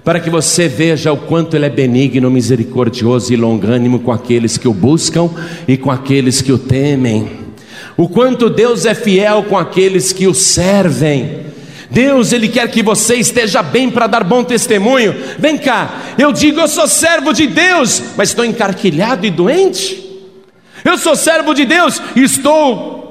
Para 0.03 0.19
que 0.19 0.31
você 0.31 0.67
veja 0.67 1.13
o 1.13 1.19
quanto 1.19 1.55
Ele 1.55 1.67
é 1.67 1.69
benigno, 1.69 2.31
misericordioso 2.31 3.31
e 3.31 3.37
longânimo 3.37 3.99
com 3.99 4.11
aqueles 4.11 4.57
que 4.57 4.67
o 4.67 4.73
buscam 4.73 5.29
e 5.69 5.77
com 5.77 5.91
aqueles 5.91 6.41
que 6.41 6.51
o 6.51 6.57
temem. 6.57 7.29
O 7.95 8.09
quanto 8.09 8.49
Deus 8.49 8.87
é 8.87 8.95
fiel 8.95 9.43
com 9.43 9.59
aqueles 9.59 10.15
que 10.15 10.27
o 10.27 10.33
servem. 10.33 11.41
Deus, 11.91 12.33
Ele 12.33 12.49
quer 12.49 12.71
que 12.71 12.83
você 12.83 13.17
esteja 13.17 13.63
bem 13.63 13.91
para 13.91 14.07
dar 14.07 14.25
bom 14.25 14.43
testemunho. 14.43 15.15
Vem 15.39 15.59
cá, 15.59 16.15
eu 16.17 16.33
digo, 16.33 16.59
eu 16.59 16.69
sou 16.69 16.89
servo 16.89 17.35
de 17.35 17.47
Deus, 17.47 18.03
mas 18.17 18.31
estou 18.31 18.47
encarquilhado 18.47 19.27
e 19.27 19.31
doente. 19.31 20.04
Eu 20.85 20.99
sou 20.99 21.17
servo 21.17 21.55
de 21.55 21.65
Deus 21.65 22.01
e 22.15 22.23
estou 22.23 23.05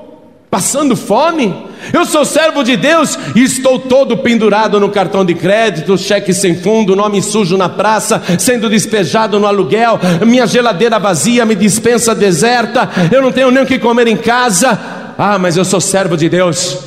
passando 0.54 0.96
fome. 0.96 1.52
Eu 1.92 2.06
sou 2.06 2.24
servo 2.24 2.64
de 2.64 2.78
Deus 2.78 3.18
e 3.36 3.44
estou 3.44 3.80
todo 3.80 4.16
pendurado 4.18 4.80
no 4.80 4.90
cartão 4.90 5.26
de 5.26 5.34
crédito, 5.34 5.98
cheque 5.98 6.32
sem 6.32 6.56
fundo, 6.56 6.96
nome 6.96 7.22
sujo 7.24 7.58
na 7.58 7.68
praça, 7.68 8.22
sendo 8.38 8.70
despejado 8.70 9.40
no 9.40 9.48
aluguel, 9.48 10.00
minha 10.26 10.46
geladeira 10.46 11.00
vazia, 11.00 11.44
me 11.44 11.56
dispensa 11.56 12.14
deserta, 12.14 12.88
eu 13.12 13.22
não 13.22 13.32
tenho 13.32 13.50
nem 13.50 13.64
o 13.64 13.66
que 13.66 13.80
comer 13.80 14.08
em 14.08 14.16
casa. 14.16 14.80
Ah, 15.18 15.40
mas 15.40 15.58
eu 15.58 15.66
sou 15.66 15.82
servo 15.82 16.16
de 16.16 16.30
Deus. 16.30 16.78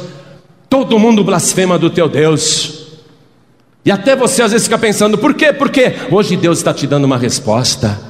Todo 0.70 0.98
mundo 0.98 1.24
blasfema 1.24 1.76
do 1.76 1.90
teu 1.90 2.08
Deus. 2.08 2.86
E 3.84 3.90
até 3.90 4.14
você 4.16 4.42
às 4.42 4.52
vezes 4.52 4.66
fica 4.66 4.78
pensando, 4.78 5.18
por 5.18 5.34
quê? 5.34 5.52
Porque 5.52 5.94
hoje 6.10 6.36
Deus 6.36 6.58
está 6.58 6.72
te 6.72 6.86
dando 6.86 7.04
uma 7.04 7.18
resposta. 7.18 8.05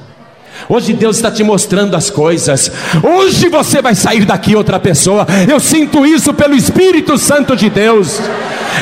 Hoje 0.67 0.93
Deus 0.93 1.17
está 1.17 1.31
te 1.31 1.43
mostrando 1.43 1.95
as 1.95 2.09
coisas. 2.09 2.71
Hoje 3.03 3.47
você 3.49 3.81
vai 3.81 3.95
sair 3.95 4.25
daqui 4.25 4.55
outra 4.55 4.79
pessoa. 4.79 5.25
Eu 5.49 5.59
sinto 5.59 6.05
isso 6.05 6.33
pelo 6.33 6.55
Espírito 6.55 7.17
Santo 7.17 7.55
de 7.55 7.69
Deus. 7.69 8.19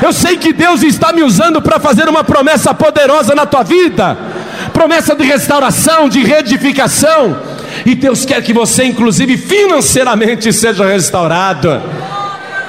Eu 0.03 0.11
sei 0.11 0.37
que 0.37 0.53
Deus 0.53 0.83
está 0.83 1.13
me 1.13 1.23
usando 1.23 1.61
para 1.61 1.79
fazer 1.79 2.07
uma 2.09 2.23
promessa 2.23 2.73
poderosa 2.73 3.33
na 3.33 3.45
tua 3.45 3.63
vida 3.63 4.17
promessa 4.75 5.15
de 5.15 5.23
restauração, 5.23 6.09
de 6.09 6.21
reedificação. 6.21 7.37
E 7.85 7.95
Deus 7.95 8.25
quer 8.25 8.43
que 8.43 8.51
você, 8.51 8.83
inclusive 8.83 9.37
financeiramente, 9.37 10.51
seja 10.51 10.85
restaurado. 10.85 11.81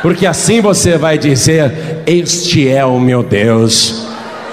Porque 0.03 0.25
assim 0.25 0.61
você 0.61 0.97
vai 0.97 1.19
dizer: 1.19 2.03
Este 2.07 2.69
é 2.69 2.85
o 2.85 3.01
meu 3.01 3.25
Deus. 3.25 4.06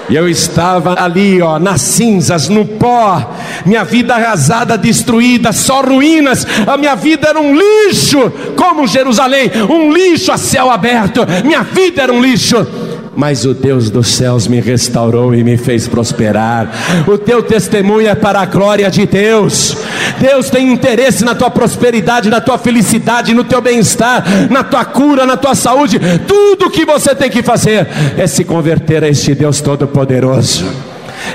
E 0.08 0.14
eu 0.14 0.28
estava 0.28 0.94
ali, 1.02 1.40
ó, 1.40 1.58
nas 1.58 1.80
cinzas, 1.80 2.48
no 2.48 2.64
pó, 2.64 3.34
minha 3.64 3.84
vida 3.84 4.14
arrasada, 4.14 4.76
destruída, 4.76 5.52
só 5.52 5.80
ruínas, 5.80 6.46
a 6.66 6.76
minha 6.76 6.94
vida 6.94 7.28
era 7.28 7.40
um 7.40 7.54
lixo, 7.54 8.30
como 8.56 8.86
Jerusalém, 8.86 9.50
um 9.68 9.90
lixo 9.92 10.30
a 10.30 10.36
céu 10.36 10.70
aberto, 10.70 11.22
minha 11.44 11.62
vida 11.62 12.02
era 12.02 12.12
um 12.12 12.20
lixo 12.20 12.83
mas 13.16 13.44
o 13.44 13.54
Deus 13.54 13.90
dos 13.90 14.08
céus 14.08 14.46
me 14.46 14.60
restaurou 14.60 15.34
e 15.34 15.44
me 15.44 15.56
fez 15.56 15.86
prosperar. 15.86 17.04
O 17.06 17.16
teu 17.18 17.42
testemunho 17.42 18.08
é 18.08 18.14
para 18.14 18.40
a 18.40 18.46
glória 18.46 18.90
de 18.90 19.06
Deus. 19.06 19.76
Deus 20.20 20.50
tem 20.50 20.72
interesse 20.72 21.24
na 21.24 21.34
tua 21.34 21.50
prosperidade, 21.50 22.30
na 22.30 22.40
tua 22.40 22.58
felicidade, 22.58 23.34
no 23.34 23.44
teu 23.44 23.60
bem-estar, 23.60 24.24
na 24.50 24.64
tua 24.64 24.84
cura, 24.84 25.26
na 25.26 25.36
tua 25.36 25.54
saúde. 25.54 25.98
Tudo 26.26 26.66
o 26.66 26.70
que 26.70 26.84
você 26.84 27.14
tem 27.14 27.30
que 27.30 27.42
fazer 27.42 27.88
é 28.16 28.26
se 28.26 28.44
converter 28.44 29.04
a 29.04 29.08
este 29.08 29.34
Deus 29.34 29.60
Todo-Poderoso 29.60 30.64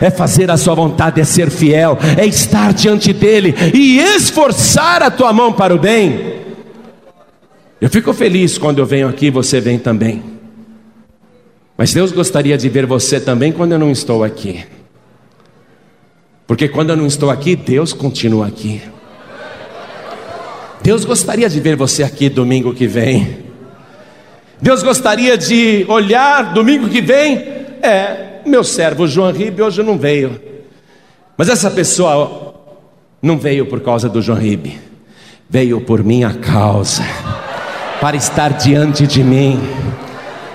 é 0.01 0.09
fazer 0.09 0.49
a 0.51 0.55
sua 0.55 0.75
vontade, 0.75 1.19
é 1.19 1.23
ser 1.23 1.49
fiel, 1.49 1.97
é 2.17 2.25
estar 2.25 2.73
diante 2.73 3.11
dEle 3.11 3.55
e 3.73 3.99
esforçar 3.99 5.01
a 5.01 5.09
tua 5.09 5.33
mão 5.33 5.51
para 5.51 5.73
o 5.73 5.79
bem. 5.79 6.39
Eu 7.81 7.89
fico 7.89 8.13
feliz 8.13 8.57
quando 8.57 8.79
eu 8.79 8.85
venho 8.85 9.07
aqui, 9.07 9.31
você 9.31 9.59
vem 9.59 9.79
também. 9.79 10.38
Mas 11.79 11.93
Deus 11.93 12.11
gostaria 12.11 12.57
de 12.57 12.67
ver 12.67 12.85
você 12.85 13.21
também 13.21 13.53
quando 13.53 13.71
eu 13.71 13.79
não 13.79 13.89
estou 13.89 14.21
aqui. 14.21 14.65
Porque 16.45 16.67
quando 16.67 16.89
eu 16.89 16.97
não 16.97 17.07
estou 17.07 17.29
aqui, 17.29 17.55
Deus 17.55 17.93
continua 17.93 18.47
aqui. 18.47 18.81
Deus 20.83 21.05
gostaria 21.05 21.47
de 21.47 21.57
ver 21.61 21.77
você 21.77 22.03
aqui 22.03 22.27
domingo 22.27 22.73
que 22.73 22.85
vem. 22.85 23.45
Deus 24.61 24.83
gostaria 24.83 25.37
de 25.37 25.85
olhar 25.87 26.53
domingo 26.53 26.89
que 26.89 26.99
vem. 26.99 27.37
É, 27.81 28.41
meu 28.45 28.65
servo 28.65 29.07
João 29.07 29.31
Ribe 29.31 29.61
hoje 29.61 29.81
não 29.81 29.97
veio. 29.97 30.37
Mas 31.37 31.47
essa 31.47 31.71
pessoa 31.71 32.55
não 33.21 33.37
veio 33.37 33.65
por 33.67 33.79
causa 33.79 34.09
do 34.09 34.21
João 34.21 34.37
Ribe. 34.37 34.77
Veio 35.49 35.79
por 35.79 36.03
minha 36.03 36.33
causa. 36.33 37.05
Para 38.01 38.17
estar 38.17 38.49
diante 38.57 39.07
de 39.07 39.23
mim 39.23 39.61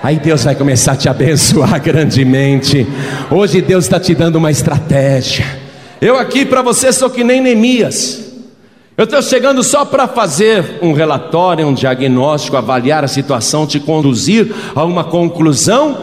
Aí 0.05 0.19
Deus 0.19 0.43
vai 0.43 0.53
começar 0.53 0.91
a 0.91 0.95
te 0.95 1.09
abençoar 1.09 1.81
grandemente. 1.81 2.85
Hoje 3.31 3.59
Deus 3.59 3.85
está 3.85 3.99
te 3.99 4.13
dando 4.13 4.35
uma 4.35 4.51
estratégia. 4.51 5.43
Eu 5.99 6.15
aqui 6.15 6.45
para 6.45 6.61
você 6.61 6.93
sou 6.93 7.09
que 7.09 7.23
nem 7.23 7.41
Neemias. 7.41 8.23
Eu 8.95 9.05
estou 9.05 9.19
chegando 9.23 9.63
só 9.63 9.83
para 9.83 10.07
fazer 10.07 10.77
um 10.79 10.93
relatório, 10.93 11.65
um 11.65 11.73
diagnóstico, 11.73 12.55
avaliar 12.55 13.03
a 13.03 13.07
situação, 13.07 13.65
te 13.65 13.79
conduzir 13.79 14.53
a 14.75 14.85
uma 14.85 15.05
conclusão, 15.05 15.97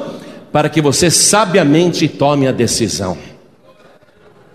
para 0.51 0.69
que 0.69 0.83
você 0.83 1.09
sabiamente 1.09 2.09
tome 2.09 2.49
a 2.49 2.53
decisão. 2.53 3.17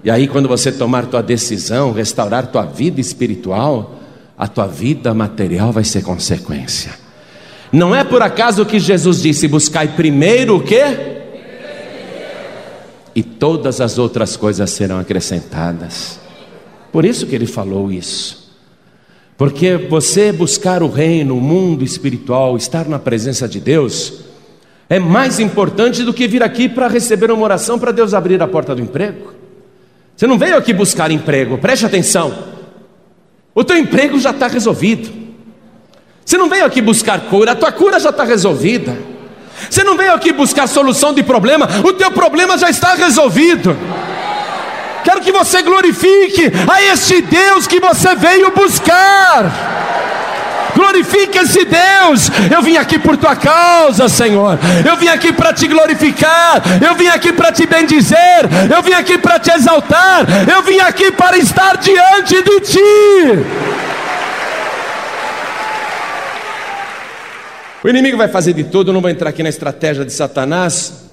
E 0.03 0.11
aí, 0.11 0.27
quando 0.27 0.49
você 0.49 0.73
tomar 0.73 1.05
tua 1.05 1.23
decisão, 1.23 1.93
restaurar 1.93 2.47
tua 2.47 2.63
vida 2.63 2.99
espiritual, 2.99 3.95
a 4.37 4.45
tua 4.45 4.67
vida 4.67 5.13
material 5.13 5.71
vai 5.71 5.85
ser 5.85 6.03
consequência. 6.03 7.06
Não 7.71 7.93
é 7.93 8.03
por 8.03 8.21
acaso 8.21 8.65
que 8.65 8.79
Jesus 8.79 9.21
disse: 9.21 9.47
buscai 9.47 9.89
primeiro 9.89 10.57
o 10.57 10.63
quê? 10.63 10.83
E 13.13 13.23
todas 13.23 13.81
as 13.81 13.97
outras 13.97 14.37
coisas 14.37 14.69
serão 14.69 14.99
acrescentadas. 14.99 16.19
Por 16.91 17.03
isso 17.03 17.25
que 17.25 17.35
ele 17.35 17.47
falou 17.47 17.91
isso. 17.91 18.47
Porque 19.37 19.75
você 19.75 20.31
buscar 20.31 20.81
o 20.81 20.89
reino, 20.89 21.37
o 21.37 21.41
mundo 21.41 21.83
espiritual, 21.83 22.57
estar 22.57 22.87
na 22.87 22.97
presença 22.97 23.47
de 23.47 23.59
Deus, 23.59 24.21
é 24.89 24.99
mais 24.99 25.39
importante 25.39 26.03
do 26.03 26.13
que 26.13 26.27
vir 26.27 26.41
aqui 26.41 26.67
para 26.69 26.87
receber 26.87 27.29
uma 27.31 27.43
oração 27.43 27.77
para 27.77 27.91
Deus 27.91 28.13
abrir 28.13 28.41
a 28.41 28.47
porta 28.47 28.73
do 28.73 28.81
emprego. 28.81 29.33
Você 30.15 30.25
não 30.25 30.37
veio 30.37 30.57
aqui 30.57 30.73
buscar 30.73 31.11
emprego, 31.11 31.57
preste 31.57 31.85
atenção. 31.85 32.33
O 33.53 33.63
teu 33.63 33.77
emprego 33.77 34.19
já 34.19 34.31
está 34.31 34.47
resolvido. 34.47 35.26
Você 36.27 36.37
não 36.37 36.49
veio 36.49 36.65
aqui 36.65 36.81
buscar 36.81 37.21
cura, 37.21 37.53
a 37.53 37.55
tua 37.55 37.71
cura 37.71 38.01
já 38.01 38.09
está 38.09 38.25
resolvida. 38.25 38.97
Você 39.69 39.81
não 39.81 39.95
veio 39.95 40.11
aqui 40.11 40.33
buscar 40.33 40.67
solução 40.67 41.13
de 41.13 41.23
problema, 41.23 41.69
o 41.85 41.93
teu 41.93 42.11
problema 42.11 42.57
já 42.57 42.69
está 42.69 42.95
resolvido. 42.95 43.77
Quero 45.05 45.21
que 45.21 45.31
você 45.31 45.61
glorifique 45.61 46.51
a 46.69 46.83
este 46.83 47.21
Deus 47.21 47.65
que 47.65 47.79
você 47.79 48.13
veio 48.15 48.51
buscar. 48.51 49.53
Glorifique 50.75 51.37
esse 51.37 51.63
Deus. 51.63 52.29
Eu 52.53 52.61
vim 52.61 52.75
aqui 52.75 52.99
por 52.99 53.15
tua 53.15 53.37
causa, 53.37 54.09
Senhor. 54.09 54.59
Eu 54.85 54.97
vim 54.97 55.07
aqui 55.07 55.31
para 55.31 55.53
te 55.53 55.65
glorificar. 55.65 56.61
Eu 56.85 56.93
vim 56.93 57.07
aqui 57.07 57.31
para 57.31 57.53
te 57.53 57.65
bendizer. 57.65 58.41
Eu 58.69 58.83
vim 58.83 58.91
aqui 58.91 59.17
para 59.17 59.39
te 59.39 59.49
exaltar. 59.49 60.25
Eu 60.53 60.61
vim 60.61 60.79
aqui 60.79 61.09
para 61.09 61.37
estar 61.37 61.77
diante 61.77 62.41
de 62.41 62.59
ti. 62.59 63.86
O 67.87 67.89
inimigo 67.89 68.17
vai 68.17 68.27
fazer 68.27 68.51
de 68.51 68.65
tudo, 68.65 68.91
não 68.91 68.99
vou 68.99 69.09
entrar 69.09 69.29
aqui 69.29 69.41
na 69.41 69.47
estratégia 69.47 70.03
de 70.03 70.11
Satanás, 70.11 71.05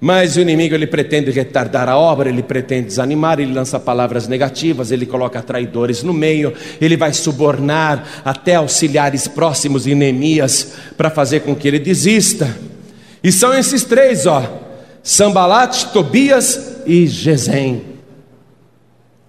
mas 0.00 0.36
o 0.36 0.40
inimigo 0.40 0.72
ele 0.72 0.86
pretende 0.86 1.32
retardar 1.32 1.88
a 1.88 1.98
obra, 1.98 2.28
ele 2.28 2.40
pretende 2.40 2.86
desanimar, 2.86 3.40
ele 3.40 3.52
lança 3.52 3.80
palavras 3.80 4.28
negativas, 4.28 4.92
ele 4.92 5.06
coloca 5.06 5.42
traidores 5.42 6.04
no 6.04 6.12
meio, 6.12 6.52
ele 6.80 6.96
vai 6.96 7.12
subornar 7.12 8.22
até 8.24 8.54
auxiliares 8.54 9.26
próximos 9.26 9.82
de 9.82 9.94
Neemias 9.96 10.74
para 10.96 11.10
fazer 11.10 11.40
com 11.40 11.52
que 11.52 11.66
ele 11.66 11.80
desista. 11.80 12.56
E 13.20 13.32
são 13.32 13.52
esses 13.52 13.82
três, 13.82 14.24
ó: 14.24 14.70
Sambalat, 15.02 15.86
Tobias 15.86 16.76
e 16.86 17.08
Gesem. 17.08 17.82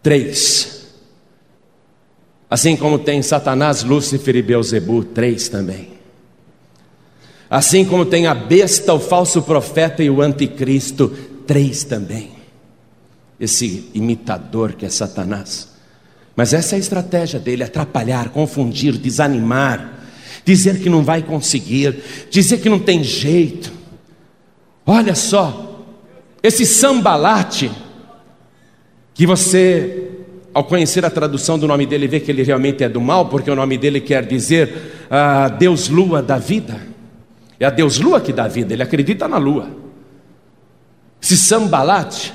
Três. 0.03 0.85
Assim 2.47 2.75
como 2.75 2.99
tem 2.99 3.23
Satanás, 3.23 3.83
Lúcifer 3.83 4.35
e 4.35 4.43
Beuzebu, 4.43 5.03
três 5.03 5.49
também. 5.49 5.94
Assim 7.49 7.85
como 7.85 8.05
tem 8.05 8.27
a 8.27 8.33
besta, 8.33 8.93
o 8.93 8.99
falso 8.99 9.41
profeta 9.41 10.03
e 10.03 10.09
o 10.09 10.21
anticristo, 10.21 11.09
três 11.45 11.83
também. 11.83 12.31
Esse 13.39 13.89
imitador 13.93 14.73
que 14.73 14.85
é 14.85 14.89
Satanás. 14.89 15.69
Mas 16.35 16.53
essa 16.53 16.75
é 16.75 16.77
a 16.77 16.79
estratégia 16.79 17.39
dele: 17.39 17.63
atrapalhar, 17.63 18.29
confundir, 18.29 18.97
desanimar, 18.97 19.99
dizer 20.43 20.79
que 20.79 20.89
não 20.89 21.03
vai 21.03 21.21
conseguir, 21.21 22.01
dizer 22.29 22.59
que 22.59 22.69
não 22.69 22.79
tem 22.79 23.03
jeito. 23.03 23.71
Olha 24.85 25.15
só, 25.15 25.85
esse 26.43 26.65
sambalate, 26.65 27.71
que 29.13 29.25
você, 29.25 30.11
ao 30.53 30.63
conhecer 30.63 31.05
a 31.05 31.09
tradução 31.09 31.57
do 31.57 31.67
nome 31.67 31.85
dele, 31.85 32.07
vê 32.07 32.19
que 32.19 32.31
ele 32.31 32.43
realmente 32.43 32.83
é 32.83 32.89
do 32.89 33.01
mal, 33.01 33.27
porque 33.27 33.49
o 33.49 33.55
nome 33.55 33.77
dele 33.77 34.01
quer 34.01 34.25
dizer 34.25 35.07
ah, 35.09 35.47
Deus 35.47 35.89
Lua 35.89 36.21
da 36.21 36.37
vida. 36.37 36.94
É 37.59 37.65
a 37.65 37.69
Deus 37.69 37.99
Lua 37.99 38.19
que 38.19 38.33
dá 38.33 38.47
vida, 38.47 38.73
ele 38.73 38.83
acredita 38.83 39.27
na 39.27 39.37
lua. 39.37 39.67
Esse 41.21 41.37
sambalate, 41.37 42.33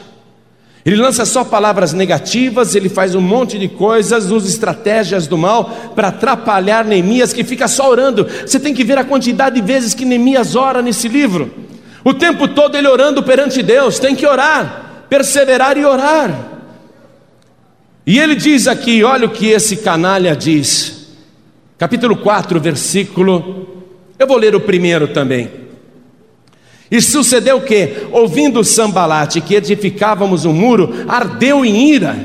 ele 0.85 0.97
lança 0.97 1.25
só 1.25 1.45
palavras 1.45 1.93
negativas, 1.93 2.75
ele 2.75 2.89
faz 2.89 3.15
um 3.15 3.21
monte 3.21 3.59
de 3.59 3.69
coisas, 3.69 4.31
usa 4.31 4.49
estratégias 4.49 5.27
do 5.27 5.37
mal 5.37 5.65
para 5.95 6.09
atrapalhar 6.09 6.85
Neemias, 6.85 7.33
que 7.33 7.45
fica 7.45 7.69
só 7.69 7.91
orando. 7.91 8.27
Você 8.47 8.59
tem 8.59 8.73
que 8.73 8.83
ver 8.83 8.99
a 8.99 9.05
quantidade 9.05 9.61
de 9.61 9.63
vezes 9.67 9.95
que 9.95 10.05
Neemias 10.05 10.57
ora 10.57 10.81
nesse 10.81 11.07
livro. 11.07 11.51
O 12.03 12.15
tempo 12.15 12.49
todo 12.49 12.77
ele 12.77 12.89
orando 12.89 13.23
perante 13.23 13.63
Deus, 13.63 13.99
tem 13.99 14.17
que 14.17 14.27
orar, 14.27 15.05
perseverar 15.09 15.77
e 15.77 15.85
orar. 15.85 16.49
E 18.07 18.19
ele 18.19 18.35
diz 18.35 18.67
aqui, 18.67 19.05
olha 19.05 19.27
o 19.27 19.31
que 19.31 19.49
esse 19.49 19.77
canalha 19.77 20.35
diz, 20.35 21.15
capítulo 21.77 22.17
4, 22.17 22.59
versículo 22.59 23.80
eu 24.21 24.27
vou 24.27 24.37
ler 24.37 24.55
o 24.55 24.61
primeiro 24.61 25.09
também. 25.09 25.51
E 26.91 27.01
sucedeu 27.01 27.63
que, 27.63 28.07
ouvindo 28.13 28.63
Sambalate 28.63 29.41
que 29.41 29.55
edificávamos 29.55 30.45
um 30.45 30.53
muro, 30.53 31.07
ardeu 31.09 31.65
em 31.65 31.91
ira, 31.91 32.19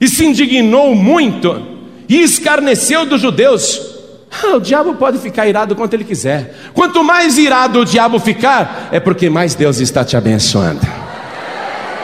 e 0.00 0.08
se 0.08 0.24
indignou 0.24 0.96
muito, 0.96 1.62
e 2.08 2.20
escarneceu 2.20 3.06
dos 3.06 3.20
judeus. 3.20 3.80
Ah, 4.42 4.56
o 4.56 4.60
diabo 4.60 4.96
pode 4.96 5.18
ficar 5.18 5.46
irado 5.46 5.76
quanto 5.76 5.94
ele 5.94 6.02
quiser. 6.02 6.72
Quanto 6.74 7.04
mais 7.04 7.38
irado 7.38 7.80
o 7.80 7.84
diabo 7.84 8.18
ficar, 8.18 8.88
é 8.90 8.98
porque 8.98 9.30
mais 9.30 9.54
Deus 9.54 9.78
está 9.78 10.04
te 10.04 10.16
abençoando. 10.16 10.80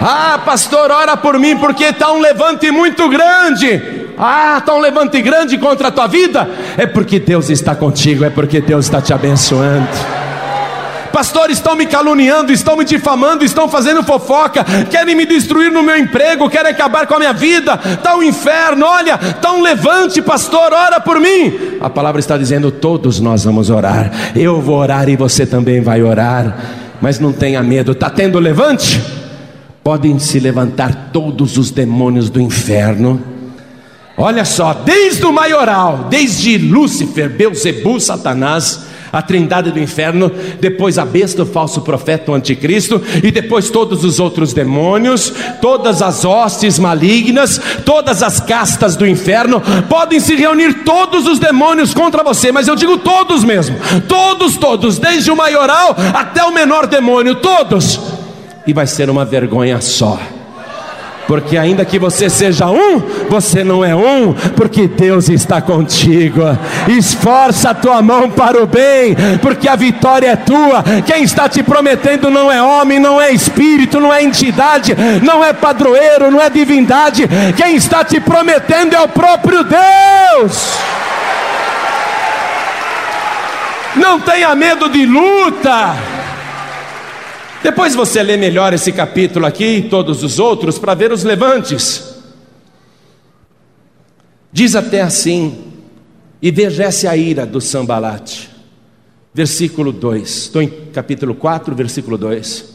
Ah, 0.00 0.40
pastor, 0.44 0.92
ora 0.92 1.16
por 1.16 1.36
mim, 1.40 1.56
porque 1.56 1.84
está 1.84 2.12
um 2.12 2.20
levante 2.20 2.70
muito 2.70 3.08
grande. 3.08 4.03
Ah, 4.16 4.56
está 4.58 4.74
um 4.74 4.80
levante 4.80 5.20
grande 5.20 5.58
contra 5.58 5.88
a 5.88 5.90
tua 5.90 6.06
vida. 6.06 6.48
É 6.76 6.86
porque 6.86 7.18
Deus 7.18 7.50
está 7.50 7.74
contigo, 7.74 8.24
é 8.24 8.30
porque 8.30 8.60
Deus 8.60 8.86
está 8.86 9.00
te 9.00 9.12
abençoando. 9.12 9.88
Pastores 11.12 11.58
estão 11.58 11.76
me 11.76 11.86
caluniando, 11.86 12.52
estão 12.52 12.76
me 12.76 12.84
difamando, 12.84 13.44
estão 13.44 13.68
fazendo 13.68 14.02
fofoca, 14.02 14.64
querem 14.90 15.14
me 15.14 15.24
destruir 15.24 15.70
no 15.70 15.80
meu 15.80 15.96
emprego, 15.96 16.50
querem 16.50 16.72
acabar 16.72 17.06
com 17.06 17.14
a 17.14 17.18
minha 17.20 17.32
vida. 17.32 17.78
Está 17.84 18.16
um 18.16 18.22
inferno, 18.22 18.84
olha, 18.84 19.14
está 19.14 19.52
um 19.52 19.62
levante, 19.62 20.20
pastor, 20.20 20.72
ora 20.72 20.98
por 21.00 21.20
mim. 21.20 21.78
A 21.80 21.88
palavra 21.88 22.18
está 22.18 22.36
dizendo: 22.36 22.72
todos 22.72 23.20
nós 23.20 23.44
vamos 23.44 23.70
orar. 23.70 24.10
Eu 24.34 24.60
vou 24.60 24.76
orar 24.76 25.08
e 25.08 25.14
você 25.14 25.46
também 25.46 25.80
vai 25.80 26.02
orar. 26.02 26.56
Mas 27.00 27.20
não 27.20 27.32
tenha 27.32 27.62
medo, 27.62 27.92
está 27.92 28.10
tendo 28.10 28.38
levante? 28.40 29.00
podem 29.84 30.18
se 30.18 30.40
levantar 30.40 31.10
todos 31.12 31.58
os 31.58 31.70
demônios 31.70 32.30
do 32.30 32.40
inferno. 32.40 33.22
Olha 34.16 34.44
só, 34.44 34.72
desde 34.72 35.24
o 35.26 35.32
maioral, 35.32 36.06
desde 36.08 36.56
Lúcifer, 36.56 37.28
Beuzebu, 37.28 37.98
Satanás, 38.00 38.86
a 39.12 39.22
trindade 39.22 39.70
do 39.70 39.78
inferno, 39.78 40.30
depois 40.60 40.98
a 40.98 41.04
besta, 41.04 41.42
o 41.42 41.46
falso 41.46 41.82
profeta, 41.82 42.32
o 42.32 42.34
anticristo, 42.34 43.00
e 43.22 43.30
depois 43.30 43.70
todos 43.70 44.04
os 44.04 44.18
outros 44.18 44.52
demônios, 44.52 45.32
todas 45.60 46.02
as 46.02 46.24
hostes 46.24 46.78
malignas, 46.78 47.60
todas 47.84 48.22
as 48.22 48.40
castas 48.40 48.96
do 48.96 49.06
inferno, 49.06 49.62
podem 49.88 50.18
se 50.18 50.34
reunir 50.34 50.84
todos 50.84 51.26
os 51.26 51.38
demônios 51.38 51.94
contra 51.94 52.24
você, 52.24 52.50
mas 52.50 52.66
eu 52.66 52.74
digo 52.74 52.98
todos 52.98 53.44
mesmo, 53.44 53.76
todos, 54.08 54.56
todos, 54.56 54.98
desde 54.98 55.30
o 55.30 55.36
maioral 55.36 55.94
até 56.12 56.42
o 56.42 56.52
menor 56.52 56.86
demônio, 56.86 57.36
todos, 57.36 58.00
e 58.66 58.72
vai 58.72 58.86
ser 58.86 59.08
uma 59.10 59.24
vergonha 59.24 59.80
só 59.80 60.18
porque 61.26 61.56
ainda 61.56 61.84
que 61.84 61.98
você 61.98 62.28
seja 62.28 62.70
um, 62.70 63.00
você 63.28 63.64
não 63.64 63.84
é 63.84 63.94
um, 63.94 64.32
porque 64.56 64.86
Deus 64.86 65.28
está 65.28 65.60
contigo. 65.60 66.42
Esforça 66.88 67.70
a 67.70 67.74
tua 67.74 68.02
mão 68.02 68.30
para 68.30 68.62
o 68.62 68.66
bem, 68.66 69.16
porque 69.40 69.68
a 69.68 69.76
vitória 69.76 70.28
é 70.28 70.36
tua. 70.36 70.82
Quem 71.06 71.22
está 71.22 71.48
te 71.48 71.62
prometendo 71.62 72.30
não 72.30 72.50
é 72.50 72.62
homem, 72.62 72.98
não 72.98 73.20
é 73.20 73.32
espírito, 73.32 74.00
não 74.00 74.12
é 74.12 74.22
entidade, 74.22 74.94
não 75.22 75.44
é 75.44 75.52
padroeiro, 75.52 76.30
não 76.30 76.40
é 76.40 76.50
divindade. 76.50 77.28
Quem 77.56 77.76
está 77.76 78.04
te 78.04 78.20
prometendo 78.20 78.94
é 78.94 79.00
o 79.00 79.08
próprio 79.08 79.64
Deus. 79.64 80.74
Não 83.96 84.20
tenha 84.20 84.54
medo 84.54 84.88
de 84.88 85.06
luta. 85.06 86.13
Depois 87.64 87.94
você 87.94 88.22
lê 88.22 88.36
melhor 88.36 88.74
esse 88.74 88.92
capítulo 88.92 89.46
aqui 89.46 89.64
e 89.64 89.88
todos 89.88 90.22
os 90.22 90.38
outros 90.38 90.78
para 90.78 90.92
ver 90.92 91.10
os 91.10 91.24
levantes. 91.24 92.14
Diz 94.52 94.74
até 94.74 95.00
assim: 95.00 95.72
E 96.42 96.50
veja 96.50 97.10
a 97.10 97.16
ira 97.16 97.46
do 97.46 97.62
Sambalate. 97.62 98.50
Versículo 99.32 99.92
2. 99.92 100.28
Estou 100.28 100.60
em 100.60 100.68
capítulo 100.92 101.34
4, 101.34 101.74
versículo 101.74 102.18
2. 102.18 102.74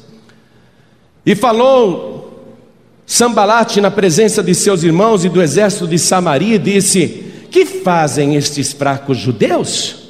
E 1.23 1.35
falou 1.35 2.57
Sambalate 3.05 3.79
na 3.79 3.91
presença 3.91 4.41
de 4.41 4.55
seus 4.55 4.81
irmãos 4.81 5.23
e 5.23 5.29
do 5.29 5.39
exército 5.39 5.87
de 5.87 5.99
Samaria, 5.99 6.55
e 6.55 6.57
disse: 6.57 7.31
Que 7.51 7.63
fazem 7.63 8.35
estes 8.35 8.73
fracos 8.73 9.19
judeus? 9.19 10.09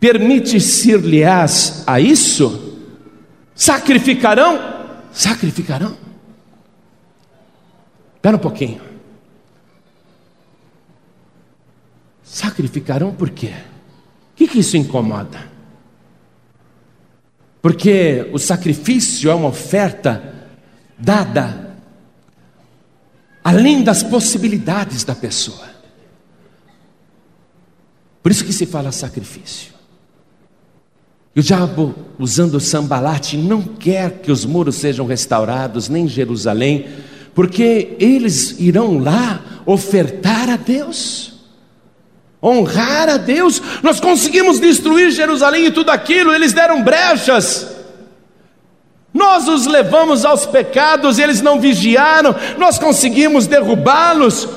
Permite-se-lhes 0.00 1.84
a 1.86 2.00
isso? 2.00 2.71
Sacrificarão? 3.62 4.58
Sacrificarão. 5.12 5.96
Espera 8.16 8.36
um 8.36 8.40
pouquinho. 8.40 8.82
Sacrificarão 12.24 13.14
por 13.14 13.30
quê? 13.30 13.54
O 14.32 14.34
que, 14.34 14.48
que 14.48 14.58
isso 14.58 14.76
incomoda? 14.76 15.48
Porque 17.60 18.28
o 18.32 18.38
sacrifício 18.38 19.30
é 19.30 19.34
uma 19.34 19.50
oferta 19.50 20.50
dada 20.98 21.76
além 23.44 23.84
das 23.84 24.02
possibilidades 24.02 25.04
da 25.04 25.14
pessoa. 25.14 25.70
Por 28.20 28.32
isso 28.32 28.44
que 28.44 28.52
se 28.52 28.66
fala 28.66 28.90
sacrifício. 28.90 29.71
E 31.34 31.40
o 31.40 31.42
diabo, 31.42 31.94
usando 32.18 32.56
o 32.56 32.60
sambalate, 32.60 33.38
não 33.38 33.62
quer 33.62 34.18
que 34.18 34.30
os 34.30 34.44
muros 34.44 34.76
sejam 34.76 35.06
restaurados, 35.06 35.88
nem 35.88 36.06
Jerusalém, 36.06 36.86
porque 37.34 37.96
eles 37.98 38.56
irão 38.58 38.98
lá 38.98 39.42
ofertar 39.64 40.50
a 40.50 40.56
Deus, 40.56 41.32
honrar 42.42 43.08
a 43.08 43.16
Deus. 43.16 43.62
Nós 43.82 43.98
conseguimos 43.98 44.60
destruir 44.60 45.10
Jerusalém 45.10 45.66
e 45.66 45.70
tudo 45.70 45.90
aquilo, 45.90 46.34
eles 46.34 46.52
deram 46.52 46.82
brechas. 46.82 47.66
Nós 49.14 49.48
os 49.48 49.66
levamos 49.66 50.26
aos 50.26 50.44
pecados, 50.44 51.18
eles 51.18 51.40
não 51.40 51.58
vigiaram, 51.60 52.34
nós 52.58 52.78
conseguimos 52.78 53.46
derrubá-los. 53.46 54.48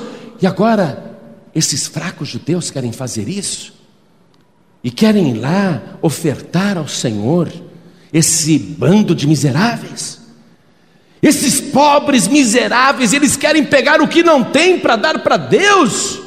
E 0.42 0.46
agora, 0.46 1.16
esses 1.54 1.86
fracos 1.86 2.28
judeus 2.28 2.70
querem 2.70 2.92
fazer 2.92 3.28
isso? 3.28 3.75
E 4.86 4.90
querem 4.92 5.30
ir 5.30 5.40
lá 5.40 5.82
ofertar 6.00 6.78
ao 6.78 6.86
Senhor 6.86 7.52
esse 8.12 8.56
bando 8.56 9.16
de 9.16 9.26
miseráveis. 9.26 10.20
Esses 11.20 11.60
pobres 11.60 12.28
miseráveis, 12.28 13.12
eles 13.12 13.36
querem 13.36 13.64
pegar 13.64 14.00
o 14.00 14.06
que 14.06 14.22
não 14.22 14.44
tem 14.44 14.78
para 14.78 14.94
dar 14.94 15.18
para 15.24 15.36
Deus. 15.36 16.20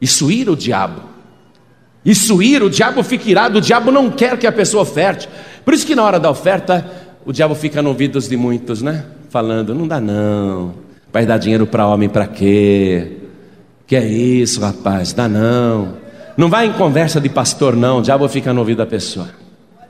Isso 0.00 0.32
ira 0.32 0.50
o 0.50 0.56
diabo. 0.56 1.02
Isso 2.04 2.42
ira, 2.42 2.66
o 2.66 2.70
diabo 2.70 3.04
fica 3.04 3.30
irado, 3.30 3.58
o 3.58 3.62
diabo 3.62 3.92
não 3.92 4.10
quer 4.10 4.36
que 4.36 4.48
a 4.48 4.52
pessoa 4.52 4.82
oferte. 4.82 5.28
Por 5.64 5.74
isso 5.74 5.86
que 5.86 5.94
na 5.94 6.02
hora 6.02 6.18
da 6.18 6.28
oferta, 6.28 6.84
o 7.24 7.32
diabo 7.32 7.54
fica 7.54 7.80
no 7.80 7.90
ouvidos 7.90 8.28
de 8.28 8.36
muitos, 8.36 8.82
né? 8.82 9.04
Falando, 9.30 9.72
não 9.72 9.86
dá 9.86 10.00
não. 10.00 10.74
Vai 11.12 11.24
dar 11.24 11.38
dinheiro 11.38 11.68
para 11.68 11.86
homem 11.86 12.08
para 12.08 12.26
quê? 12.26 13.12
Que 13.86 13.94
é 13.94 14.04
isso, 14.04 14.60
rapaz? 14.60 15.12
Dá 15.12 15.28
não. 15.28 16.02
Não 16.36 16.48
vai 16.48 16.66
em 16.66 16.72
conversa 16.72 17.20
de 17.20 17.28
pastor, 17.28 17.76
não. 17.76 17.98
O 17.98 18.02
diabo 18.02 18.28
fica 18.28 18.52
no 18.52 18.60
ouvido 18.60 18.78
da 18.78 18.86
pessoa. 18.86 19.28
A 19.80 19.86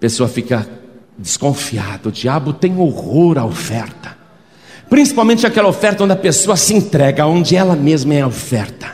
pessoa 0.00 0.28
fica 0.28 0.66
desconfiada. 1.18 2.08
O 2.08 2.12
diabo 2.12 2.52
tem 2.52 2.78
horror 2.78 3.38
à 3.38 3.44
oferta. 3.44 4.16
Principalmente 4.88 5.46
aquela 5.46 5.68
oferta 5.68 6.04
onde 6.04 6.12
a 6.12 6.16
pessoa 6.16 6.56
se 6.56 6.74
entrega, 6.74 7.26
onde 7.26 7.56
ela 7.56 7.74
mesma 7.74 8.14
é 8.14 8.20
a 8.22 8.26
oferta. 8.26 8.92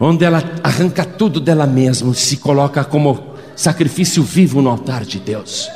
Onde 0.00 0.24
ela 0.24 0.42
arranca 0.64 1.04
tudo 1.04 1.38
dela 1.40 1.66
mesma, 1.66 2.12
se 2.14 2.38
coloca 2.38 2.82
como 2.82 3.34
sacrifício 3.54 4.22
vivo 4.22 4.60
no 4.60 4.70
altar 4.70 5.04
de 5.04 5.20
Deus 5.20 5.70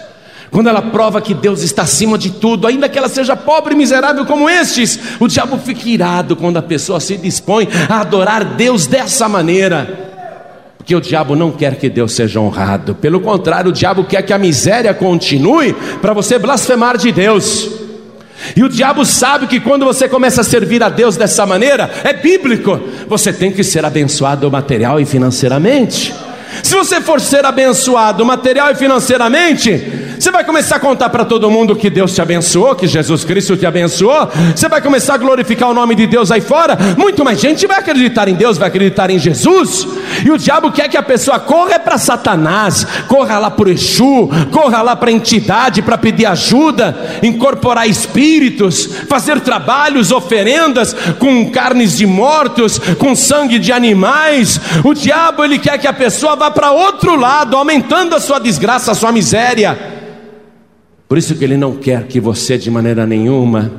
quando 0.57 0.69
ela 0.69 0.81
prova 0.81 1.21
que 1.21 1.35
Deus 1.35 1.63
está 1.63 1.83
acima 1.83 2.17
de 2.17 2.31
tudo, 2.31 2.67
ainda 2.67 2.89
que 2.89 2.97
ela 2.97 3.11
seja 3.11 3.37
pobre 3.37 3.75
e 3.75 3.77
miserável 3.77 4.25
como 4.25 4.49
estes, 4.49 4.99
o 5.21 5.29
diabo 5.29 5.59
fica 5.59 5.87
irado 5.87 6.35
quando 6.35 6.57
a 6.57 6.63
pessoa 6.63 6.99
se 6.99 7.15
dispõe 7.19 7.69
a 7.91 8.01
adorar 8.01 8.43
Deus 8.43 8.87
dessa 8.87 9.29
maneira. 9.29 10.65
Porque 10.79 10.97
o 10.97 11.01
diabo 11.03 11.37
não 11.37 11.53
quer 11.53 11.77
que 11.77 11.91
Deus 11.91 12.13
seja 12.13 12.41
honrado, 12.41 12.95
pelo 12.95 13.21
contrário, 13.21 13.69
o 13.69 13.73
diabo 13.73 14.05
quer 14.05 14.23
que 14.23 14.33
a 14.33 14.39
miséria 14.39 14.95
continue 14.95 15.75
para 16.01 16.15
você 16.15 16.39
blasfemar 16.39 16.97
de 16.97 17.13
Deus. 17.13 17.69
E 18.57 18.65
o 18.65 18.69
diabo 18.71 19.05
sabe 19.05 19.49
que 19.49 19.61
quando 19.61 19.85
você 19.85 20.09
começa 20.09 20.41
a 20.41 20.45
servir 20.45 20.83
a 20.83 20.89
Deus 20.89 21.19
dessa 21.19 21.45
maneira, 21.45 21.91
é 22.03 22.15
bíblico, 22.15 22.81
você 23.07 23.31
tem 23.31 23.53
que 23.53 23.63
ser 23.63 23.85
abençoado 23.85 24.51
material 24.51 24.99
e 24.99 25.05
financeiramente. 25.05 26.15
Se 26.63 26.75
você 26.75 27.01
for 27.01 27.21
ser 27.21 27.45
abençoado 27.45 28.25
material 28.25 28.71
e 28.71 28.75
financeiramente, 28.75 30.07
você 30.19 30.31
vai 30.31 30.45
começar 30.45 30.77
a 30.77 30.81
contar 30.81 31.11
para 31.11 31.25
todo 31.25 31.51
mundo 31.51 31.77
que 31.77 31.91
Deus 31.91 32.15
te 32.15 32.23
abençoou, 32.23 32.75
que 32.75 32.87
Jesus 32.87 33.25
Cristo 33.25 33.57
te 33.57 33.67
abençoou. 33.67 34.29
Você 34.55 34.69
vai 34.69 34.81
começar 34.81 35.15
a 35.15 35.19
glorificar 35.19 35.71
o 35.71 35.75
nome 35.75 35.95
de 35.95 36.07
Deus 36.07 36.31
aí 36.31 36.41
fora. 36.41 36.77
Muito 36.97 37.25
mais 37.25 37.39
gente 37.39 37.67
vai 37.67 37.79
acreditar 37.79 38.29
em 38.29 38.35
Deus, 38.35 38.57
vai 38.57 38.69
acreditar 38.69 39.11
em 39.11 39.19
Jesus. 39.19 39.87
E 40.25 40.31
o 40.31 40.39
diabo 40.39 40.73
quer 40.73 40.89
que 40.89 40.97
a 40.97 41.03
pessoa 41.03 41.39
corra 41.39 41.79
para 41.79 41.99
Satanás, 41.99 42.87
corra 43.09 43.39
lá 43.39 43.51
para 43.51 43.71
Exu, 43.71 44.29
corra 44.51 44.83
lá 44.83 44.97
para 44.97 45.11
a 45.11 45.13
entidade 45.13 45.83
para 45.83 45.99
pedir 45.99 46.27
ajuda, 46.27 47.19
incorporar 47.23 47.89
espíritos, 47.89 48.87
fazer 49.09 49.41
trabalhos, 49.41 50.11
oferendas 50.11 50.95
com 51.19 51.51
carnes 51.51 51.97
de 51.97 52.07
mortos, 52.07 52.79
com 52.99 53.15
sangue 53.15 53.59
de 53.59 53.73
animais. 53.73 54.61
O 54.85 54.95
diabo 54.95 55.45
ele 55.45 55.59
quer 55.59 55.79
que 55.79 55.87
a 55.87 55.93
pessoa 55.93 56.37
vá 56.37 56.51
para 56.51 56.73
outro 56.73 57.17
lado, 57.17 57.57
aumentando 57.57 58.15
a 58.15 58.21
sua 58.21 58.39
desgraça, 58.39 58.93
a 58.93 58.95
sua 58.95 59.13
miséria. 59.13 59.79
Por 61.09 61.17
isso 61.19 61.35
que 61.37 61.45
ele 61.45 61.57
não 61.57 61.77
quer 61.77 62.07
que 62.07 62.21
você 62.21 62.59
de 62.59 62.71
maneira 62.71 63.07
nenhuma 63.07 63.71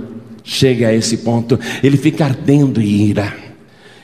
chegue 0.43 0.85
a 0.85 0.93
esse 0.93 1.17
ponto. 1.17 1.59
Ele 1.83 1.97
fica 1.97 2.25
ardendo 2.25 2.81
em 2.81 2.85
ira. 2.85 3.46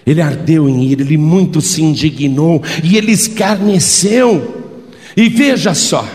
Ele 0.05 0.21
ardeu 0.21 0.67
em 0.67 0.83
ira, 0.83 1.01
ele 1.01 1.17
muito 1.17 1.61
se 1.61 1.81
indignou 1.81 2.61
e 2.83 2.97
ele 2.97 3.11
escarneceu. 3.11 4.63
E 5.15 5.29
veja 5.29 5.73
só: 5.73 6.05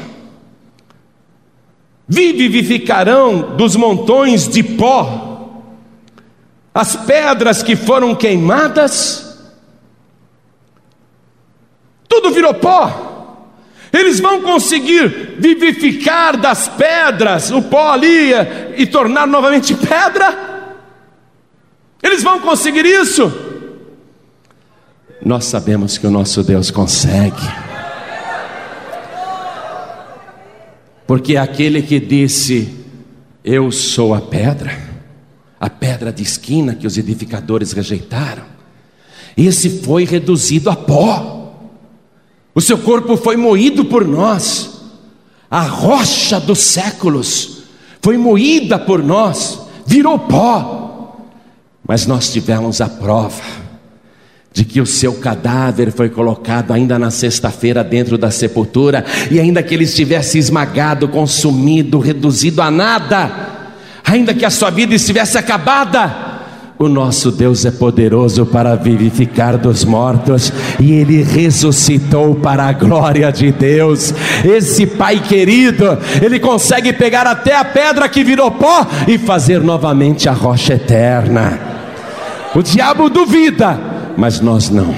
vivificarão 2.06 3.56
dos 3.56 3.76
montões 3.76 4.48
de 4.48 4.62
pó 4.62 5.28
as 6.78 6.94
pedras 6.94 7.60
que 7.60 7.74
foram 7.74 8.14
queimadas, 8.14 9.36
tudo 12.08 12.30
virou 12.30 12.54
pó. 12.54 13.06
Eles 13.92 14.20
vão 14.20 14.42
conseguir 14.42 15.34
vivificar 15.38 16.36
das 16.36 16.68
pedras 16.68 17.50
o 17.50 17.62
pó 17.62 17.92
ali 17.92 18.30
e 18.76 18.86
tornar 18.86 19.26
novamente 19.26 19.74
pedra? 19.74 20.76
Eles 22.00 22.22
vão 22.22 22.38
conseguir 22.38 22.86
isso? 22.86 23.47
Nós 25.28 25.44
sabemos 25.44 25.98
que 25.98 26.06
o 26.06 26.10
nosso 26.10 26.42
Deus 26.42 26.70
consegue. 26.70 27.46
Porque 31.06 31.36
aquele 31.36 31.82
que 31.82 32.00
disse: 32.00 32.74
Eu 33.44 33.70
sou 33.70 34.14
a 34.14 34.22
pedra, 34.22 34.72
a 35.60 35.68
pedra 35.68 36.10
de 36.10 36.22
esquina 36.22 36.74
que 36.74 36.86
os 36.86 36.96
edificadores 36.96 37.72
rejeitaram, 37.72 38.44
esse 39.36 39.82
foi 39.82 40.06
reduzido 40.06 40.70
a 40.70 40.76
pó. 40.76 41.52
O 42.54 42.60
seu 42.62 42.78
corpo 42.78 43.14
foi 43.14 43.36
moído 43.36 43.84
por 43.84 44.08
nós. 44.08 44.80
A 45.50 45.60
rocha 45.60 46.40
dos 46.40 46.60
séculos 46.60 47.64
foi 48.00 48.16
moída 48.16 48.78
por 48.78 49.04
nós, 49.04 49.60
virou 49.84 50.18
pó. 50.20 51.18
Mas 51.86 52.06
nós 52.06 52.32
tivemos 52.32 52.80
a 52.80 52.88
prova 52.88 53.67
de 54.58 54.64
que 54.64 54.80
o 54.80 54.86
seu 54.86 55.12
cadáver 55.12 55.92
foi 55.92 56.08
colocado 56.08 56.72
ainda 56.72 56.98
na 56.98 57.12
sexta-feira 57.12 57.84
dentro 57.84 58.18
da 58.18 58.28
sepultura, 58.28 59.04
e 59.30 59.38
ainda 59.38 59.62
que 59.62 59.72
ele 59.72 59.84
estivesse 59.84 60.36
esmagado, 60.36 61.06
consumido, 61.06 62.00
reduzido 62.00 62.60
a 62.60 62.68
nada, 62.68 63.30
ainda 64.04 64.34
que 64.34 64.44
a 64.44 64.50
sua 64.50 64.70
vida 64.70 64.96
estivesse 64.96 65.38
acabada, 65.38 66.26
o 66.76 66.88
nosso 66.88 67.30
Deus 67.30 67.64
é 67.64 67.70
poderoso 67.70 68.46
para 68.46 68.74
vivificar 68.74 69.56
dos 69.56 69.84
mortos 69.84 70.52
e 70.80 70.92
ele 70.92 71.22
ressuscitou 71.22 72.34
para 72.34 72.64
a 72.64 72.72
glória 72.72 73.30
de 73.30 73.52
Deus. 73.52 74.12
Esse 74.44 74.86
Pai 74.86 75.20
querido, 75.20 75.98
ele 76.20 76.40
consegue 76.40 76.92
pegar 76.92 77.28
até 77.28 77.54
a 77.54 77.64
pedra 77.64 78.08
que 78.08 78.24
virou 78.24 78.50
pó 78.50 78.84
e 79.06 79.18
fazer 79.18 79.60
novamente 79.60 80.28
a 80.28 80.32
rocha 80.32 80.74
eterna. 80.74 81.58
O 82.54 82.62
diabo 82.62 83.10
duvida, 83.10 83.97
mas 84.18 84.40
nós 84.40 84.68
não 84.68 84.94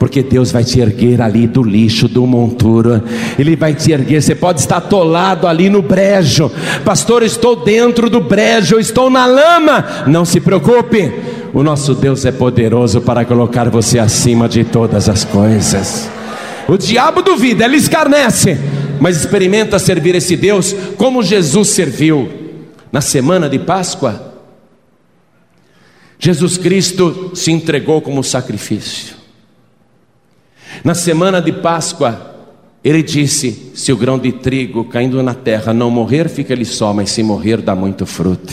porque 0.00 0.22
Deus 0.22 0.50
vai 0.50 0.64
te 0.64 0.80
erguer 0.80 1.20
ali 1.20 1.46
do 1.46 1.62
lixo, 1.62 2.08
do 2.08 2.26
monturo, 2.26 3.02
Ele 3.38 3.54
vai 3.54 3.74
te 3.74 3.92
erguer. 3.92 4.22
Você 4.22 4.34
pode 4.34 4.60
estar 4.60 4.78
atolado 4.78 5.46
ali 5.46 5.68
no 5.68 5.82
brejo, 5.82 6.50
pastor, 6.82 7.22
estou 7.22 7.54
dentro 7.54 8.08
do 8.08 8.18
brejo, 8.18 8.80
estou 8.80 9.10
na 9.10 9.26
lama. 9.26 9.84
Não 10.06 10.24
se 10.24 10.40
preocupe, 10.40 11.12
o 11.52 11.62
nosso 11.62 11.94
Deus 11.94 12.24
é 12.24 12.32
poderoso 12.32 13.02
para 13.02 13.26
colocar 13.26 13.68
você 13.68 13.98
acima 13.98 14.48
de 14.48 14.64
todas 14.64 15.06
as 15.06 15.22
coisas. 15.22 16.08
O 16.66 16.78
diabo 16.78 17.20
duvida, 17.20 17.66
ele 17.66 17.76
escarnece, 17.76 18.58
mas 18.98 19.18
experimenta 19.18 19.78
servir 19.78 20.14
esse 20.14 20.34
Deus 20.34 20.74
como 20.96 21.22
Jesus 21.22 21.68
serviu 21.68 22.26
na 22.90 23.02
semana 23.02 23.50
de 23.50 23.58
Páscoa. 23.58 24.29
Jesus 26.22 26.58
Cristo 26.58 27.32
se 27.34 27.50
entregou 27.50 28.02
como 28.02 28.22
sacrifício. 28.22 29.16
Na 30.84 30.94
semana 30.94 31.40
de 31.40 31.50
Páscoa, 31.50 32.36
ele 32.84 33.02
disse: 33.02 33.72
Se 33.74 33.90
o 33.90 33.96
grão 33.96 34.18
de 34.18 34.30
trigo 34.30 34.84
caindo 34.84 35.22
na 35.22 35.32
terra 35.32 35.72
não 35.72 35.90
morrer, 35.90 36.28
fica 36.28 36.52
ele 36.52 36.66
só, 36.66 36.92
mas 36.92 37.10
se 37.10 37.22
morrer, 37.22 37.62
dá 37.62 37.74
muito 37.74 38.04
fruto. 38.04 38.52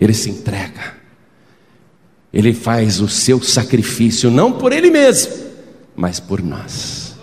Ele 0.00 0.12
se 0.12 0.28
entrega, 0.28 0.94
ele 2.34 2.52
faz 2.52 3.00
o 3.00 3.08
seu 3.08 3.40
sacrifício, 3.40 4.28
não 4.28 4.50
por 4.50 4.72
ele 4.72 4.90
mesmo, 4.90 5.32
mas 5.94 6.18
por 6.18 6.42
nós, 6.42 7.14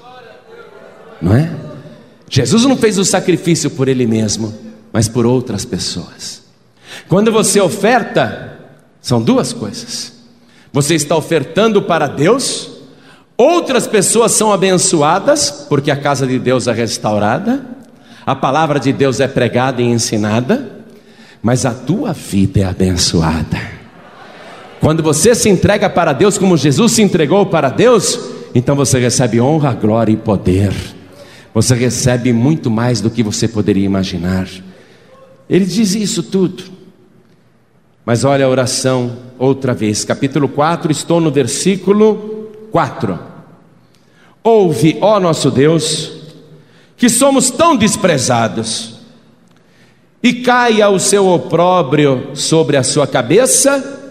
não 1.21 1.35
é? 1.35 1.53
Jesus 2.29 2.63
não 2.63 2.77
fez 2.77 2.97
o 2.97 3.05
sacrifício 3.05 3.69
por 3.69 3.89
ele 3.89 4.07
mesmo, 4.07 4.57
mas 4.93 5.09
por 5.09 5.25
outras 5.25 5.65
pessoas. 5.65 6.41
Quando 7.07 7.31
você 7.31 7.61
oferta, 7.61 8.52
são 9.03 9.21
duas 9.21 9.53
coisas: 9.53 10.13
você 10.71 10.95
está 10.95 11.15
ofertando 11.15 11.83
para 11.83 12.07
Deus 12.07 12.73
Outras 13.37 13.87
pessoas 13.87 14.31
são 14.31 14.53
abençoadas, 14.53 15.65
porque 15.67 15.89
a 15.89 15.95
casa 15.95 16.27
de 16.27 16.37
Deus 16.37 16.67
é 16.67 16.71
restaurada, 16.71 17.65
a 18.25 18.35
palavra 18.35 18.79
de 18.79 18.93
Deus 18.93 19.19
é 19.19 19.27
pregada 19.27 19.81
e 19.81 19.85
ensinada, 19.85 20.83
mas 21.41 21.65
a 21.65 21.73
tua 21.73 22.13
vida 22.13 22.59
é 22.59 22.63
abençoada. 22.63 23.59
Quando 24.79 25.01
você 25.01 25.33
se 25.33 25.49
entrega 25.49 25.89
para 25.89 26.13
Deus 26.13 26.37
como 26.37 26.55
Jesus 26.55 26.91
se 26.91 27.01
entregou 27.01 27.45
para 27.47 27.69
Deus, 27.69 28.19
então 28.53 28.75
você 28.75 28.99
recebe 28.99 29.41
honra, 29.41 29.73
glória 29.73 30.13
e 30.13 30.17
poder. 30.17 30.73
Você 31.53 31.73
recebe 31.73 32.31
muito 32.31 32.69
mais 32.69 33.01
do 33.01 33.09
que 33.09 33.23
você 33.23 33.47
poderia 33.47 33.85
imaginar. 33.85 34.47
Ele 35.49 35.65
diz 35.65 35.95
isso 35.95 36.21
tudo. 36.21 36.63
Mas 38.05 38.25
olha 38.25 38.45
a 38.45 38.49
oração 38.49 39.17
outra 39.39 39.73
vez, 39.73 40.03
capítulo 40.03 40.49
4, 40.49 40.91
estou 40.91 41.21
no 41.21 41.31
versículo 41.31 42.51
4. 42.69 43.17
Ouve, 44.43 44.97
ó 44.99 45.21
nosso 45.21 45.49
Deus, 45.49 46.11
que 46.97 47.07
somos 47.07 47.49
tão 47.49 47.77
desprezados, 47.77 48.95
e 50.21 50.33
caia 50.33 50.89
o 50.89 50.99
seu 50.99 51.27
opróbrio 51.27 52.31
sobre 52.33 52.75
a 52.75 52.83
sua 52.83 53.07
cabeça, 53.07 54.01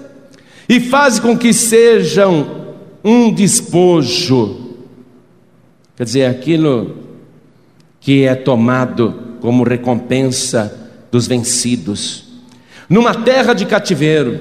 e 0.67 0.81
faz 0.81 1.19
com 1.19 1.37
que 1.37 1.53
sejam 1.53 2.63
um 3.05 3.31
despojo, 3.31 4.77
quer 5.97 6.05
dizer, 6.05 6.25
aquilo 6.27 6.97
que 8.01 8.25
é 8.25 8.35
tomado 8.35 9.37
como 9.41 9.65
recompensa 9.65 10.91
dos 11.11 11.27
vencidos, 11.27 12.22
numa 12.93 13.15
terra 13.15 13.55
de 13.55 13.65
cativeiro, 13.65 14.39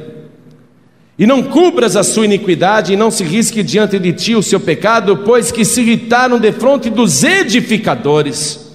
e 1.17 1.25
não 1.25 1.41
cubras 1.41 1.95
a 1.95 2.03
sua 2.03 2.25
iniquidade, 2.25 2.91
e 2.91 2.97
não 2.97 3.09
se 3.09 3.23
risque 3.23 3.63
diante 3.63 3.97
de 3.97 4.11
ti 4.11 4.35
o 4.35 4.43
seu 4.43 4.59
pecado, 4.59 5.21
pois 5.23 5.53
que 5.53 5.63
se 5.63 5.79
irritaram 5.79 6.37
de 6.37 6.51
fronte 6.51 6.89
dos 6.89 7.23
edificadores. 7.23 8.69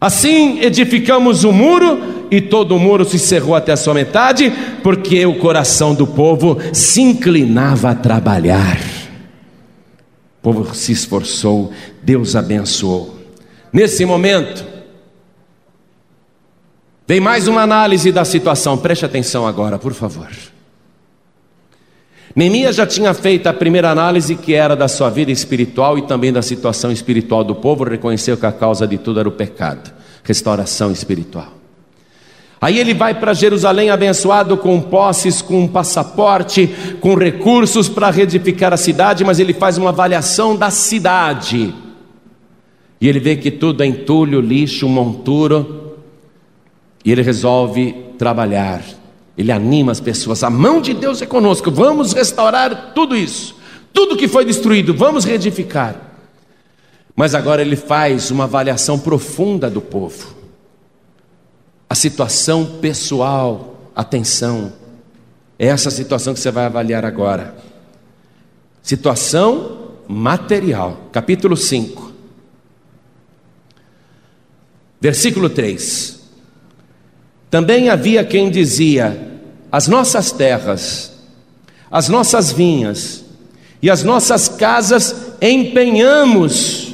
Assim 0.00 0.60
edificamos 0.62 1.44
o 1.44 1.52
muro, 1.52 2.26
e 2.30 2.40
todo 2.40 2.74
o 2.74 2.78
muro 2.78 3.04
se 3.04 3.18
cerrou 3.18 3.54
até 3.54 3.72
a 3.72 3.76
sua 3.76 3.92
metade, 3.92 4.50
porque 4.82 5.26
o 5.26 5.38
coração 5.38 5.94
do 5.94 6.06
povo 6.06 6.56
se 6.72 7.02
inclinava 7.02 7.90
a 7.90 7.94
trabalhar. 7.94 8.80
O 10.38 10.42
povo 10.42 10.74
se 10.74 10.90
esforçou, 10.90 11.70
Deus 12.02 12.34
abençoou. 12.34 13.18
Nesse 13.70 14.06
momento, 14.06 14.73
vem 17.06 17.20
mais 17.20 17.48
uma 17.48 17.62
análise 17.62 18.10
da 18.10 18.24
situação, 18.24 18.78
preste 18.78 19.04
atenção 19.04 19.46
agora, 19.46 19.78
por 19.78 19.92
favor. 19.92 20.28
Neemias 22.34 22.74
já 22.74 22.84
tinha 22.84 23.14
feito 23.14 23.46
a 23.46 23.52
primeira 23.52 23.90
análise 23.90 24.34
que 24.34 24.54
era 24.54 24.74
da 24.74 24.88
sua 24.88 25.08
vida 25.08 25.30
espiritual 25.30 25.96
e 25.96 26.02
também 26.02 26.32
da 26.32 26.42
situação 26.42 26.90
espiritual 26.90 27.44
do 27.44 27.54
povo, 27.54 27.84
reconheceu 27.84 28.36
que 28.36 28.44
a 28.44 28.50
causa 28.50 28.88
de 28.88 28.98
tudo 28.98 29.20
era 29.20 29.28
o 29.28 29.32
pecado, 29.32 29.92
restauração 30.24 30.90
espiritual. 30.90 31.52
Aí 32.60 32.78
ele 32.78 32.94
vai 32.94 33.14
para 33.14 33.34
Jerusalém 33.34 33.90
abençoado 33.90 34.56
com 34.56 34.80
posses, 34.80 35.42
com 35.42 35.60
um 35.60 35.68
passaporte, 35.68 36.74
com 36.98 37.14
recursos 37.14 37.90
para 37.90 38.10
reedificar 38.10 38.72
a 38.72 38.78
cidade, 38.78 39.22
mas 39.22 39.38
ele 39.38 39.52
faz 39.52 39.76
uma 39.76 39.90
avaliação 39.90 40.56
da 40.56 40.70
cidade. 40.70 41.74
E 42.98 43.06
ele 43.06 43.20
vê 43.20 43.36
que 43.36 43.50
tudo 43.50 43.82
é 43.82 43.86
entulho, 43.86 44.40
lixo, 44.40 44.88
monturo, 44.88 45.83
e 47.04 47.12
ele 47.12 47.22
resolve 47.22 47.92
trabalhar 48.18 48.82
ele 49.36 49.50
anima 49.50 49.92
as 49.92 50.00
pessoas. 50.00 50.42
A 50.42 50.50
mão 50.50 50.80
de 50.80 50.94
Deus 50.94 51.20
é 51.20 51.26
conosco. 51.26 51.70
Vamos 51.70 52.12
restaurar 52.12 52.92
tudo 52.94 53.16
isso. 53.16 53.56
Tudo 53.92 54.16
que 54.16 54.28
foi 54.28 54.44
destruído, 54.44 54.94
vamos 54.94 55.24
reedificar. 55.24 56.00
Mas 57.14 57.34
agora 57.34 57.62
ele 57.62 57.76
faz 57.76 58.30
uma 58.30 58.44
avaliação 58.44 58.98
profunda 58.98 59.70
do 59.70 59.80
povo. 59.80 60.34
A 61.88 61.94
situação 61.94 62.78
pessoal, 62.80 63.90
atenção. 63.94 64.72
É 65.58 65.66
essa 65.66 65.90
situação 65.90 66.34
que 66.34 66.40
você 66.40 66.50
vai 66.50 66.66
avaliar 66.66 67.04
agora. 67.04 67.56
Situação 68.82 69.92
material. 70.08 71.08
Capítulo 71.12 71.56
5. 71.56 72.12
Versículo 75.00 75.48
3. 75.48 76.23
Também 77.54 77.88
havia 77.88 78.24
quem 78.24 78.50
dizia: 78.50 79.16
as 79.70 79.86
nossas 79.86 80.32
terras, 80.32 81.12
as 81.88 82.08
nossas 82.08 82.50
vinhas 82.50 83.24
e 83.80 83.88
as 83.88 84.02
nossas 84.02 84.48
casas 84.48 85.36
empenhamos 85.40 86.92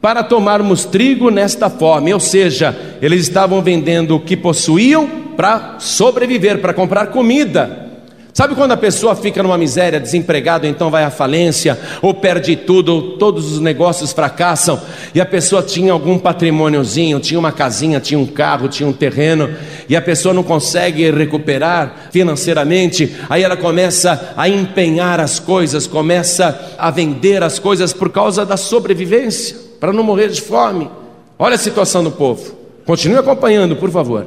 para 0.00 0.22
tomarmos 0.22 0.84
trigo 0.84 1.28
nesta 1.28 1.68
forma, 1.68 2.14
ou 2.14 2.20
seja, 2.20 2.96
eles 3.02 3.22
estavam 3.22 3.60
vendendo 3.62 4.14
o 4.14 4.20
que 4.20 4.36
possuíam 4.36 5.08
para 5.36 5.80
sobreviver, 5.80 6.60
para 6.60 6.72
comprar 6.72 7.08
comida. 7.08 7.93
Sabe 8.34 8.56
quando 8.56 8.72
a 8.72 8.76
pessoa 8.76 9.14
fica 9.14 9.44
numa 9.44 9.56
miséria, 9.56 10.00
desempregado, 10.00 10.66
então 10.66 10.90
vai 10.90 11.04
à 11.04 11.10
falência, 11.10 11.78
ou 12.02 12.12
perde 12.12 12.56
tudo, 12.56 12.92
ou 12.92 13.02
todos 13.12 13.52
os 13.52 13.60
negócios 13.60 14.12
fracassam, 14.12 14.82
e 15.14 15.20
a 15.20 15.24
pessoa 15.24 15.62
tinha 15.62 15.92
algum 15.92 16.18
patrimôniozinho, 16.18 17.20
tinha 17.20 17.38
uma 17.38 17.52
casinha, 17.52 18.00
tinha 18.00 18.18
um 18.18 18.26
carro, 18.26 18.68
tinha 18.68 18.88
um 18.88 18.92
terreno, 18.92 19.54
e 19.88 19.94
a 19.94 20.02
pessoa 20.02 20.34
não 20.34 20.42
consegue 20.42 21.08
recuperar 21.12 22.08
financeiramente, 22.10 23.14
aí 23.30 23.44
ela 23.44 23.56
começa 23.56 24.34
a 24.36 24.48
empenhar 24.48 25.20
as 25.20 25.38
coisas, 25.38 25.86
começa 25.86 26.74
a 26.76 26.90
vender 26.90 27.40
as 27.40 27.60
coisas 27.60 27.92
por 27.92 28.10
causa 28.10 28.44
da 28.44 28.56
sobrevivência, 28.56 29.56
para 29.78 29.92
não 29.92 30.02
morrer 30.02 30.26
de 30.26 30.40
fome. 30.40 30.90
Olha 31.38 31.54
a 31.54 31.58
situação 31.58 32.02
do 32.02 32.10
povo. 32.10 32.52
Continue 32.84 33.18
acompanhando, 33.18 33.76
por 33.76 33.92
favor. 33.92 34.26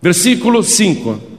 Versículo 0.00 0.62
5. 0.62 1.29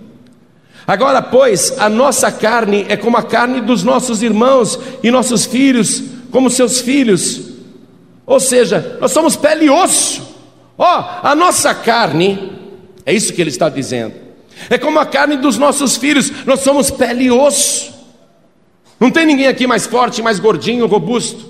Agora, 0.91 1.21
pois, 1.21 1.79
a 1.79 1.87
nossa 1.87 2.29
carne 2.29 2.85
é 2.89 2.97
como 2.97 3.15
a 3.15 3.23
carne 3.23 3.61
dos 3.61 3.81
nossos 3.81 4.21
irmãos 4.21 4.77
e 5.01 5.09
nossos 5.09 5.45
filhos, 5.45 6.03
como 6.29 6.49
seus 6.49 6.81
filhos. 6.81 7.43
Ou 8.25 8.41
seja, 8.41 8.97
nós 8.99 9.13
somos 9.13 9.37
pele 9.37 9.67
e 9.67 9.69
osso. 9.69 10.35
Ó, 10.77 10.83
oh, 10.83 11.27
a 11.27 11.33
nossa 11.33 11.73
carne, 11.73 12.51
é 13.05 13.13
isso 13.13 13.31
que 13.31 13.39
ele 13.39 13.49
está 13.49 13.69
dizendo, 13.69 14.15
é 14.69 14.77
como 14.77 14.99
a 14.99 15.05
carne 15.05 15.37
dos 15.37 15.57
nossos 15.57 15.95
filhos, 15.95 16.29
nós 16.45 16.59
somos 16.59 16.91
pele 16.91 17.23
e 17.23 17.31
osso. 17.31 17.93
Não 18.99 19.09
tem 19.09 19.25
ninguém 19.25 19.47
aqui 19.47 19.65
mais 19.65 19.87
forte, 19.87 20.21
mais 20.21 20.39
gordinho, 20.39 20.87
robusto. 20.87 21.49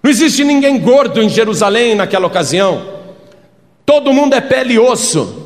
Não 0.00 0.08
existe 0.08 0.44
ninguém 0.44 0.78
gordo 0.78 1.20
em 1.20 1.28
Jerusalém 1.28 1.96
naquela 1.96 2.28
ocasião. 2.28 3.00
Todo 3.84 4.12
mundo 4.12 4.34
é 4.34 4.40
pele 4.40 4.74
e 4.74 4.78
osso. 4.78 5.39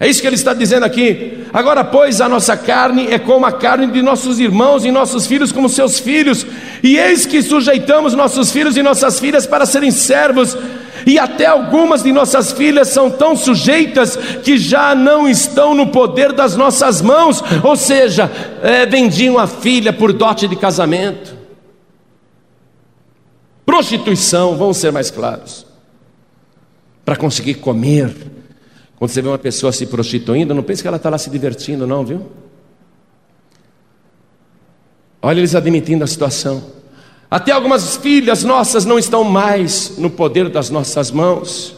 É 0.00 0.06
isso 0.06 0.20
que 0.20 0.28
ele 0.28 0.36
está 0.36 0.54
dizendo 0.54 0.84
aqui. 0.84 1.44
Agora, 1.52 1.82
pois, 1.82 2.20
a 2.20 2.28
nossa 2.28 2.56
carne 2.56 3.08
é 3.08 3.18
como 3.18 3.44
a 3.44 3.50
carne 3.50 3.88
de 3.88 4.00
nossos 4.00 4.38
irmãos 4.38 4.84
e 4.84 4.92
nossos 4.92 5.26
filhos 5.26 5.50
como 5.50 5.68
seus 5.68 5.98
filhos, 5.98 6.46
e 6.82 6.96
eis 6.96 7.26
que 7.26 7.42
sujeitamos 7.42 8.14
nossos 8.14 8.52
filhos 8.52 8.76
e 8.76 8.82
nossas 8.82 9.18
filhas 9.18 9.44
para 9.44 9.66
serem 9.66 9.90
servos, 9.90 10.56
e 11.04 11.18
até 11.18 11.46
algumas 11.46 12.04
de 12.04 12.12
nossas 12.12 12.52
filhas 12.52 12.88
são 12.88 13.10
tão 13.10 13.34
sujeitas 13.34 14.16
que 14.44 14.56
já 14.56 14.94
não 14.94 15.28
estão 15.28 15.74
no 15.74 15.88
poder 15.88 16.32
das 16.32 16.54
nossas 16.54 17.02
mãos, 17.02 17.42
ou 17.64 17.74
seja, 17.74 18.30
é, 18.62 18.86
vendiam 18.86 19.36
a 19.36 19.48
filha 19.48 19.92
por 19.92 20.12
dote 20.12 20.46
de 20.46 20.54
casamento. 20.54 21.36
Prostituição, 23.66 24.56
vamos 24.56 24.76
ser 24.76 24.92
mais 24.92 25.10
claros, 25.10 25.66
para 27.04 27.16
conseguir 27.16 27.54
comer 27.54 28.14
quando 28.98 29.12
você 29.12 29.22
vê 29.22 29.28
uma 29.28 29.38
pessoa 29.38 29.70
se 29.70 29.86
prostituindo, 29.86 30.52
não 30.52 30.62
pense 30.62 30.82
que 30.82 30.88
ela 30.88 30.96
está 30.96 31.08
lá 31.08 31.16
se 31.16 31.30
divertindo, 31.30 31.86
não, 31.86 32.04
viu? 32.04 32.26
Olha 35.22 35.38
eles 35.38 35.54
admitindo 35.54 36.02
a 36.02 36.06
situação. 36.06 36.64
Até 37.30 37.52
algumas 37.52 37.96
filhas 37.96 38.42
nossas 38.42 38.84
não 38.84 38.98
estão 38.98 39.22
mais 39.22 39.96
no 39.98 40.10
poder 40.10 40.48
das 40.48 40.68
nossas 40.68 41.12
mãos. 41.12 41.76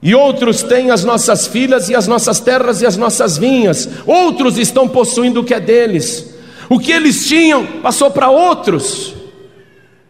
E 0.00 0.14
outros 0.14 0.62
têm 0.62 0.92
as 0.92 1.02
nossas 1.02 1.48
filhas 1.48 1.88
e 1.88 1.96
as 1.96 2.06
nossas 2.06 2.38
terras 2.38 2.80
e 2.82 2.86
as 2.86 2.96
nossas 2.96 3.36
vinhas. 3.36 3.88
Outros 4.06 4.56
estão 4.56 4.88
possuindo 4.88 5.40
o 5.40 5.44
que 5.44 5.54
é 5.54 5.58
deles. 5.58 6.32
O 6.68 6.78
que 6.78 6.92
eles 6.92 7.26
tinham 7.26 7.80
passou 7.80 8.08
para 8.08 8.30
outros. 8.30 9.14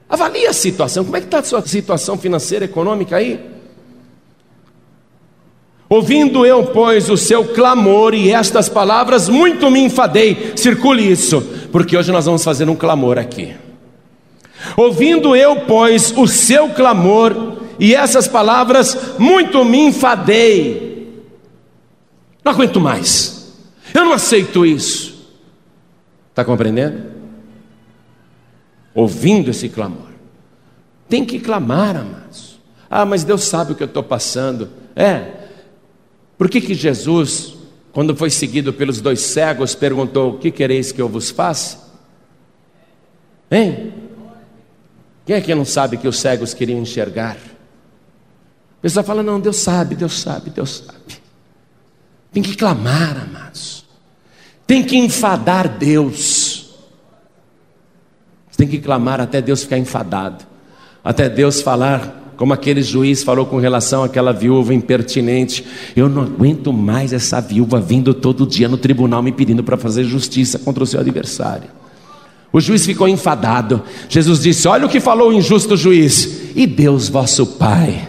Avalie 0.07 0.47
a 0.47 0.53
situação. 0.53 1.03
Como 1.03 1.17
é 1.17 1.21
que 1.21 1.27
está 1.27 1.39
a 1.39 1.43
sua 1.43 1.63
situação 1.63 2.19
financeira, 2.19 2.67
econômica 2.67 3.17
aí? 3.17 3.58
Ouvindo 5.89 6.45
eu, 6.45 6.67
pois, 6.67 7.09
o 7.09 7.17
seu 7.17 7.47
clamor 7.47 8.13
e 8.13 8.31
estas 8.31 8.69
palavras, 8.69 9.29
muito 9.29 9.71
me 9.71 9.81
enfadei. 9.81 10.53
Circule 10.55 11.11
isso, 11.11 11.41
porque 11.73 11.97
hoje 11.97 12.13
nós 12.13 12.27
vamos 12.27 12.45
fazer 12.45 12.69
um 12.69 12.77
clamor 12.77 13.19
aqui. 13.19 13.55
Ouvindo 14.77 15.35
eu, 15.35 15.61
pois, 15.61 16.13
o 16.17 16.27
seu 16.27 16.69
clamor 16.71 17.59
e 17.79 17.95
essas 17.95 18.29
palavras, 18.29 19.19
muito 19.19 19.65
me 19.65 19.79
enfadei. 19.87 21.25
Não 22.45 22.53
aguento 22.53 22.81
mais. 22.81 23.55
Eu 23.95 24.05
não 24.05 24.13
aceito 24.13 24.67
isso. 24.67 25.33
Está 26.31 26.45
compreendendo? 26.45 27.03
Ouvindo 28.95 29.51
esse 29.51 29.69
clamor. 29.69 30.09
Tem 31.09 31.25
que 31.25 31.39
clamar, 31.39 31.97
amados. 31.97 32.59
Ah, 32.91 33.07
mas 33.07 33.25
Deus 33.25 33.45
sabe 33.45 33.73
o 33.73 33.75
que 33.75 33.83
eu 33.83 33.87
estou 33.87 34.03
passando. 34.03 34.69
É, 34.95 35.38
por 36.39 36.49
que, 36.49 36.61
que 36.61 36.73
Jesus, 36.73 37.55
quando 37.93 38.15
foi 38.15 38.31
seguido 38.31 38.73
pelos 38.73 39.01
dois 39.01 39.21
cegos, 39.21 39.75
perguntou: 39.75 40.35
O 40.35 40.39
que 40.39 40.53
quereis 40.53 40.93
que 40.93 41.03
eu 41.03 41.09
vos 41.09 41.31
faça? 41.31 41.89
Hein? 43.51 43.93
Quem 45.27 45.37
é 45.37 45.41
que 45.41 45.55
não 45.55 45.65
sabe 45.65 45.97
que 45.97 46.07
os 46.07 46.19
cegos 46.19 46.55
queriam 46.55 46.81
enxergar? 46.81 47.37
A 48.79 48.81
pessoa 48.81 49.03
fala: 49.03 49.23
Não, 49.23 49.41
Deus 49.41 49.57
sabe, 49.57 49.97
Deus 49.97 50.21
sabe, 50.21 50.51
Deus 50.51 50.85
sabe. 50.87 51.21
Tem 52.33 52.43
que 52.43 52.55
clamar, 52.55 53.27
amados. 53.29 53.85
Tem 54.67 54.85
que 54.85 54.97
enfadar 54.97 55.69
Deus. 55.69 56.77
Tem 58.57 58.69
que 58.69 58.79
clamar 58.79 59.21
até 59.21 59.41
Deus 59.41 59.63
ficar 59.63 59.79
enfadado. 59.79 60.45
Até 61.03 61.29
Deus 61.29 61.61
falar 61.61 62.18
como 62.39 62.53
aquele 62.53 62.83
juiz 62.83 63.25
falou 63.25 63.45
com 63.45 63.59
relação 63.59 64.05
àquela 64.05 64.33
viúva 64.33 64.73
impertinente. 64.73 65.67
Eu 65.97 66.09
não 66.09 66.23
aguento 66.23 66.73
mais 66.73 67.13
essa 67.13 67.41
viúva 67.41 67.81
vindo 67.81 68.15
todo 68.15 68.47
dia 68.47 68.69
no 68.69 68.77
tribunal 68.77 69.21
me 69.21 69.33
pedindo 69.33 69.65
para 69.65 69.77
fazer 69.77 70.05
justiça 70.05 70.57
contra 70.57 70.85
o 70.85 70.87
seu 70.87 71.01
adversário. 71.01 71.69
O 72.53 72.61
juiz 72.61 72.87
ficou 72.87 73.09
enfadado. 73.09 73.83
Jesus 74.09 74.41
disse: 74.41 74.69
Olha 74.69 74.87
o 74.87 74.89
que 74.89 75.01
falou 75.01 75.31
o 75.31 75.33
injusto 75.33 75.77
juiz. 75.77 76.53
E 76.55 76.65
Deus, 76.65 77.09
vosso 77.09 77.45
Pai, 77.45 78.09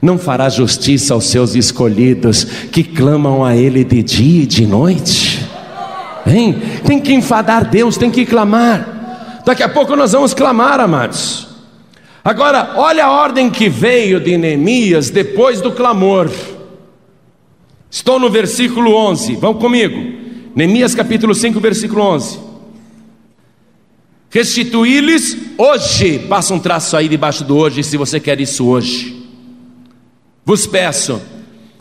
não 0.00 0.16
fará 0.16 0.48
justiça 0.48 1.12
aos 1.12 1.26
seus 1.26 1.54
escolhidos 1.54 2.44
que 2.72 2.82
clamam 2.82 3.44
a 3.44 3.54
Ele 3.54 3.84
de 3.84 4.02
dia 4.02 4.44
e 4.44 4.46
de 4.46 4.66
noite? 4.66 5.46
Hein? 6.26 6.62
Tem 6.82 6.98
que 6.98 7.12
enfadar 7.12 7.68
Deus, 7.68 7.98
tem 7.98 8.10
que 8.10 8.24
clamar. 8.24 9.42
Daqui 9.44 9.62
a 9.62 9.68
pouco 9.68 9.94
nós 9.94 10.12
vamos 10.12 10.32
clamar, 10.32 10.80
amados. 10.80 11.45
Agora, 12.26 12.72
olha 12.74 13.06
a 13.06 13.10
ordem 13.12 13.48
que 13.48 13.68
veio 13.68 14.18
de 14.18 14.36
Neemias 14.36 15.10
depois 15.10 15.60
do 15.60 15.70
clamor. 15.70 16.28
Estou 17.88 18.18
no 18.18 18.28
versículo 18.28 18.96
11, 18.96 19.36
vão 19.36 19.54
comigo. 19.54 20.18
Neemias 20.52 20.92
capítulo 20.92 21.32
5, 21.32 21.60
versículo 21.60 22.02
11. 22.02 22.40
Restituí-lhes 24.28 25.36
hoje, 25.56 26.18
passa 26.18 26.52
um 26.52 26.58
traço 26.58 26.96
aí 26.96 27.08
debaixo 27.08 27.44
do 27.44 27.56
hoje, 27.56 27.84
se 27.84 27.96
você 27.96 28.18
quer 28.18 28.40
isso 28.40 28.66
hoje. 28.66 29.24
Vos 30.44 30.66
peço, 30.66 31.22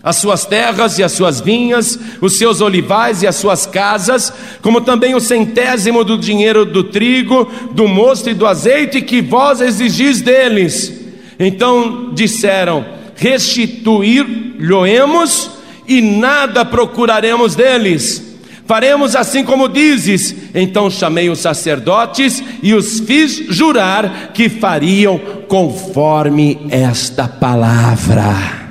as 0.06 0.16
suas 0.18 0.46
terras 0.46 1.00
e 1.00 1.04
as 1.04 1.14
suas 1.14 1.42
vinhas, 1.42 1.98
os 2.22 2.38
seus 2.38 2.62
olivais 2.62 3.24
e 3.24 3.28
as 3.28 3.38
suas 3.38 3.66
casas, 3.66 4.32
como 4.62 4.80
também 4.80 5.16
o 5.16 5.20
centésimo 5.20 6.04
do 6.04 6.16
dinheiro 6.16 6.64
do 6.64 6.84
trigo, 6.84 7.52
do 7.72 7.88
mosto 7.88 8.30
e 8.30 8.36
do 8.36 8.46
azeite 8.46 9.02
que 9.02 9.20
vós 9.20 9.62
exigis 9.62 10.22
deles. 10.22 10.94
Então 11.40 12.12
disseram: 12.14 12.86
Restituir-lhe-emos 13.16 15.50
e 15.88 16.04
nada 16.04 16.64
procuraremos 16.64 17.56
deles. 17.56 18.36
Faremos 18.68 19.16
assim 19.16 19.44
como 19.44 19.68
dizes. 19.68 20.36
Então 20.54 20.92
chamei 20.92 21.32
os 21.32 21.40
sacerdotes 21.40 22.44
e 22.62 22.76
os 22.76 23.00
fiz 23.00 23.38
jurar 23.50 24.34
que 24.34 24.50
fariam 24.50 25.20
conforme 25.48 26.60
esta 26.70 27.28
palavra. 27.28 28.65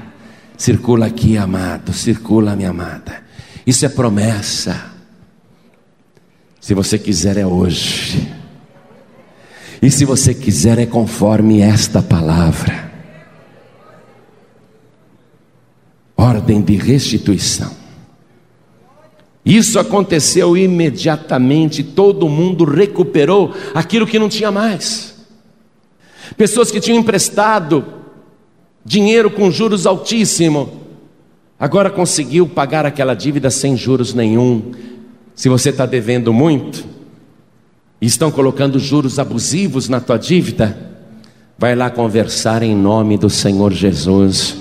Circula 0.56 1.06
aqui, 1.06 1.36
amado, 1.36 1.92
circula, 1.92 2.54
minha 2.54 2.70
amada. 2.70 3.22
Isso 3.66 3.84
é 3.84 3.88
promessa. 3.88 4.92
Se 6.60 6.74
você 6.74 6.98
quiser, 6.98 7.36
é 7.36 7.46
hoje. 7.46 8.32
E 9.82 9.90
se 9.90 10.04
você 10.04 10.32
quiser, 10.32 10.78
é 10.78 10.86
conforme 10.86 11.60
esta 11.60 12.00
palavra. 12.00 12.92
Ordem 16.16 16.62
de 16.62 16.76
restituição. 16.76 17.84
Isso 19.44 19.78
aconteceu 19.78 20.56
imediatamente, 20.56 21.82
todo 21.82 22.30
mundo 22.30 22.64
recuperou 22.64 23.52
aquilo 23.74 24.06
que 24.06 24.18
não 24.18 24.28
tinha 24.28 24.50
mais. 24.50 25.14
Pessoas 26.36 26.70
que 26.70 26.80
tinham 26.80 26.98
emprestado 26.98 28.03
dinheiro 28.84 29.30
com 29.30 29.50
juros 29.50 29.86
altíssimos, 29.86 30.68
agora 31.58 31.90
conseguiu 31.90 32.46
pagar 32.46 32.84
aquela 32.84 33.14
dívida 33.14 33.50
sem 33.50 33.76
juros 33.76 34.12
nenhum. 34.12 34.72
Se 35.34 35.48
você 35.48 35.70
está 35.70 35.86
devendo 35.86 36.32
muito 36.32 36.84
e 38.00 38.06
estão 38.06 38.30
colocando 38.30 38.78
juros 38.78 39.18
abusivos 39.18 39.88
na 39.88 40.00
tua 40.00 40.18
dívida, 40.18 40.76
vai 41.58 41.74
lá 41.74 41.88
conversar 41.88 42.62
em 42.62 42.76
nome 42.76 43.16
do 43.16 43.30
Senhor 43.30 43.72
Jesus, 43.72 44.56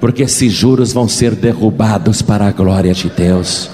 porque 0.00 0.24
esses 0.24 0.52
juros 0.52 0.92
vão 0.92 1.06
ser 1.06 1.34
derrubados 1.34 2.20
para 2.20 2.48
a 2.48 2.52
glória 2.52 2.92
de 2.92 3.08
Deus. 3.08 3.70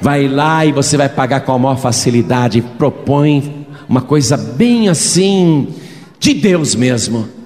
Vai 0.00 0.26
lá 0.26 0.66
e 0.66 0.72
você 0.72 0.96
vai 0.96 1.08
pagar 1.08 1.42
com 1.42 1.52
a 1.52 1.58
maior 1.58 1.76
facilidade. 1.76 2.60
Propõe 2.60 3.68
uma 3.88 4.02
coisa 4.02 4.36
bem 4.36 4.88
assim, 4.88 5.68
de 6.18 6.34
Deus 6.34 6.74
mesmo 6.74 7.41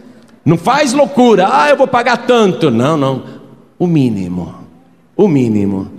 não 0.46 0.56
faz 0.56 0.92
loucura, 0.92 1.48
ah, 1.50 1.68
eu 1.70 1.76
vou 1.76 1.88
pagar 1.88 2.18
tanto. 2.18 2.70
Não, 2.70 2.96
não. 2.96 3.24
O 3.76 3.84
mínimo. 3.84 4.54
O 5.16 5.26
mínimo. 5.26 5.90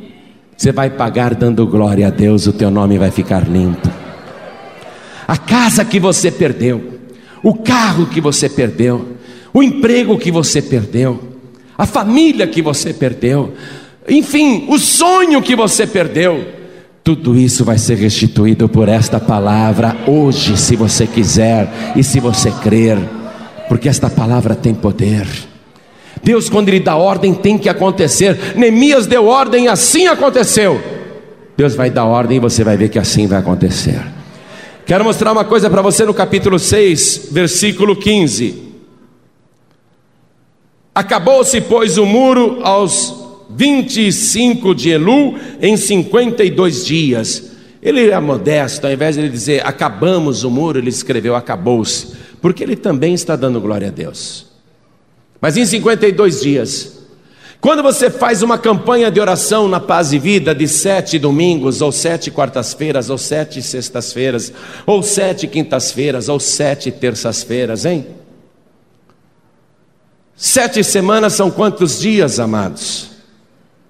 Você 0.56 0.72
vai 0.72 0.90
pagar 0.90 1.36
dando 1.36 1.68
glória 1.68 2.08
a 2.08 2.10
Deus, 2.10 2.48
o 2.48 2.54
teu 2.54 2.72
nome 2.72 2.98
vai 2.98 3.12
ficar 3.12 3.46
limpo. 3.46 3.92
A 5.28 5.36
casa 5.36 5.84
que 5.84 6.00
você 6.00 6.32
perdeu, 6.32 6.98
o 7.44 7.56
carro 7.56 8.06
que 8.06 8.22
você 8.22 8.48
perdeu, 8.48 9.18
o 9.54 9.62
emprego 9.62 10.18
que 10.18 10.32
você 10.32 10.62
perdeu, 10.62 11.20
a 11.78 11.86
família 11.86 12.48
que 12.48 12.62
você 12.62 12.94
perdeu, 12.94 13.54
enfim, 14.08 14.66
o 14.70 14.80
sonho 14.80 15.42
que 15.42 15.58
você 15.58 15.86
perdeu. 15.86 16.56
Tudo 17.04 17.38
isso 17.38 17.66
vai 17.66 17.78
ser 17.78 17.98
restituído 17.98 18.70
por 18.70 18.88
esta 18.88 19.20
palavra 19.20 19.98
hoje, 20.08 20.58
se 20.58 20.78
você 20.78 21.06
quiser 21.06 21.94
e 21.98 22.04
se 22.04 22.22
você 22.22 22.50
crer, 22.50 22.98
porque 23.68 23.90
esta 23.90 24.10
palavra 24.10 24.56
tem 24.56 24.74
poder. 24.74 25.28
Deus, 26.24 26.50
quando 26.50 26.70
Ele 26.70 26.80
dá 26.80 26.96
ordem, 26.96 27.34
tem 27.34 27.58
que 27.58 27.70
acontecer. 27.70 28.56
Neemias 28.56 29.06
deu 29.06 29.26
ordem 29.26 29.66
e 29.66 29.68
assim 29.68 30.08
aconteceu. 30.08 30.82
Deus 31.56 31.76
vai 31.76 31.90
dar 31.90 32.06
ordem 32.06 32.38
e 32.38 32.40
você 32.40 32.64
vai 32.64 32.78
ver 32.78 32.90
que 32.90 33.00
assim 33.00 33.28
vai 33.28 33.40
acontecer. 33.40 34.02
Quero 34.86 35.04
mostrar 35.04 35.32
uma 35.32 35.44
coisa 35.44 35.70
para 35.70 35.82
você 35.82 36.06
no 36.06 36.14
capítulo 36.14 36.58
6, 36.58 37.30
versículo 37.32 37.96
15. 37.96 38.64
Acabou-se, 40.96 41.60
pois, 41.62 41.98
o 41.98 42.06
muro 42.06 42.60
aos 42.64 43.14
25 43.50 44.74
de 44.74 44.90
Elu 44.90 45.36
em 45.62 45.76
52 45.78 46.86
dias. 46.86 47.52
Ele 47.82 48.10
é 48.10 48.20
modesto, 48.20 48.88
ao 48.88 48.94
invés 48.94 49.16
de 49.16 49.22
ele 49.22 49.30
dizer 49.30 49.66
acabamos 49.66 50.44
o 50.44 50.50
muro, 50.50 50.80
ele 50.80 50.90
escreveu 50.90 51.36
acabou-se, 51.36 52.14
porque 52.48 52.64
ele 52.64 52.78
também 52.78 53.14
está 53.14 53.36
dando 53.36 53.60
glória 53.60 53.90
a 53.90 53.92
Deus. 53.92 54.46
Mas 55.42 55.58
em 55.58 55.66
52 55.66 56.40
dias, 56.40 57.00
quando 57.60 57.84
você 57.84 58.10
faz 58.10 58.42
uma 58.42 58.58
campanha 58.58 59.12
de 59.12 59.20
oração 59.20 59.68
na 59.68 59.82
paz 59.82 60.14
e 60.14 60.18
vida 60.18 60.56
de 60.56 60.66
sete 60.66 61.20
domingos, 61.20 61.82
ou 61.82 61.92
sete 61.92 62.32
quartas-feiras, 62.32 63.10
ou 63.10 63.18
sete 63.18 63.62
sextas-feiras, 63.62 64.54
ou 64.86 65.04
sete 65.04 65.46
quintas-feiras, 65.46 66.30
ou 66.30 66.40
sete 66.40 66.90
terças-feiras, 66.90 67.84
hein? 67.84 68.08
Sete 70.34 70.86
semanas 70.86 71.34
são 71.34 71.52
quantos 71.52 72.00
dias, 72.00 72.40
amados? 72.40 73.10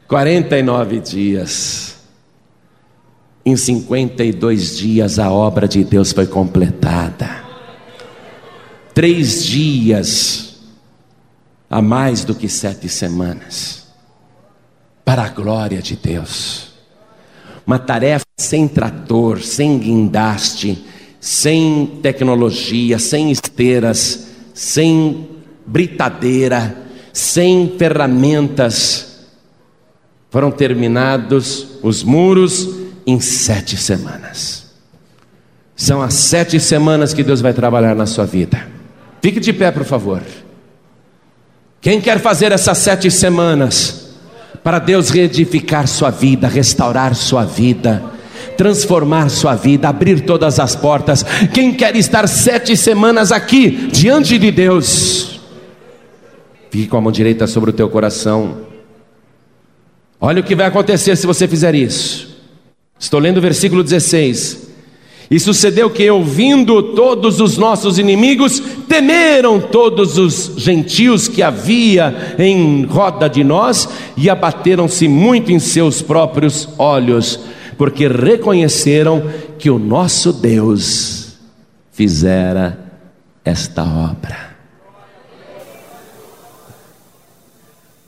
49 0.08 1.00
dias. 1.00 1.96
Em 3.46 3.56
52 3.56 4.78
dias 4.78 5.20
a 5.20 5.32
obra 5.32 5.68
de 5.68 5.84
Deus 5.84 6.12
foi 6.12 6.26
completada. 6.26 7.46
Três 8.98 9.46
dias 9.46 10.56
a 11.70 11.84
mais 11.84 12.24
do 12.24 12.34
que 12.34 12.50
sete 12.50 12.90
semanas. 12.90 13.90
Para 15.06 15.22
a 15.22 15.30
glória 15.30 15.84
de 15.84 15.96
Deus. 15.96 16.70
Uma 17.64 17.78
tarefa 17.78 18.26
sem 18.40 18.68
trator, 18.68 19.40
sem 19.44 19.78
guindaste, 19.78 20.84
sem 21.20 22.00
tecnologia, 22.02 22.98
sem 22.98 23.30
esteiras, 23.30 24.30
sem 24.52 25.30
britadeira, 25.64 26.76
sem 27.14 27.76
ferramentas 27.78 29.28
foram 30.32 30.50
terminados 30.50 31.78
os 31.84 32.02
muros 32.02 32.68
em 33.06 33.20
sete 33.20 33.78
semanas. 33.78 34.72
São 35.76 36.02
as 36.02 36.16
sete 36.16 36.60
semanas 36.60 37.14
que 37.14 37.22
Deus 37.22 37.42
vai 37.42 37.54
trabalhar 37.54 37.94
na 37.94 38.08
sua 38.08 38.26
vida. 38.26 38.76
Fique 39.28 39.42
de 39.42 39.52
pé, 39.52 39.72
por 39.72 39.84
favor. 39.84 40.22
Quem 41.82 42.00
quer 42.00 42.18
fazer 42.18 42.54
essas 42.54 42.78
sete 42.78 43.12
semanas 43.12 44.16
para 44.64 44.80
Deus 44.80 45.10
reedificar 45.10 45.86
sua 45.86 46.10
vida, 46.10 46.48
restaurar 46.48 47.14
sua 47.14 47.44
vida, 47.44 48.02
transformar 48.56 49.28
sua 49.28 49.54
vida, 49.54 49.90
abrir 49.90 50.22
todas 50.22 50.62
as 50.62 50.78
portas? 50.78 51.26
Quem 51.54 51.74
quer 51.74 51.98
estar 51.98 52.26
sete 52.26 52.78
semanas 52.78 53.34
aqui 53.34 53.90
diante 53.92 54.38
de 54.38 54.50
Deus? 54.50 55.42
Fique 56.72 56.88
com 56.88 56.96
a 56.96 57.02
mão 57.02 57.12
direita 57.12 57.48
sobre 57.48 57.72
o 57.72 57.74
teu 57.74 57.90
coração. 57.90 58.60
Olha 60.22 60.40
o 60.40 60.44
que 60.46 60.56
vai 60.56 60.68
acontecer 60.68 61.18
se 61.18 61.28
você 61.28 61.50
fizer 61.50 61.76
isso. 61.76 62.34
Estou 62.98 63.20
lendo 63.20 63.40
o 63.40 63.42
versículo 63.42 63.84
16. 63.84 64.67
E 65.30 65.40
sucedeu 65.40 65.90
que, 65.90 66.10
ouvindo 66.10 66.82
todos 66.94 67.42
os 67.42 67.58
nossos 67.58 68.00
inimigos, 68.00 68.62
temeram 68.88 69.60
todos 69.60 70.18
os 70.18 70.54
gentios 70.56 71.28
que 71.28 71.44
havia 71.44 72.36
em 72.40 72.86
roda 72.86 73.30
de 73.30 73.44
nós 73.44 73.90
e 74.16 74.30
abateram-se 74.30 75.08
muito 75.08 75.52
em 75.52 75.60
seus 75.60 76.02
próprios 76.02 76.70
olhos, 76.78 77.42
porque 77.78 78.08
reconheceram 78.08 79.30
que 79.60 79.70
o 79.70 79.78
nosso 79.78 80.32
Deus 80.32 81.38
fizera 81.92 82.80
esta 83.44 83.84
obra. 83.84 84.56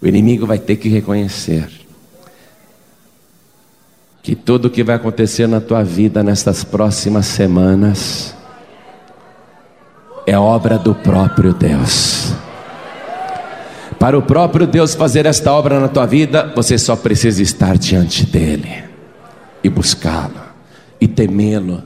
O 0.01 0.07
inimigo 0.07 0.45
vai 0.45 0.57
ter 0.57 0.78
que 0.78 0.88
reconhecer 0.88 1.78
que 4.22 4.36
tudo 4.36 4.65
o 4.65 4.70
que 4.70 4.84
vai 4.84 4.95
acontecer 4.95 5.47
na 5.47 5.61
tua 5.61 5.84
vida 5.84 6.22
nestas 6.22 6.63
próximas 6.63 7.26
semanas 7.26 8.36
é 10.26 10.38
obra 10.38 10.78
do 10.78 10.93
próprio 10.93 11.53
Deus. 11.53 12.34
Para 13.97 14.17
o 14.17 14.22
próprio 14.22 14.67
Deus 14.67 14.93
fazer 14.93 15.26
esta 15.26 15.51
obra 15.51 15.80
na 15.80 15.88
tua 15.88 16.05
vida, 16.05 16.53
você 16.55 16.78
só 16.78 16.95
precisa 16.95 17.41
estar 17.41 17.78
diante 17.78 18.26
dele 18.26 18.84
e 19.63 19.70
buscá-lo 19.70 20.41
e 21.01 21.07
temê-lo. 21.07 21.84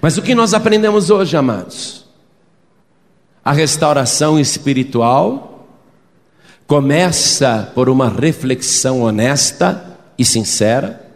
Mas 0.00 0.16
o 0.16 0.22
que 0.22 0.34
nós 0.34 0.54
aprendemos 0.54 1.10
hoje, 1.10 1.36
amados? 1.36 2.06
A 3.44 3.52
restauração 3.52 4.38
espiritual 4.38 5.66
começa 6.66 7.70
por 7.74 7.88
uma 7.88 8.08
reflexão 8.08 9.02
honesta 9.02 9.91
e 10.18 10.24
sincera. 10.24 11.08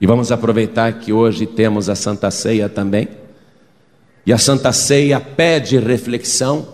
E 0.00 0.06
vamos 0.06 0.32
aproveitar 0.32 0.92
que 0.94 1.12
hoje 1.12 1.46
temos 1.46 1.88
a 1.88 1.94
Santa 1.94 2.30
Ceia 2.30 2.68
também. 2.68 3.08
E 4.26 4.32
a 4.32 4.38
Santa 4.38 4.72
Ceia 4.72 5.20
pede 5.20 5.78
reflexão. 5.78 6.68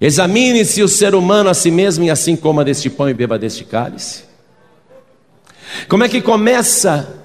Examine-se 0.00 0.82
o 0.82 0.88
ser 0.88 1.14
humano 1.14 1.50
a 1.50 1.54
si 1.54 1.70
mesmo 1.70 2.04
e 2.04 2.10
assim 2.10 2.34
coma 2.34 2.64
deste 2.64 2.88
pão 2.88 3.08
e 3.08 3.14
beba 3.14 3.38
deste 3.38 3.64
cálice. 3.64 4.24
Como 5.88 6.02
é 6.02 6.08
que 6.08 6.20
começa 6.20 7.16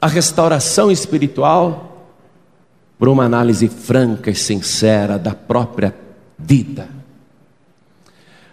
a 0.00 0.06
restauração 0.06 0.90
espiritual? 0.90 1.86
Por 2.98 3.08
uma 3.08 3.24
análise 3.24 3.68
franca 3.68 4.30
e 4.30 4.34
sincera 4.34 5.18
da 5.18 5.32
própria 5.32 5.94
vida, 6.38 6.88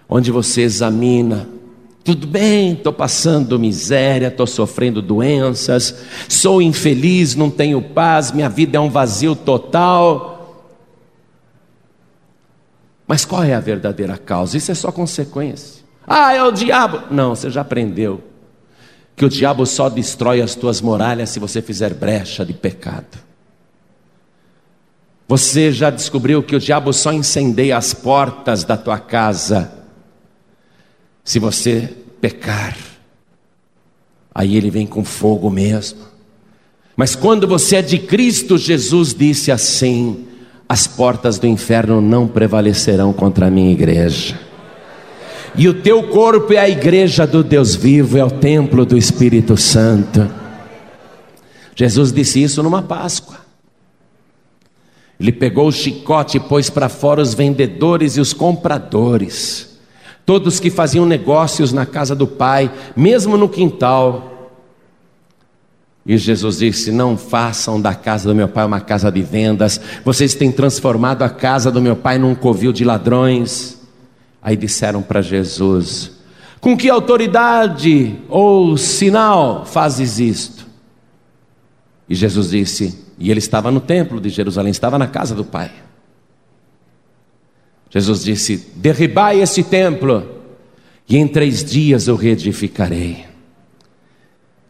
onde 0.07 0.32
você 0.32 0.62
examina 0.62 1.48
tudo 2.06 2.27
bem, 2.27 2.73
estou 2.73 2.94
passando 2.94 3.57
miséria, 3.57 4.27
estou 4.27 4.45
sofrendo 4.45 5.02
doenças, 5.02 6.06
sou 6.30 6.61
infeliz, 6.61 7.34
não 7.34 7.49
tenho 7.49 7.82
paz, 7.82 8.32
minha 8.32 8.48
vida 8.48 8.77
é 8.77 8.80
um 8.80 8.91
vazio 8.91 9.36
total. 9.36 10.69
Mas 13.07 13.26
qual 13.26 13.44
é 13.44 13.56
a 13.56 13.60
verdadeira 13.60 14.19
causa? 14.19 14.56
Isso 14.56 14.72
é 14.72 14.76
só 14.76 14.91
consequência. 14.91 15.84
Ah, 16.06 16.32
é 16.32 16.44
o 16.44 16.52
diabo. 16.52 17.11
Não, 17.11 17.36
você 17.36 17.49
já 17.49 17.61
aprendeu 17.61 18.23
que 19.15 19.26
o 19.26 19.30
diabo 19.30 19.65
só 19.65 19.90
destrói 19.90 20.44
as 20.44 20.53
tuas 20.53 20.82
muralhas 20.82 21.32
se 21.32 21.40
você 21.40 21.60
fizer 21.60 21.95
brecha 21.95 22.45
de 22.45 22.53
pecado. 22.53 23.18
Você 25.27 25.72
já 25.72 25.90
descobriu 25.90 26.44
que 26.44 26.56
o 26.56 26.60
diabo 26.60 26.94
só 26.94 27.11
incendeia 27.11 27.77
as 27.77 27.95
portas 27.95 28.64
da 28.64 28.77
tua 28.77 28.99
casa 28.99 29.85
se 31.26 31.39
você 31.39 31.89
pecar, 32.22 32.77
aí 34.34 34.56
ele 34.56 34.69
vem 34.69 34.85
com 34.85 35.03
fogo 35.03 35.49
mesmo. 35.49 35.97
Mas 36.95 37.15
quando 37.15 37.47
você 37.47 37.77
é 37.77 37.81
de 37.81 37.97
Cristo, 37.97 38.60
Jesus 38.60 39.15
disse 39.15 39.52
assim: 39.52 40.27
as 40.69 40.85
portas 40.85 41.39
do 41.39 41.47
inferno 41.47 41.99
não 41.99 42.27
prevalecerão 42.27 43.11
contra 43.11 43.47
a 43.47 43.52
minha 43.52 43.72
igreja. 43.72 44.39
E 45.57 45.68
o 45.68 45.81
teu 45.81 46.03
corpo 46.10 46.53
é 46.53 46.57
a 46.60 46.69
igreja 46.69 47.26
do 47.26 47.43
Deus 47.43 47.76
vivo, 47.76 48.19
é 48.19 48.23
o 48.23 48.30
templo 48.30 48.85
do 48.85 48.95
Espírito 48.95 49.57
Santo. 49.57 50.30
Jesus 51.76 52.11
disse 52.11 52.43
isso 52.43 52.61
numa 52.61 52.84
Páscoa. 52.84 53.38
Ele 55.19 55.31
pegou 55.31 55.69
o 55.69 55.72
chicote 55.72 56.38
e 56.38 56.41
pôs 56.41 56.69
para 56.69 56.88
fora 56.88 57.22
os 57.22 57.34
vendedores 57.34 58.15
e 58.15 58.22
os 58.22 58.31
compradores 58.31 59.74
todos 60.26 60.60
que 60.60 60.69
faziam 60.69 61.06
negócios 61.06 61.72
na 61.72 61.85
casa 61.85 62.15
do 62.15 62.26
pai, 62.26 62.72
mesmo 62.95 63.38
no 63.38 63.47
quintal. 63.47 64.52
E 66.06 66.18
Jesus 66.18 66.60
disse: 66.60 66.91
Não 66.91 67.18
façam 67.18 67.80
da 67.80 67.93
casa 67.93 68.27
do 68.30 68.35
meu 68.35 68.47
pai 68.47 68.65
uma 68.65 68.81
casa 68.81 69.11
de 69.11 69.22
vendas, 69.22 69.80
vocês 70.03 70.34
têm 70.34 70.52
transformado 70.52 71.23
a 71.23 71.30
casa 71.30 71.72
do 71.72 71.81
meu 71.81 71.95
pai 71.95 72.18
num 72.18 72.35
covil 72.35 72.73
de 72.73 72.84
ladrões. 72.84 73.80
Aí 74.41 74.56
disseram 74.56 75.02
para 75.02 75.22
Jesus: 75.22 76.11
Com 76.60 76.76
que 76.77 76.89
autoridade 76.89 78.18
ou 78.30 78.77
sinal 78.77 79.65
fazes 79.65 80.19
isto? 80.19 80.65
E 82.07 82.15
Jesus 82.15 82.52
disse: 82.52 83.03
E 83.18 83.31
ele 83.31 83.39
estava 83.39 83.72
no 83.72 83.80
templo 83.80 84.22
de 84.22 84.30
Jerusalém, 84.30 84.72
estava 84.72 84.97
na 84.97 85.07
casa 85.07 85.34
do 85.34 85.43
Pai. 85.43 85.72
Jesus 87.90 88.24
disse: 88.24 88.72
Derribai 88.76 89.41
este 89.41 89.64
templo, 89.64 90.28
e 91.07 91.18
em 91.18 91.28
três 91.28 91.64
dias 91.64 92.07
eu 92.07 92.16
reedificarei. 92.16 93.26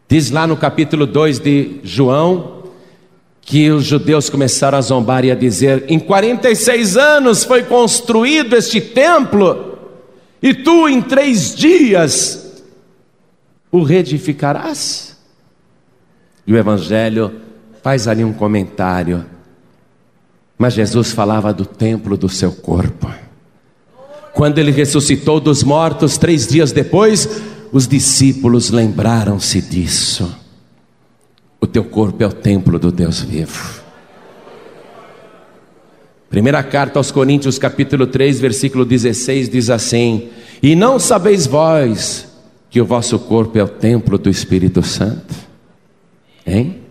Diz 0.08 0.30
lá 0.30 0.46
no 0.46 0.56
capítulo 0.56 1.06
2 1.06 1.40
de 1.40 1.80
João 1.82 2.62
que 3.40 3.70
os 3.70 3.84
judeus 3.84 4.28
começaram 4.28 4.76
a 4.76 4.80
zombar 4.80 5.24
e 5.24 5.30
a 5.30 5.34
dizer: 5.34 5.84
Em 5.88 5.98
46 5.98 6.96
anos 6.96 7.44
foi 7.44 7.62
construído 7.62 8.54
este 8.54 8.80
templo, 8.80 9.78
e 10.42 10.52
tu 10.52 10.88
em 10.88 11.00
três 11.00 11.54
dias 11.54 12.64
o 13.70 13.82
reedificarás. 13.82 15.16
E 16.46 16.52
o 16.52 16.56
Evangelho 16.56 17.40
faz 17.82 18.06
ali 18.06 18.24
um 18.24 18.32
comentário. 18.32 19.24
Mas 20.58 20.74
Jesus 20.74 21.12
falava 21.12 21.52
do 21.52 21.66
templo 21.66 22.16
do 22.16 22.28
seu 22.28 22.52
corpo. 22.52 23.12
Quando 24.32 24.58
ele 24.58 24.70
ressuscitou 24.70 25.40
dos 25.40 25.62
mortos, 25.62 26.18
três 26.18 26.46
dias 26.46 26.72
depois, 26.72 27.42
os 27.72 27.86
discípulos 27.86 28.70
lembraram-se 28.70 29.60
disso. 29.60 30.34
O 31.60 31.66
teu 31.66 31.84
corpo 31.84 32.22
é 32.22 32.26
o 32.26 32.32
templo 32.32 32.78
do 32.78 32.92
Deus 32.92 33.20
vivo. 33.20 33.82
Primeira 36.28 36.62
carta 36.62 36.98
aos 36.98 37.10
Coríntios, 37.10 37.58
capítulo 37.58 38.06
3, 38.06 38.40
versículo 38.40 38.84
16, 38.84 39.48
diz 39.48 39.70
assim: 39.70 40.28
E 40.62 40.74
não 40.74 40.98
sabeis 40.98 41.46
vós 41.46 42.28
que 42.68 42.80
o 42.80 42.84
vosso 42.84 43.18
corpo 43.18 43.58
é 43.58 43.62
o 43.62 43.68
templo 43.68 44.18
do 44.18 44.28
Espírito 44.28 44.82
Santo? 44.82 45.34
Hein? 46.46 46.82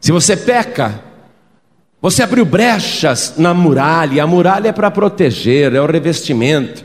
Se 0.00 0.12
você 0.12 0.36
peca, 0.36 1.02
você 2.04 2.22
abriu 2.22 2.44
brechas 2.44 3.32
na 3.38 3.54
muralha, 3.54 4.22
a 4.22 4.26
muralha 4.26 4.68
é 4.68 4.72
para 4.72 4.90
proteger, 4.90 5.74
é 5.74 5.80
o 5.80 5.86
revestimento. 5.86 6.84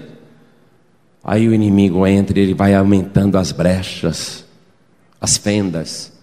Aí 1.22 1.46
o 1.46 1.54
inimigo 1.54 2.08
entra 2.08 2.40
e 2.40 2.44
ele 2.44 2.54
vai 2.54 2.74
aumentando 2.74 3.38
as 3.38 3.52
brechas, 3.52 4.46
as 5.20 5.36
fendas. 5.36 6.14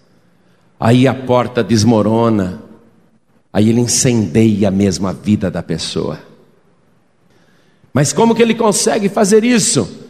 Aí 0.79 1.07
a 1.07 1.13
porta 1.13 1.63
desmorona, 1.63 2.63
aí 3.53 3.69
ele 3.69 3.81
incendeia 3.81 4.71
mesmo 4.71 5.07
a 5.07 5.13
vida 5.13 5.51
da 5.51 5.61
pessoa. 5.61 6.17
Mas 7.93 8.11
como 8.11 8.33
que 8.33 8.41
ele 8.41 8.55
consegue 8.55 9.09
fazer 9.09 9.43
isso? 9.43 10.07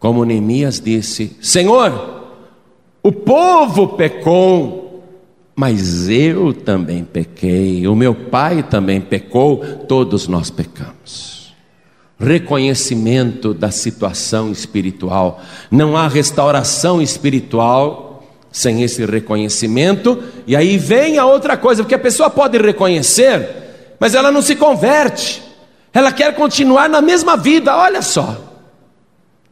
Como 0.00 0.24
Neemias 0.24 0.80
disse: 0.80 1.36
Senhor, 1.40 2.24
o 3.00 3.12
povo 3.12 3.90
pecou, 3.90 4.85
mas 5.56 6.06
eu 6.06 6.52
também 6.52 7.02
pequei, 7.02 7.88
o 7.88 7.96
meu 7.96 8.14
pai 8.14 8.62
também 8.62 9.00
pecou, 9.00 9.64
todos 9.88 10.28
nós 10.28 10.50
pecamos. 10.50 11.54
Reconhecimento 12.20 13.54
da 13.54 13.70
situação 13.70 14.52
espiritual. 14.52 15.40
Não 15.70 15.96
há 15.96 16.08
restauração 16.08 17.00
espiritual 17.00 18.22
sem 18.52 18.82
esse 18.82 19.04
reconhecimento, 19.06 20.22
e 20.46 20.54
aí 20.54 20.76
vem 20.76 21.18
a 21.18 21.24
outra 21.24 21.56
coisa, 21.56 21.82
porque 21.82 21.94
a 21.94 21.98
pessoa 21.98 22.28
pode 22.28 22.58
reconhecer, 22.58 23.48
mas 23.98 24.14
ela 24.14 24.30
não 24.30 24.40
se 24.40 24.56
converte, 24.56 25.42
ela 25.92 26.12
quer 26.12 26.34
continuar 26.34 26.88
na 26.88 27.02
mesma 27.02 27.36
vida, 27.36 27.76
olha 27.76 28.00
só, 28.00 28.36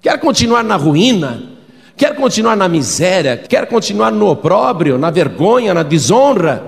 quer 0.00 0.18
continuar 0.18 0.62
na 0.64 0.76
ruína, 0.76 1.53
quer 1.96 2.14
continuar 2.16 2.56
na 2.56 2.68
miséria, 2.68 3.36
quer 3.36 3.66
continuar 3.66 4.10
no 4.10 4.28
opróbrio, 4.28 4.98
na 4.98 5.10
vergonha, 5.10 5.72
na 5.74 5.82
desonra. 5.82 6.62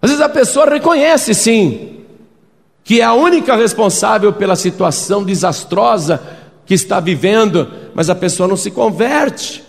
Às 0.00 0.10
vezes 0.10 0.24
a 0.24 0.28
pessoa 0.28 0.68
reconhece 0.68 1.34
sim 1.34 1.94
que 2.84 3.00
é 3.00 3.04
a 3.04 3.14
única 3.14 3.56
responsável 3.56 4.34
pela 4.34 4.54
situação 4.54 5.24
desastrosa 5.24 6.22
que 6.66 6.74
está 6.74 7.00
vivendo, 7.00 7.66
mas 7.94 8.10
a 8.10 8.14
pessoa 8.14 8.46
não 8.46 8.56
se 8.56 8.70
converte. 8.70 9.64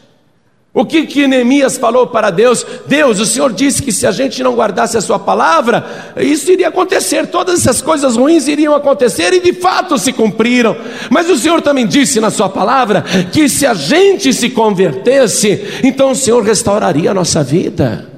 O 0.76 0.86
que 0.86 1.08
que 1.08 1.26
Neemias 1.26 1.78
falou 1.78 2.06
para 2.06 2.30
Deus? 2.30 2.66
Deus, 2.86 3.22
o 3.22 3.26
Senhor 3.26 3.54
disse 3.54 3.82
que 3.82 3.94
se 3.94 4.06
a 4.06 4.12
gente 4.12 4.44
não 4.44 4.54
guardasse 4.54 4.98
a 4.98 5.02
sua 5.02 5.18
palavra, 5.18 6.14
isso 6.18 6.52
iria 6.52 6.68
acontecer, 6.68 7.28
todas 7.28 7.62
essas 7.62 7.82
coisas 7.82 8.18
ruins 8.18 8.46
iriam 8.50 8.76
acontecer 8.76 9.32
e 9.32 9.40
de 9.40 9.54
fato 9.54 9.98
se 9.98 10.12
cumpriram. 10.12 10.76
Mas 11.10 11.30
o 11.30 11.38
Senhor 11.38 11.62
também 11.62 11.88
disse 11.88 12.20
na 12.20 12.30
sua 12.30 12.50
palavra 12.50 13.06
que 13.32 13.48
se 13.48 13.66
a 13.66 13.74
gente 13.74 14.34
se 14.34 14.50
convertesse, 14.50 15.80
então 15.82 16.12
o 16.12 16.16
Senhor 16.16 16.44
restauraria 16.44 17.12
a 17.12 17.14
nossa 17.14 17.42
vida. 17.42 18.12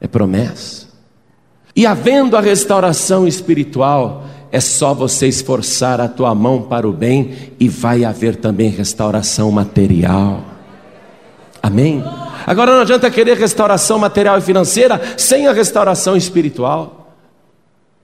É 0.00 0.08
promessa. 0.08 0.88
E 1.76 1.84
havendo 1.84 2.34
a 2.34 2.40
restauração 2.40 3.28
espiritual, 3.28 4.24
é 4.50 4.60
só 4.60 4.94
você 4.94 5.26
esforçar 5.26 6.00
a 6.00 6.08
tua 6.08 6.34
mão 6.34 6.62
para 6.62 6.88
o 6.88 6.92
bem 6.92 7.52
e 7.60 7.68
vai 7.68 8.04
haver 8.04 8.36
também 8.36 8.70
restauração 8.70 9.50
material. 9.50 10.42
Amém? 11.62 12.02
Agora 12.46 12.72
não 12.72 12.80
adianta 12.80 13.10
querer 13.10 13.36
restauração 13.36 13.98
material 13.98 14.38
e 14.38 14.42
financeira 14.42 15.00
sem 15.18 15.46
a 15.46 15.52
restauração 15.52 16.16
espiritual. 16.16 17.14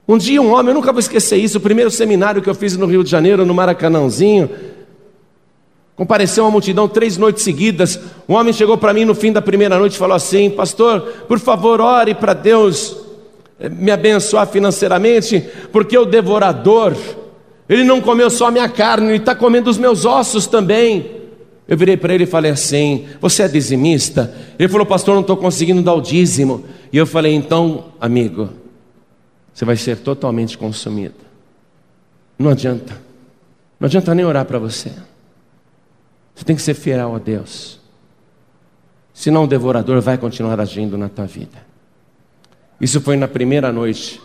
Um 0.06 0.18
dia 0.18 0.42
um 0.42 0.52
homem, 0.52 0.68
eu 0.68 0.74
nunca 0.74 0.92
vou 0.92 1.00
esquecer 1.00 1.38
isso, 1.38 1.56
o 1.56 1.60
primeiro 1.62 1.90
seminário 1.90 2.42
que 2.42 2.50
eu 2.50 2.54
fiz 2.54 2.76
no 2.76 2.84
Rio 2.84 3.02
de 3.02 3.10
Janeiro, 3.10 3.46
no 3.46 3.54
Maracanãzinho, 3.54 4.50
compareceu 5.96 6.44
uma 6.44 6.50
multidão 6.50 6.86
três 6.86 7.16
noites 7.16 7.42
seguidas. 7.42 7.98
Um 8.28 8.34
homem 8.34 8.52
chegou 8.52 8.76
para 8.76 8.92
mim 8.92 9.06
no 9.06 9.14
fim 9.14 9.32
da 9.32 9.40
primeira 9.40 9.78
noite 9.78 9.94
e 9.94 9.98
falou 9.98 10.14
assim: 10.14 10.50
Pastor, 10.50 11.00
por 11.26 11.38
favor, 11.38 11.80
ore 11.80 12.14
para 12.14 12.34
Deus 12.34 13.03
me 13.58 13.90
abençoar 13.90 14.46
financeiramente, 14.46 15.40
porque 15.70 15.96
o 15.96 16.04
devorador, 16.04 16.96
ele 17.68 17.84
não 17.84 18.00
comeu 18.00 18.28
só 18.28 18.48
a 18.48 18.50
minha 18.50 18.68
carne, 18.68 19.08
ele 19.08 19.16
está 19.18 19.34
comendo 19.34 19.70
os 19.70 19.78
meus 19.78 20.04
ossos 20.04 20.46
também. 20.46 21.22
Eu 21.66 21.78
virei 21.78 21.96
para 21.96 22.14
ele 22.14 22.24
e 22.24 22.26
falei 22.26 22.50
assim: 22.50 23.06
Você 23.20 23.42
é 23.42 23.48
dizimista? 23.48 24.34
Ele 24.58 24.68
falou, 24.68 24.86
Pastor, 24.86 25.14
não 25.14 25.22
estou 25.22 25.36
conseguindo 25.36 25.82
dar 25.82 25.94
o 25.94 26.00
dízimo. 26.00 26.64
E 26.92 26.96
eu 26.96 27.06
falei: 27.06 27.34
Então, 27.34 27.86
amigo, 28.00 28.50
você 29.52 29.64
vai 29.64 29.76
ser 29.76 29.98
totalmente 29.98 30.58
consumido. 30.58 31.14
Não 32.38 32.50
adianta, 32.50 33.00
não 33.78 33.86
adianta 33.86 34.14
nem 34.14 34.24
orar 34.24 34.44
para 34.44 34.58
você. 34.58 34.90
Você 36.34 36.44
tem 36.44 36.56
que 36.56 36.62
ser 36.62 36.74
fiel 36.74 37.14
a 37.14 37.18
Deus. 37.18 37.80
Senão 39.14 39.44
o 39.44 39.46
devorador 39.46 40.00
vai 40.00 40.18
continuar 40.18 40.60
agindo 40.60 40.98
na 40.98 41.08
tua 41.08 41.24
vida. 41.24 41.73
Isso 42.80 43.00
foi 43.00 43.16
na 43.16 43.28
primeira 43.28 43.72
noite. 43.72 44.20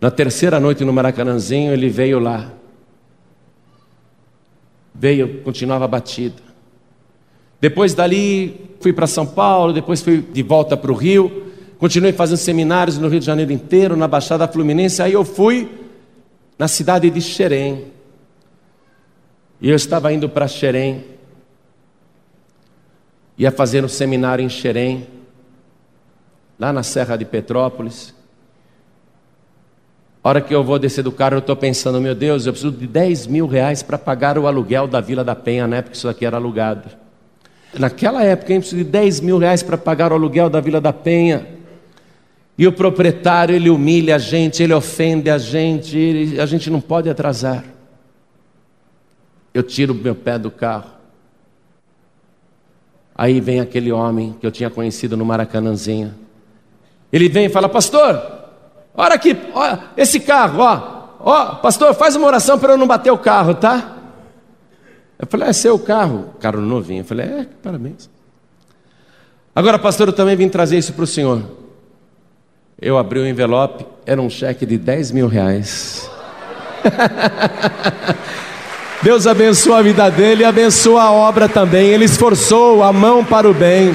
Na 0.00 0.10
terceira 0.10 0.58
noite 0.58 0.84
no 0.84 0.92
Maracanãzinho, 0.92 1.72
ele 1.72 1.88
veio 1.88 2.18
lá. 2.18 2.50
Veio, 4.94 5.42
continuava 5.42 5.86
batido. 5.86 6.42
Depois 7.60 7.94
dali, 7.94 8.70
fui 8.80 8.92
para 8.92 9.06
São 9.06 9.26
Paulo, 9.26 9.72
depois 9.72 10.00
fui 10.00 10.22
de 10.22 10.42
volta 10.42 10.76
para 10.76 10.90
o 10.90 10.94
Rio. 10.94 11.52
Continuei 11.78 12.12
fazendo 12.12 12.38
seminários 12.38 12.98
no 12.98 13.08
Rio 13.08 13.20
de 13.20 13.26
Janeiro 13.26 13.52
inteiro, 13.52 13.96
na 13.96 14.08
Baixada 14.08 14.48
Fluminense. 14.48 15.02
Aí 15.02 15.12
eu 15.12 15.24
fui 15.24 15.68
na 16.58 16.66
cidade 16.66 17.10
de 17.10 17.20
Xerém. 17.20 17.86
E 19.60 19.68
eu 19.68 19.76
estava 19.76 20.12
indo 20.12 20.28
para 20.28 20.48
Xerém. 20.48 21.04
Ia 23.36 23.50
fazer 23.50 23.84
um 23.84 23.88
seminário 23.88 24.44
em 24.44 24.48
Xerém 24.48 25.19
lá 26.60 26.74
na 26.74 26.82
Serra 26.82 27.16
de 27.16 27.24
Petrópolis. 27.24 28.14
A 30.22 30.28
hora 30.28 30.40
que 30.42 30.54
eu 30.54 30.62
vou 30.62 30.78
descer 30.78 31.02
do 31.02 31.10
carro, 31.10 31.36
eu 31.36 31.38
estou 31.38 31.56
pensando, 31.56 31.98
meu 31.98 32.14
Deus, 32.14 32.44
eu 32.44 32.52
preciso 32.52 32.70
de 32.70 32.86
10 32.86 33.26
mil 33.26 33.46
reais 33.46 33.82
para 33.82 33.96
pagar 33.96 34.36
o 34.36 34.46
aluguel 34.46 34.86
da 34.86 35.00
Vila 35.00 35.24
da 35.24 35.34
Penha, 35.34 35.66
né? 35.66 35.80
Porque 35.80 35.96
isso 35.96 36.06
aqui 36.06 36.26
era 36.26 36.36
alugado. 36.36 36.90
Naquela 37.72 38.22
época, 38.22 38.52
eu 38.52 38.58
preciso 38.58 38.84
de 38.84 38.90
10 38.90 39.20
mil 39.20 39.38
reais 39.38 39.62
para 39.62 39.78
pagar 39.78 40.12
o 40.12 40.14
aluguel 40.14 40.50
da 40.50 40.60
Vila 40.60 40.82
da 40.82 40.92
Penha. 40.92 41.46
E 42.58 42.66
o 42.66 42.72
proprietário, 42.72 43.54
ele 43.54 43.70
humilha 43.70 44.16
a 44.16 44.18
gente, 44.18 44.62
ele 44.62 44.74
ofende 44.74 45.30
a 45.30 45.38
gente, 45.38 45.96
ele, 45.96 46.38
a 46.38 46.44
gente 46.44 46.68
não 46.68 46.82
pode 46.82 47.08
atrasar. 47.08 47.64
Eu 49.54 49.62
tiro 49.62 49.94
meu 49.94 50.14
pé 50.14 50.38
do 50.38 50.50
carro. 50.50 50.90
Aí 53.14 53.40
vem 53.40 53.60
aquele 53.60 53.90
homem 53.90 54.36
que 54.38 54.46
eu 54.46 54.50
tinha 54.50 54.68
conhecido 54.68 55.16
no 55.16 55.24
Maracanãzinho. 55.24 56.14
Ele 57.12 57.28
vem 57.28 57.46
e 57.46 57.48
fala: 57.48 57.68
Pastor, 57.68 58.20
olha 58.94 59.14
aqui, 59.14 59.36
ó, 59.54 59.78
esse 59.96 60.20
carro, 60.20 60.60
ó, 60.60 60.80
ó, 61.20 61.54
pastor, 61.56 61.94
faz 61.94 62.16
uma 62.16 62.26
oração 62.26 62.58
para 62.58 62.72
eu 62.72 62.78
não 62.78 62.86
bater 62.86 63.10
o 63.10 63.18
carro, 63.18 63.54
tá? 63.54 63.96
Eu 65.18 65.26
falei: 65.26 65.48
É 65.48 65.52
seu 65.52 65.78
carro, 65.78 66.34
carro 66.40 66.60
novinho. 66.60 67.00
Eu 67.00 67.04
falei: 67.04 67.26
É, 67.26 67.46
parabéns. 67.62 68.08
Agora, 69.54 69.78
pastor, 69.78 70.08
eu 70.08 70.12
também 70.12 70.36
vim 70.36 70.48
trazer 70.48 70.78
isso 70.78 70.92
para 70.92 71.04
o 71.04 71.06
senhor. 71.06 71.42
Eu 72.80 72.96
abri 72.96 73.18
o 73.18 73.26
envelope, 73.26 73.84
era 74.06 74.22
um 74.22 74.30
cheque 74.30 74.64
de 74.64 74.78
10 74.78 75.10
mil 75.10 75.28
reais. 75.28 76.08
Deus 79.02 79.26
abençoa 79.26 79.78
a 79.78 79.82
vida 79.82 80.10
dele 80.10 80.42
e 80.42 80.46
abençoa 80.46 81.02
a 81.02 81.12
obra 81.12 81.48
também. 81.48 81.88
Ele 81.88 82.04
esforçou 82.04 82.82
a 82.82 82.92
mão 82.92 83.24
para 83.24 83.48
o 83.48 83.52
bem. 83.52 83.94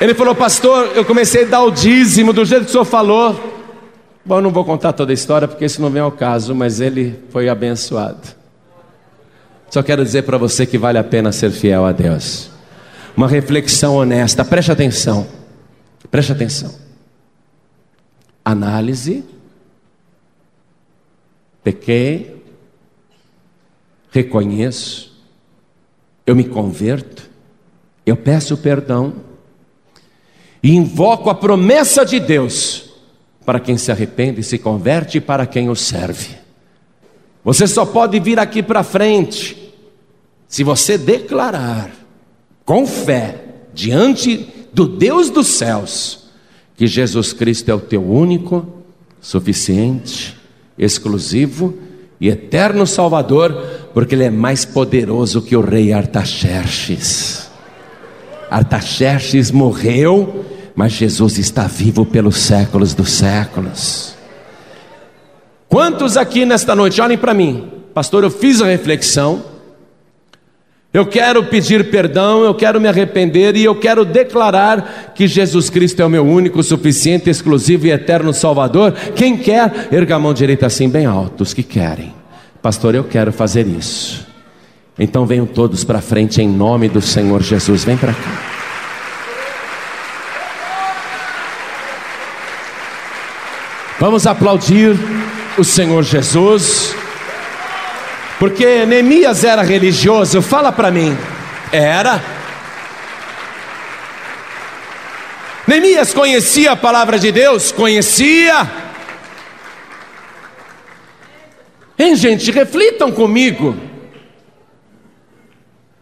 Ele 0.00 0.14
falou, 0.14 0.34
pastor, 0.34 0.92
eu 0.96 1.04
comecei 1.04 1.44
a 1.44 1.46
dar 1.46 1.62
o 1.62 1.70
dízimo 1.70 2.32
do 2.32 2.42
jeito 2.44 2.64
que 2.64 2.70
o 2.70 2.72
senhor 2.72 2.86
falou. 2.86 3.38
Bom, 4.24 4.38
eu 4.38 4.42
não 4.42 4.50
vou 4.50 4.64
contar 4.64 4.94
toda 4.94 5.12
a 5.12 5.14
história 5.14 5.46
porque 5.46 5.66
isso 5.66 5.82
não 5.82 5.90
vem 5.90 6.00
ao 6.00 6.10
caso, 6.10 6.54
mas 6.54 6.80
ele 6.80 7.22
foi 7.28 7.48
abençoado. 7.50 8.28
Só 9.68 9.82
quero 9.82 10.02
dizer 10.02 10.22
para 10.22 10.38
você 10.38 10.64
que 10.64 10.78
vale 10.78 10.96
a 10.96 11.04
pena 11.04 11.30
ser 11.32 11.50
fiel 11.50 11.84
a 11.84 11.92
Deus. 11.92 12.50
Uma 13.14 13.28
reflexão 13.28 13.96
honesta, 13.96 14.42
preste 14.44 14.72
atenção. 14.72 15.26
Preste 16.10 16.32
atenção. 16.32 16.74
Análise. 18.42 19.22
Pequei. 21.62 22.42
Reconheço. 24.10 25.14
Eu 26.26 26.34
me 26.34 26.44
converto. 26.44 27.28
Eu 28.06 28.16
peço 28.16 28.56
perdão. 28.56 29.29
E 30.62 30.74
invoco 30.74 31.30
a 31.30 31.34
promessa 31.34 32.04
de 32.04 32.20
Deus 32.20 32.90
para 33.44 33.58
quem 33.58 33.76
se 33.76 33.90
arrepende 33.90 34.40
e 34.40 34.44
se 34.44 34.58
converte 34.58 35.18
e 35.18 35.20
para 35.20 35.46
quem 35.46 35.68
o 35.68 35.74
serve. 35.74 36.36
Você 37.44 37.66
só 37.66 37.86
pode 37.86 38.20
vir 38.20 38.38
aqui 38.38 38.62
para 38.62 38.82
frente 38.82 39.56
se 40.46 40.62
você 40.62 40.98
declarar 40.98 41.90
com 42.64 42.86
fé 42.86 43.44
diante 43.72 44.48
do 44.72 44.86
Deus 44.86 45.30
dos 45.30 45.46
céus 45.46 46.30
que 46.76 46.86
Jesus 46.86 47.32
Cristo 47.32 47.70
é 47.70 47.74
o 47.74 47.80
teu 47.80 48.02
único, 48.02 48.66
suficiente, 49.20 50.36
exclusivo 50.78 51.74
e 52.20 52.28
eterno 52.28 52.86
Salvador, 52.86 53.52
porque 53.92 54.14
ele 54.14 54.24
é 54.24 54.30
mais 54.30 54.64
poderoso 54.64 55.42
que 55.42 55.56
o 55.56 55.60
rei 55.60 55.92
Artaxerxes. 55.92 57.50
Artaxerxes 58.50 59.50
morreu 59.50 60.44
mas 60.74 60.92
Jesus 60.92 61.38
está 61.38 61.66
vivo 61.66 62.04
pelos 62.04 62.36
séculos 62.36 62.94
dos 62.94 63.10
séculos. 63.10 64.14
Quantos 65.68 66.16
aqui 66.16 66.44
nesta 66.44 66.74
noite, 66.74 67.00
olhem 67.00 67.18
para 67.18 67.32
mim, 67.34 67.70
pastor, 67.94 68.24
eu 68.24 68.30
fiz 68.30 68.60
a 68.60 68.66
reflexão, 68.66 69.44
eu 70.92 71.06
quero 71.06 71.44
pedir 71.44 71.88
perdão, 71.88 72.42
eu 72.42 72.52
quero 72.52 72.80
me 72.80 72.88
arrepender 72.88 73.56
e 73.56 73.62
eu 73.62 73.76
quero 73.76 74.04
declarar 74.04 75.12
que 75.14 75.28
Jesus 75.28 75.70
Cristo 75.70 76.02
é 76.02 76.04
o 76.04 76.10
meu 76.10 76.26
único, 76.26 76.60
suficiente, 76.64 77.30
exclusivo 77.30 77.86
e 77.86 77.92
eterno 77.92 78.32
Salvador. 78.32 78.92
Quem 79.14 79.36
quer, 79.36 79.88
erga 79.92 80.16
a 80.16 80.18
mão 80.18 80.34
direita 80.34 80.66
assim, 80.66 80.88
bem 80.88 81.06
alto, 81.06 81.42
os 81.42 81.54
que 81.54 81.62
querem. 81.62 82.12
Pastor, 82.60 82.96
eu 82.96 83.04
quero 83.04 83.32
fazer 83.32 83.68
isso. 83.68 84.26
Então 84.98 85.24
venham 85.24 85.46
todos 85.46 85.84
para 85.84 86.00
frente 86.00 86.42
em 86.42 86.48
nome 86.48 86.88
do 86.88 87.00
Senhor 87.00 87.40
Jesus. 87.40 87.84
Vem 87.84 87.96
para 87.96 88.12
cá. 88.12 88.59
Vamos 94.00 94.26
aplaudir 94.26 94.96
o 95.58 95.62
Senhor 95.62 96.02
Jesus, 96.02 96.96
porque 98.38 98.86
Neemias 98.86 99.44
era 99.44 99.60
religioso, 99.60 100.40
fala 100.40 100.72
para 100.72 100.90
mim, 100.90 101.14
era. 101.70 102.18
Neemias 105.66 106.14
conhecia 106.14 106.72
a 106.72 106.76
palavra 106.76 107.18
de 107.18 107.30
Deus? 107.30 107.72
Conhecia. 107.72 108.70
Hein, 111.98 112.16
gente, 112.16 112.50
reflitam 112.50 113.12
comigo. 113.12 113.76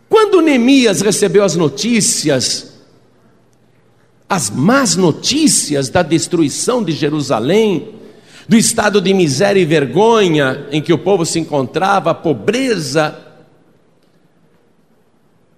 Quando 0.09 0.41
Neemias 0.41 1.01
recebeu 1.01 1.43
as 1.43 1.57
notícias 1.57 2.68
as 4.29 4.51
más 4.51 4.95
notícias 4.95 5.89
da 5.89 6.03
destruição 6.03 6.85
de 6.85 6.93
Jerusalém, 6.93 7.95
do 8.47 8.57
estado 8.57 9.01
de 9.01 9.15
miséria 9.15 9.61
e 9.61 9.65
vergonha 9.65 10.67
em 10.71 10.83
que 10.83 10.93
o 10.93 10.99
povo 10.99 11.25
se 11.25 11.39
encontrava, 11.39 12.11
a 12.11 12.15
pobreza. 12.15 13.19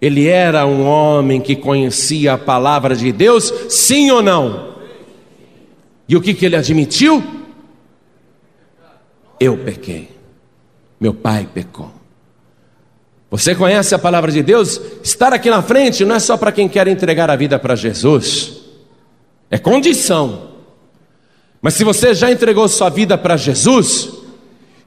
Ele 0.00 0.28
era 0.28 0.66
um 0.66 0.86
homem 0.86 1.40
que 1.40 1.56
conhecia 1.56 2.34
a 2.34 2.38
palavra 2.38 2.94
de 2.94 3.10
Deus, 3.10 3.52
sim 3.68 4.10
ou 4.10 4.22
não? 4.22 4.70
E 6.08 6.16
o 6.16 6.20
que, 6.20 6.32
que 6.32 6.46
ele 6.46 6.56
admitiu? 6.56 7.22
Eu 9.38 9.58
pequei, 9.58 10.10
meu 10.98 11.14
pai 11.14 11.48
pecou. 11.52 11.90
Você 13.30 13.54
conhece 13.54 13.94
a 13.94 13.98
palavra 13.98 14.32
de 14.32 14.42
Deus? 14.42 14.80
Estar 15.04 15.32
aqui 15.32 15.48
na 15.48 15.62
frente 15.62 16.04
não 16.04 16.16
é 16.16 16.18
só 16.18 16.36
para 16.36 16.50
quem 16.50 16.68
quer 16.68 16.88
entregar 16.88 17.30
a 17.30 17.36
vida 17.36 17.58
para 17.58 17.76
Jesus 17.76 18.59
é 19.50 19.58
condição. 19.58 20.50
Mas 21.60 21.74
se 21.74 21.84
você 21.84 22.14
já 22.14 22.30
entregou 22.30 22.68
sua 22.68 22.88
vida 22.88 23.18
para 23.18 23.36
Jesus 23.36 24.10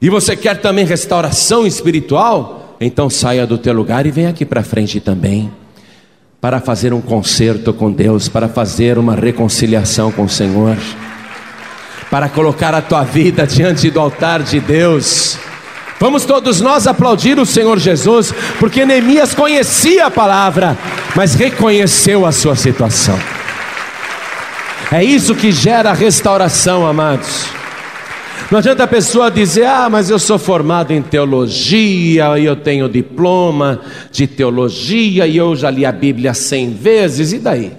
e 0.00 0.08
você 0.08 0.34
quer 0.34 0.60
também 0.60 0.84
restauração 0.84 1.66
espiritual, 1.66 2.76
então 2.80 3.08
saia 3.08 3.46
do 3.46 3.58
teu 3.58 3.72
lugar 3.72 4.06
e 4.06 4.10
venha 4.10 4.30
aqui 4.30 4.44
para 4.44 4.62
frente 4.64 4.98
também, 5.00 5.52
para 6.40 6.60
fazer 6.60 6.92
um 6.92 7.00
concerto 7.00 7.72
com 7.72 7.92
Deus, 7.92 8.28
para 8.28 8.48
fazer 8.48 8.98
uma 8.98 9.14
reconciliação 9.14 10.10
com 10.10 10.24
o 10.24 10.28
Senhor, 10.28 10.76
para 12.10 12.28
colocar 12.28 12.74
a 12.74 12.82
tua 12.82 13.04
vida 13.04 13.46
diante 13.46 13.90
do 13.90 14.00
altar 14.00 14.42
de 14.42 14.60
Deus. 14.60 15.38
Vamos 16.00 16.24
todos 16.24 16.60
nós 16.60 16.86
aplaudir 16.86 17.38
o 17.38 17.46
Senhor 17.46 17.78
Jesus, 17.78 18.34
porque 18.58 18.84
Neemias 18.84 19.32
conhecia 19.32 20.06
a 20.06 20.10
palavra, 20.10 20.76
mas 21.14 21.34
reconheceu 21.34 22.26
a 22.26 22.32
sua 22.32 22.56
situação. 22.56 23.18
É 24.92 25.02
isso 25.02 25.34
que 25.34 25.50
gera 25.50 25.92
restauração, 25.92 26.86
amados. 26.86 27.46
Não 28.50 28.58
adianta 28.58 28.84
a 28.84 28.86
pessoa 28.88 29.30
dizer, 29.30 29.66
ah, 29.66 29.88
mas 29.88 30.10
eu 30.10 30.18
sou 30.18 30.38
formado 30.38 30.92
em 30.92 31.00
teologia, 31.00 32.38
eu 32.38 32.54
tenho 32.54 32.88
diploma 32.88 33.80
de 34.12 34.26
teologia, 34.26 35.26
e 35.26 35.36
eu 35.36 35.56
já 35.56 35.70
li 35.70 35.86
a 35.86 35.90
Bíblia 35.90 36.34
cem 36.34 36.72
vezes, 36.72 37.32
e 37.32 37.38
daí? 37.38 37.72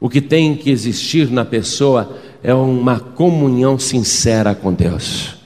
O 0.00 0.08
que 0.08 0.20
tem 0.20 0.56
que 0.56 0.70
existir 0.70 1.30
na 1.30 1.44
pessoa 1.44 2.16
é 2.42 2.52
uma 2.52 2.98
comunhão 2.98 3.78
sincera 3.78 4.54
com 4.54 4.72
Deus, 4.72 5.36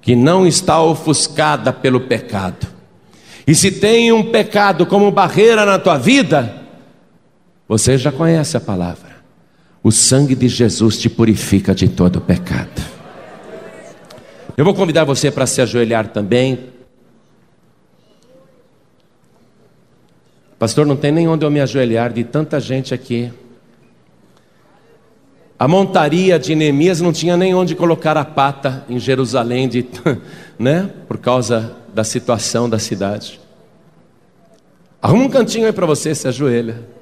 que 0.00 0.14
não 0.14 0.46
está 0.46 0.80
ofuscada 0.80 1.72
pelo 1.72 2.02
pecado. 2.02 2.66
E 3.46 3.54
se 3.54 3.72
tem 3.72 4.12
um 4.12 4.30
pecado 4.30 4.86
como 4.86 5.10
barreira 5.10 5.64
na 5.64 5.78
tua 5.78 5.96
vida, 5.96 6.54
você 7.66 7.98
já 7.98 8.12
conhece 8.12 8.56
a 8.56 8.60
palavra. 8.60 9.17
O 9.82 9.90
sangue 9.92 10.34
de 10.34 10.48
Jesus 10.48 10.98
te 10.98 11.08
purifica 11.08 11.74
de 11.74 11.88
todo 11.88 12.20
pecado. 12.20 12.82
Eu 14.56 14.64
vou 14.64 14.74
convidar 14.74 15.04
você 15.04 15.30
para 15.30 15.46
se 15.46 15.60
ajoelhar 15.60 16.08
também. 16.08 16.70
Pastor, 20.58 20.84
não 20.84 20.96
tem 20.96 21.12
nem 21.12 21.28
onde 21.28 21.44
eu 21.44 21.50
me 21.50 21.60
ajoelhar 21.60 22.12
de 22.12 22.24
tanta 22.24 22.58
gente 22.58 22.92
aqui. 22.92 23.32
A 25.56 25.68
montaria 25.68 26.38
de 26.38 26.56
Neemias 26.56 27.00
não 27.00 27.12
tinha 27.12 27.36
nem 27.36 27.54
onde 27.54 27.76
colocar 27.76 28.16
a 28.16 28.24
pata 28.24 28.84
em 28.88 28.98
Jerusalém, 28.98 29.68
de, 29.68 29.86
né? 30.58 30.90
por 31.06 31.18
causa 31.18 31.76
da 31.94 32.02
situação 32.02 32.68
da 32.68 32.78
cidade. 32.78 33.40
Arruma 35.00 35.24
um 35.24 35.28
cantinho 35.28 35.66
aí 35.66 35.72
para 35.72 35.86
você, 35.86 36.14
se 36.14 36.26
ajoelha. 36.26 36.97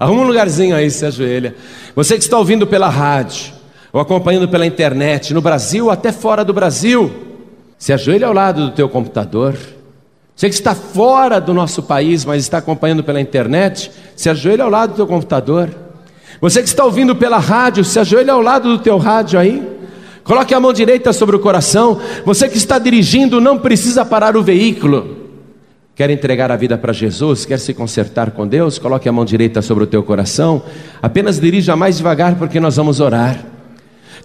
Arruma 0.00 0.22
um 0.22 0.26
lugarzinho 0.26 0.74
aí, 0.74 0.90
se 0.90 1.04
ajoelha. 1.04 1.54
Você 1.94 2.16
que 2.16 2.22
está 2.24 2.38
ouvindo 2.38 2.66
pela 2.66 2.88
rádio, 2.88 3.52
ou 3.92 4.00
acompanhando 4.00 4.48
pela 4.48 4.64
internet, 4.64 5.34
no 5.34 5.42
Brasil 5.42 5.84
ou 5.84 5.90
até 5.90 6.10
fora 6.10 6.42
do 6.42 6.54
Brasil, 6.54 7.12
se 7.76 7.92
ajoelha 7.92 8.26
ao 8.26 8.32
lado 8.32 8.68
do 8.68 8.70
teu 8.72 8.88
computador. 8.88 9.54
Você 10.34 10.48
que 10.48 10.54
está 10.54 10.74
fora 10.74 11.38
do 11.38 11.52
nosso 11.52 11.82
país, 11.82 12.24
mas 12.24 12.42
está 12.42 12.56
acompanhando 12.56 13.04
pela 13.04 13.20
internet, 13.20 13.92
se 14.16 14.30
ajoelha 14.30 14.64
ao 14.64 14.70
lado 14.70 14.92
do 14.92 14.96
teu 14.96 15.06
computador. 15.06 15.68
Você 16.40 16.62
que 16.62 16.68
está 16.68 16.82
ouvindo 16.82 17.14
pela 17.14 17.36
rádio, 17.36 17.84
se 17.84 17.98
ajoelha 17.98 18.32
ao 18.32 18.40
lado 18.40 18.70
do 18.70 18.82
teu 18.82 18.96
rádio 18.96 19.38
aí. 19.38 19.62
Coloque 20.24 20.54
a 20.54 20.60
mão 20.60 20.72
direita 20.72 21.12
sobre 21.12 21.36
o 21.36 21.40
coração. 21.40 22.00
Você 22.24 22.48
que 22.48 22.56
está 22.56 22.78
dirigindo, 22.78 23.38
não 23.38 23.58
precisa 23.58 24.02
parar 24.02 24.34
o 24.34 24.42
veículo. 24.42 25.19
Quer 26.00 26.08
entregar 26.08 26.50
a 26.50 26.56
vida 26.56 26.78
para 26.78 26.94
Jesus? 26.94 27.44
Quer 27.44 27.58
se 27.58 27.74
consertar 27.74 28.30
com 28.30 28.48
Deus? 28.48 28.78
Coloque 28.78 29.06
a 29.06 29.12
mão 29.12 29.22
direita 29.22 29.60
sobre 29.60 29.84
o 29.84 29.86
teu 29.86 30.02
coração. 30.02 30.62
Apenas 31.02 31.38
dirija 31.38 31.76
mais 31.76 31.98
devagar 31.98 32.36
porque 32.36 32.58
nós 32.58 32.76
vamos 32.76 33.00
orar. 33.00 33.44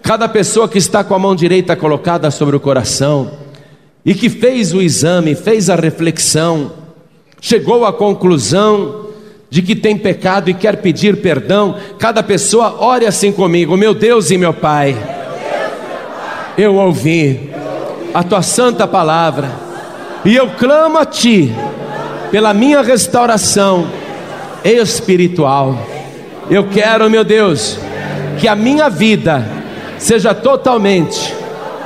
Cada 0.02 0.26
pessoa 0.26 0.70
que 0.70 0.78
está 0.78 1.04
com 1.04 1.14
a 1.14 1.18
mão 1.18 1.36
direita 1.36 1.76
colocada 1.76 2.30
sobre 2.30 2.56
o 2.56 2.60
coração 2.60 3.30
e 4.06 4.14
que 4.14 4.30
fez 4.30 4.72
o 4.72 4.80
exame, 4.80 5.34
fez 5.34 5.68
a 5.68 5.76
reflexão, 5.76 6.72
chegou 7.42 7.84
à 7.84 7.92
conclusão 7.92 9.08
de 9.50 9.60
que 9.60 9.76
tem 9.76 9.98
pecado 9.98 10.48
e 10.48 10.54
quer 10.54 10.78
pedir 10.78 11.20
perdão, 11.20 11.76
cada 11.98 12.22
pessoa 12.22 12.82
ore 12.82 13.04
assim 13.04 13.30
comigo: 13.30 13.76
Meu 13.76 13.92
Deus 13.92 14.30
e 14.30 14.38
meu 14.38 14.54
Pai, 14.54 14.96
eu 16.56 16.76
ouvi 16.76 17.50
a 18.14 18.22
tua 18.22 18.40
santa 18.40 18.86
palavra 18.86 19.65
e 20.26 20.34
eu 20.34 20.50
clamo 20.58 20.98
a 20.98 21.06
Ti 21.06 21.54
pela 22.32 22.52
minha 22.52 22.82
restauração 22.82 23.86
espiritual. 24.64 25.78
Eu 26.50 26.68
quero, 26.68 27.08
meu 27.08 27.22
Deus, 27.22 27.78
que 28.38 28.48
a 28.48 28.56
minha 28.56 28.90
vida 28.90 29.46
seja 29.98 30.34
totalmente 30.34 31.32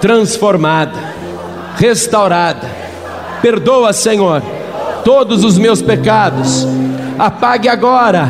transformada, 0.01 0.99
restaurada. 1.77 2.67
Perdoa, 3.43 3.93
Senhor, 3.93 4.43
todos 5.05 5.45
os 5.45 5.59
meus 5.59 5.83
pecados. 5.83 6.67
Apague 7.19 7.69
agora 7.69 8.27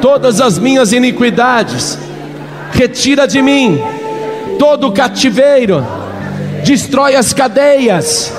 todas 0.00 0.40
as 0.40 0.58
minhas 0.58 0.92
iniquidades. 0.92 1.98
Retira 2.72 3.26
de 3.26 3.40
mim 3.40 3.80
todo 4.58 4.88
o 4.88 4.92
cativeiro. 4.92 5.86
Destrói 6.64 7.14
as 7.14 7.32
cadeias. 7.32 8.32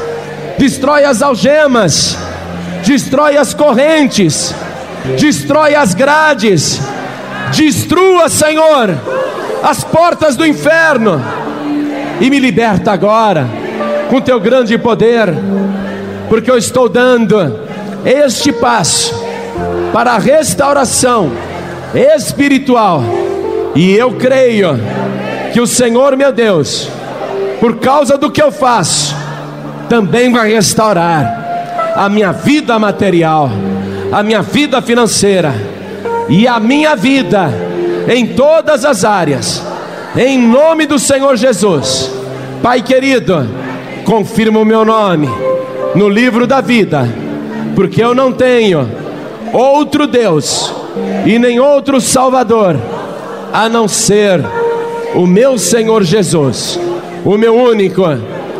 Destrói 0.57 1.03
as 1.03 1.21
algemas. 1.21 2.17
Destrói 2.83 3.37
as 3.37 3.53
correntes. 3.53 4.53
Destrói 5.17 5.75
as 5.75 5.93
grades 5.93 6.81
Destrua, 7.51 8.29
Senhor, 8.29 8.95
as 9.63 9.83
portas 9.83 10.35
do 10.35 10.45
inferno 10.45 11.23
e 12.19 12.29
me 12.29 12.39
liberta 12.39 12.91
agora 12.91 13.47
com 14.09 14.21
teu 14.21 14.39
grande 14.39 14.77
poder, 14.77 15.33
porque 16.29 16.49
eu 16.49 16.57
estou 16.57 16.89
dando 16.89 17.59
este 18.05 18.51
passo 18.51 19.13
para 19.93 20.13
a 20.13 20.17
restauração 20.17 21.31
espiritual. 21.93 23.03
E 23.75 23.93
eu 23.93 24.13
creio 24.13 24.79
que 25.53 25.61
o 25.61 25.67
Senhor, 25.67 26.15
meu 26.17 26.31
Deus, 26.31 26.89
por 27.59 27.77
causa 27.77 28.17
do 28.17 28.31
que 28.31 28.41
eu 28.41 28.51
faço, 28.51 29.15
também 29.89 30.31
vai 30.31 30.51
restaurar 30.51 31.93
a 31.95 32.07
minha 32.09 32.31
vida 32.31 32.77
material, 32.77 33.49
a 34.11 34.21
minha 34.21 34.41
vida 34.41 34.81
financeira 34.81 35.53
e 36.29 36.47
a 36.47 36.59
minha 36.59 36.95
vida 36.95 37.49
em 38.07 38.27
todas 38.27 38.85
as 38.85 39.03
áreas, 39.03 39.63
em 40.15 40.39
nome 40.39 40.85
do 40.85 40.99
Senhor 40.99 41.35
Jesus. 41.35 42.11
Pai 42.61 42.81
querido, 42.81 43.47
confirma 44.05 44.59
o 44.59 44.65
meu 44.65 44.85
nome 44.85 45.29
no 45.95 46.07
livro 46.07 46.47
da 46.47 46.61
vida, 46.61 47.07
porque 47.75 48.03
eu 48.03 48.13
não 48.13 48.31
tenho 48.31 48.89
outro 49.51 50.07
Deus 50.07 50.73
e 51.25 51.37
nem 51.39 51.59
outro 51.59 51.99
Salvador 51.99 52.77
a 53.51 53.67
não 53.67 53.87
ser 53.87 54.43
o 55.15 55.25
meu 55.25 55.57
Senhor 55.57 56.03
Jesus, 56.03 56.79
o 57.25 57.37
meu 57.37 57.55
único, 57.55 58.03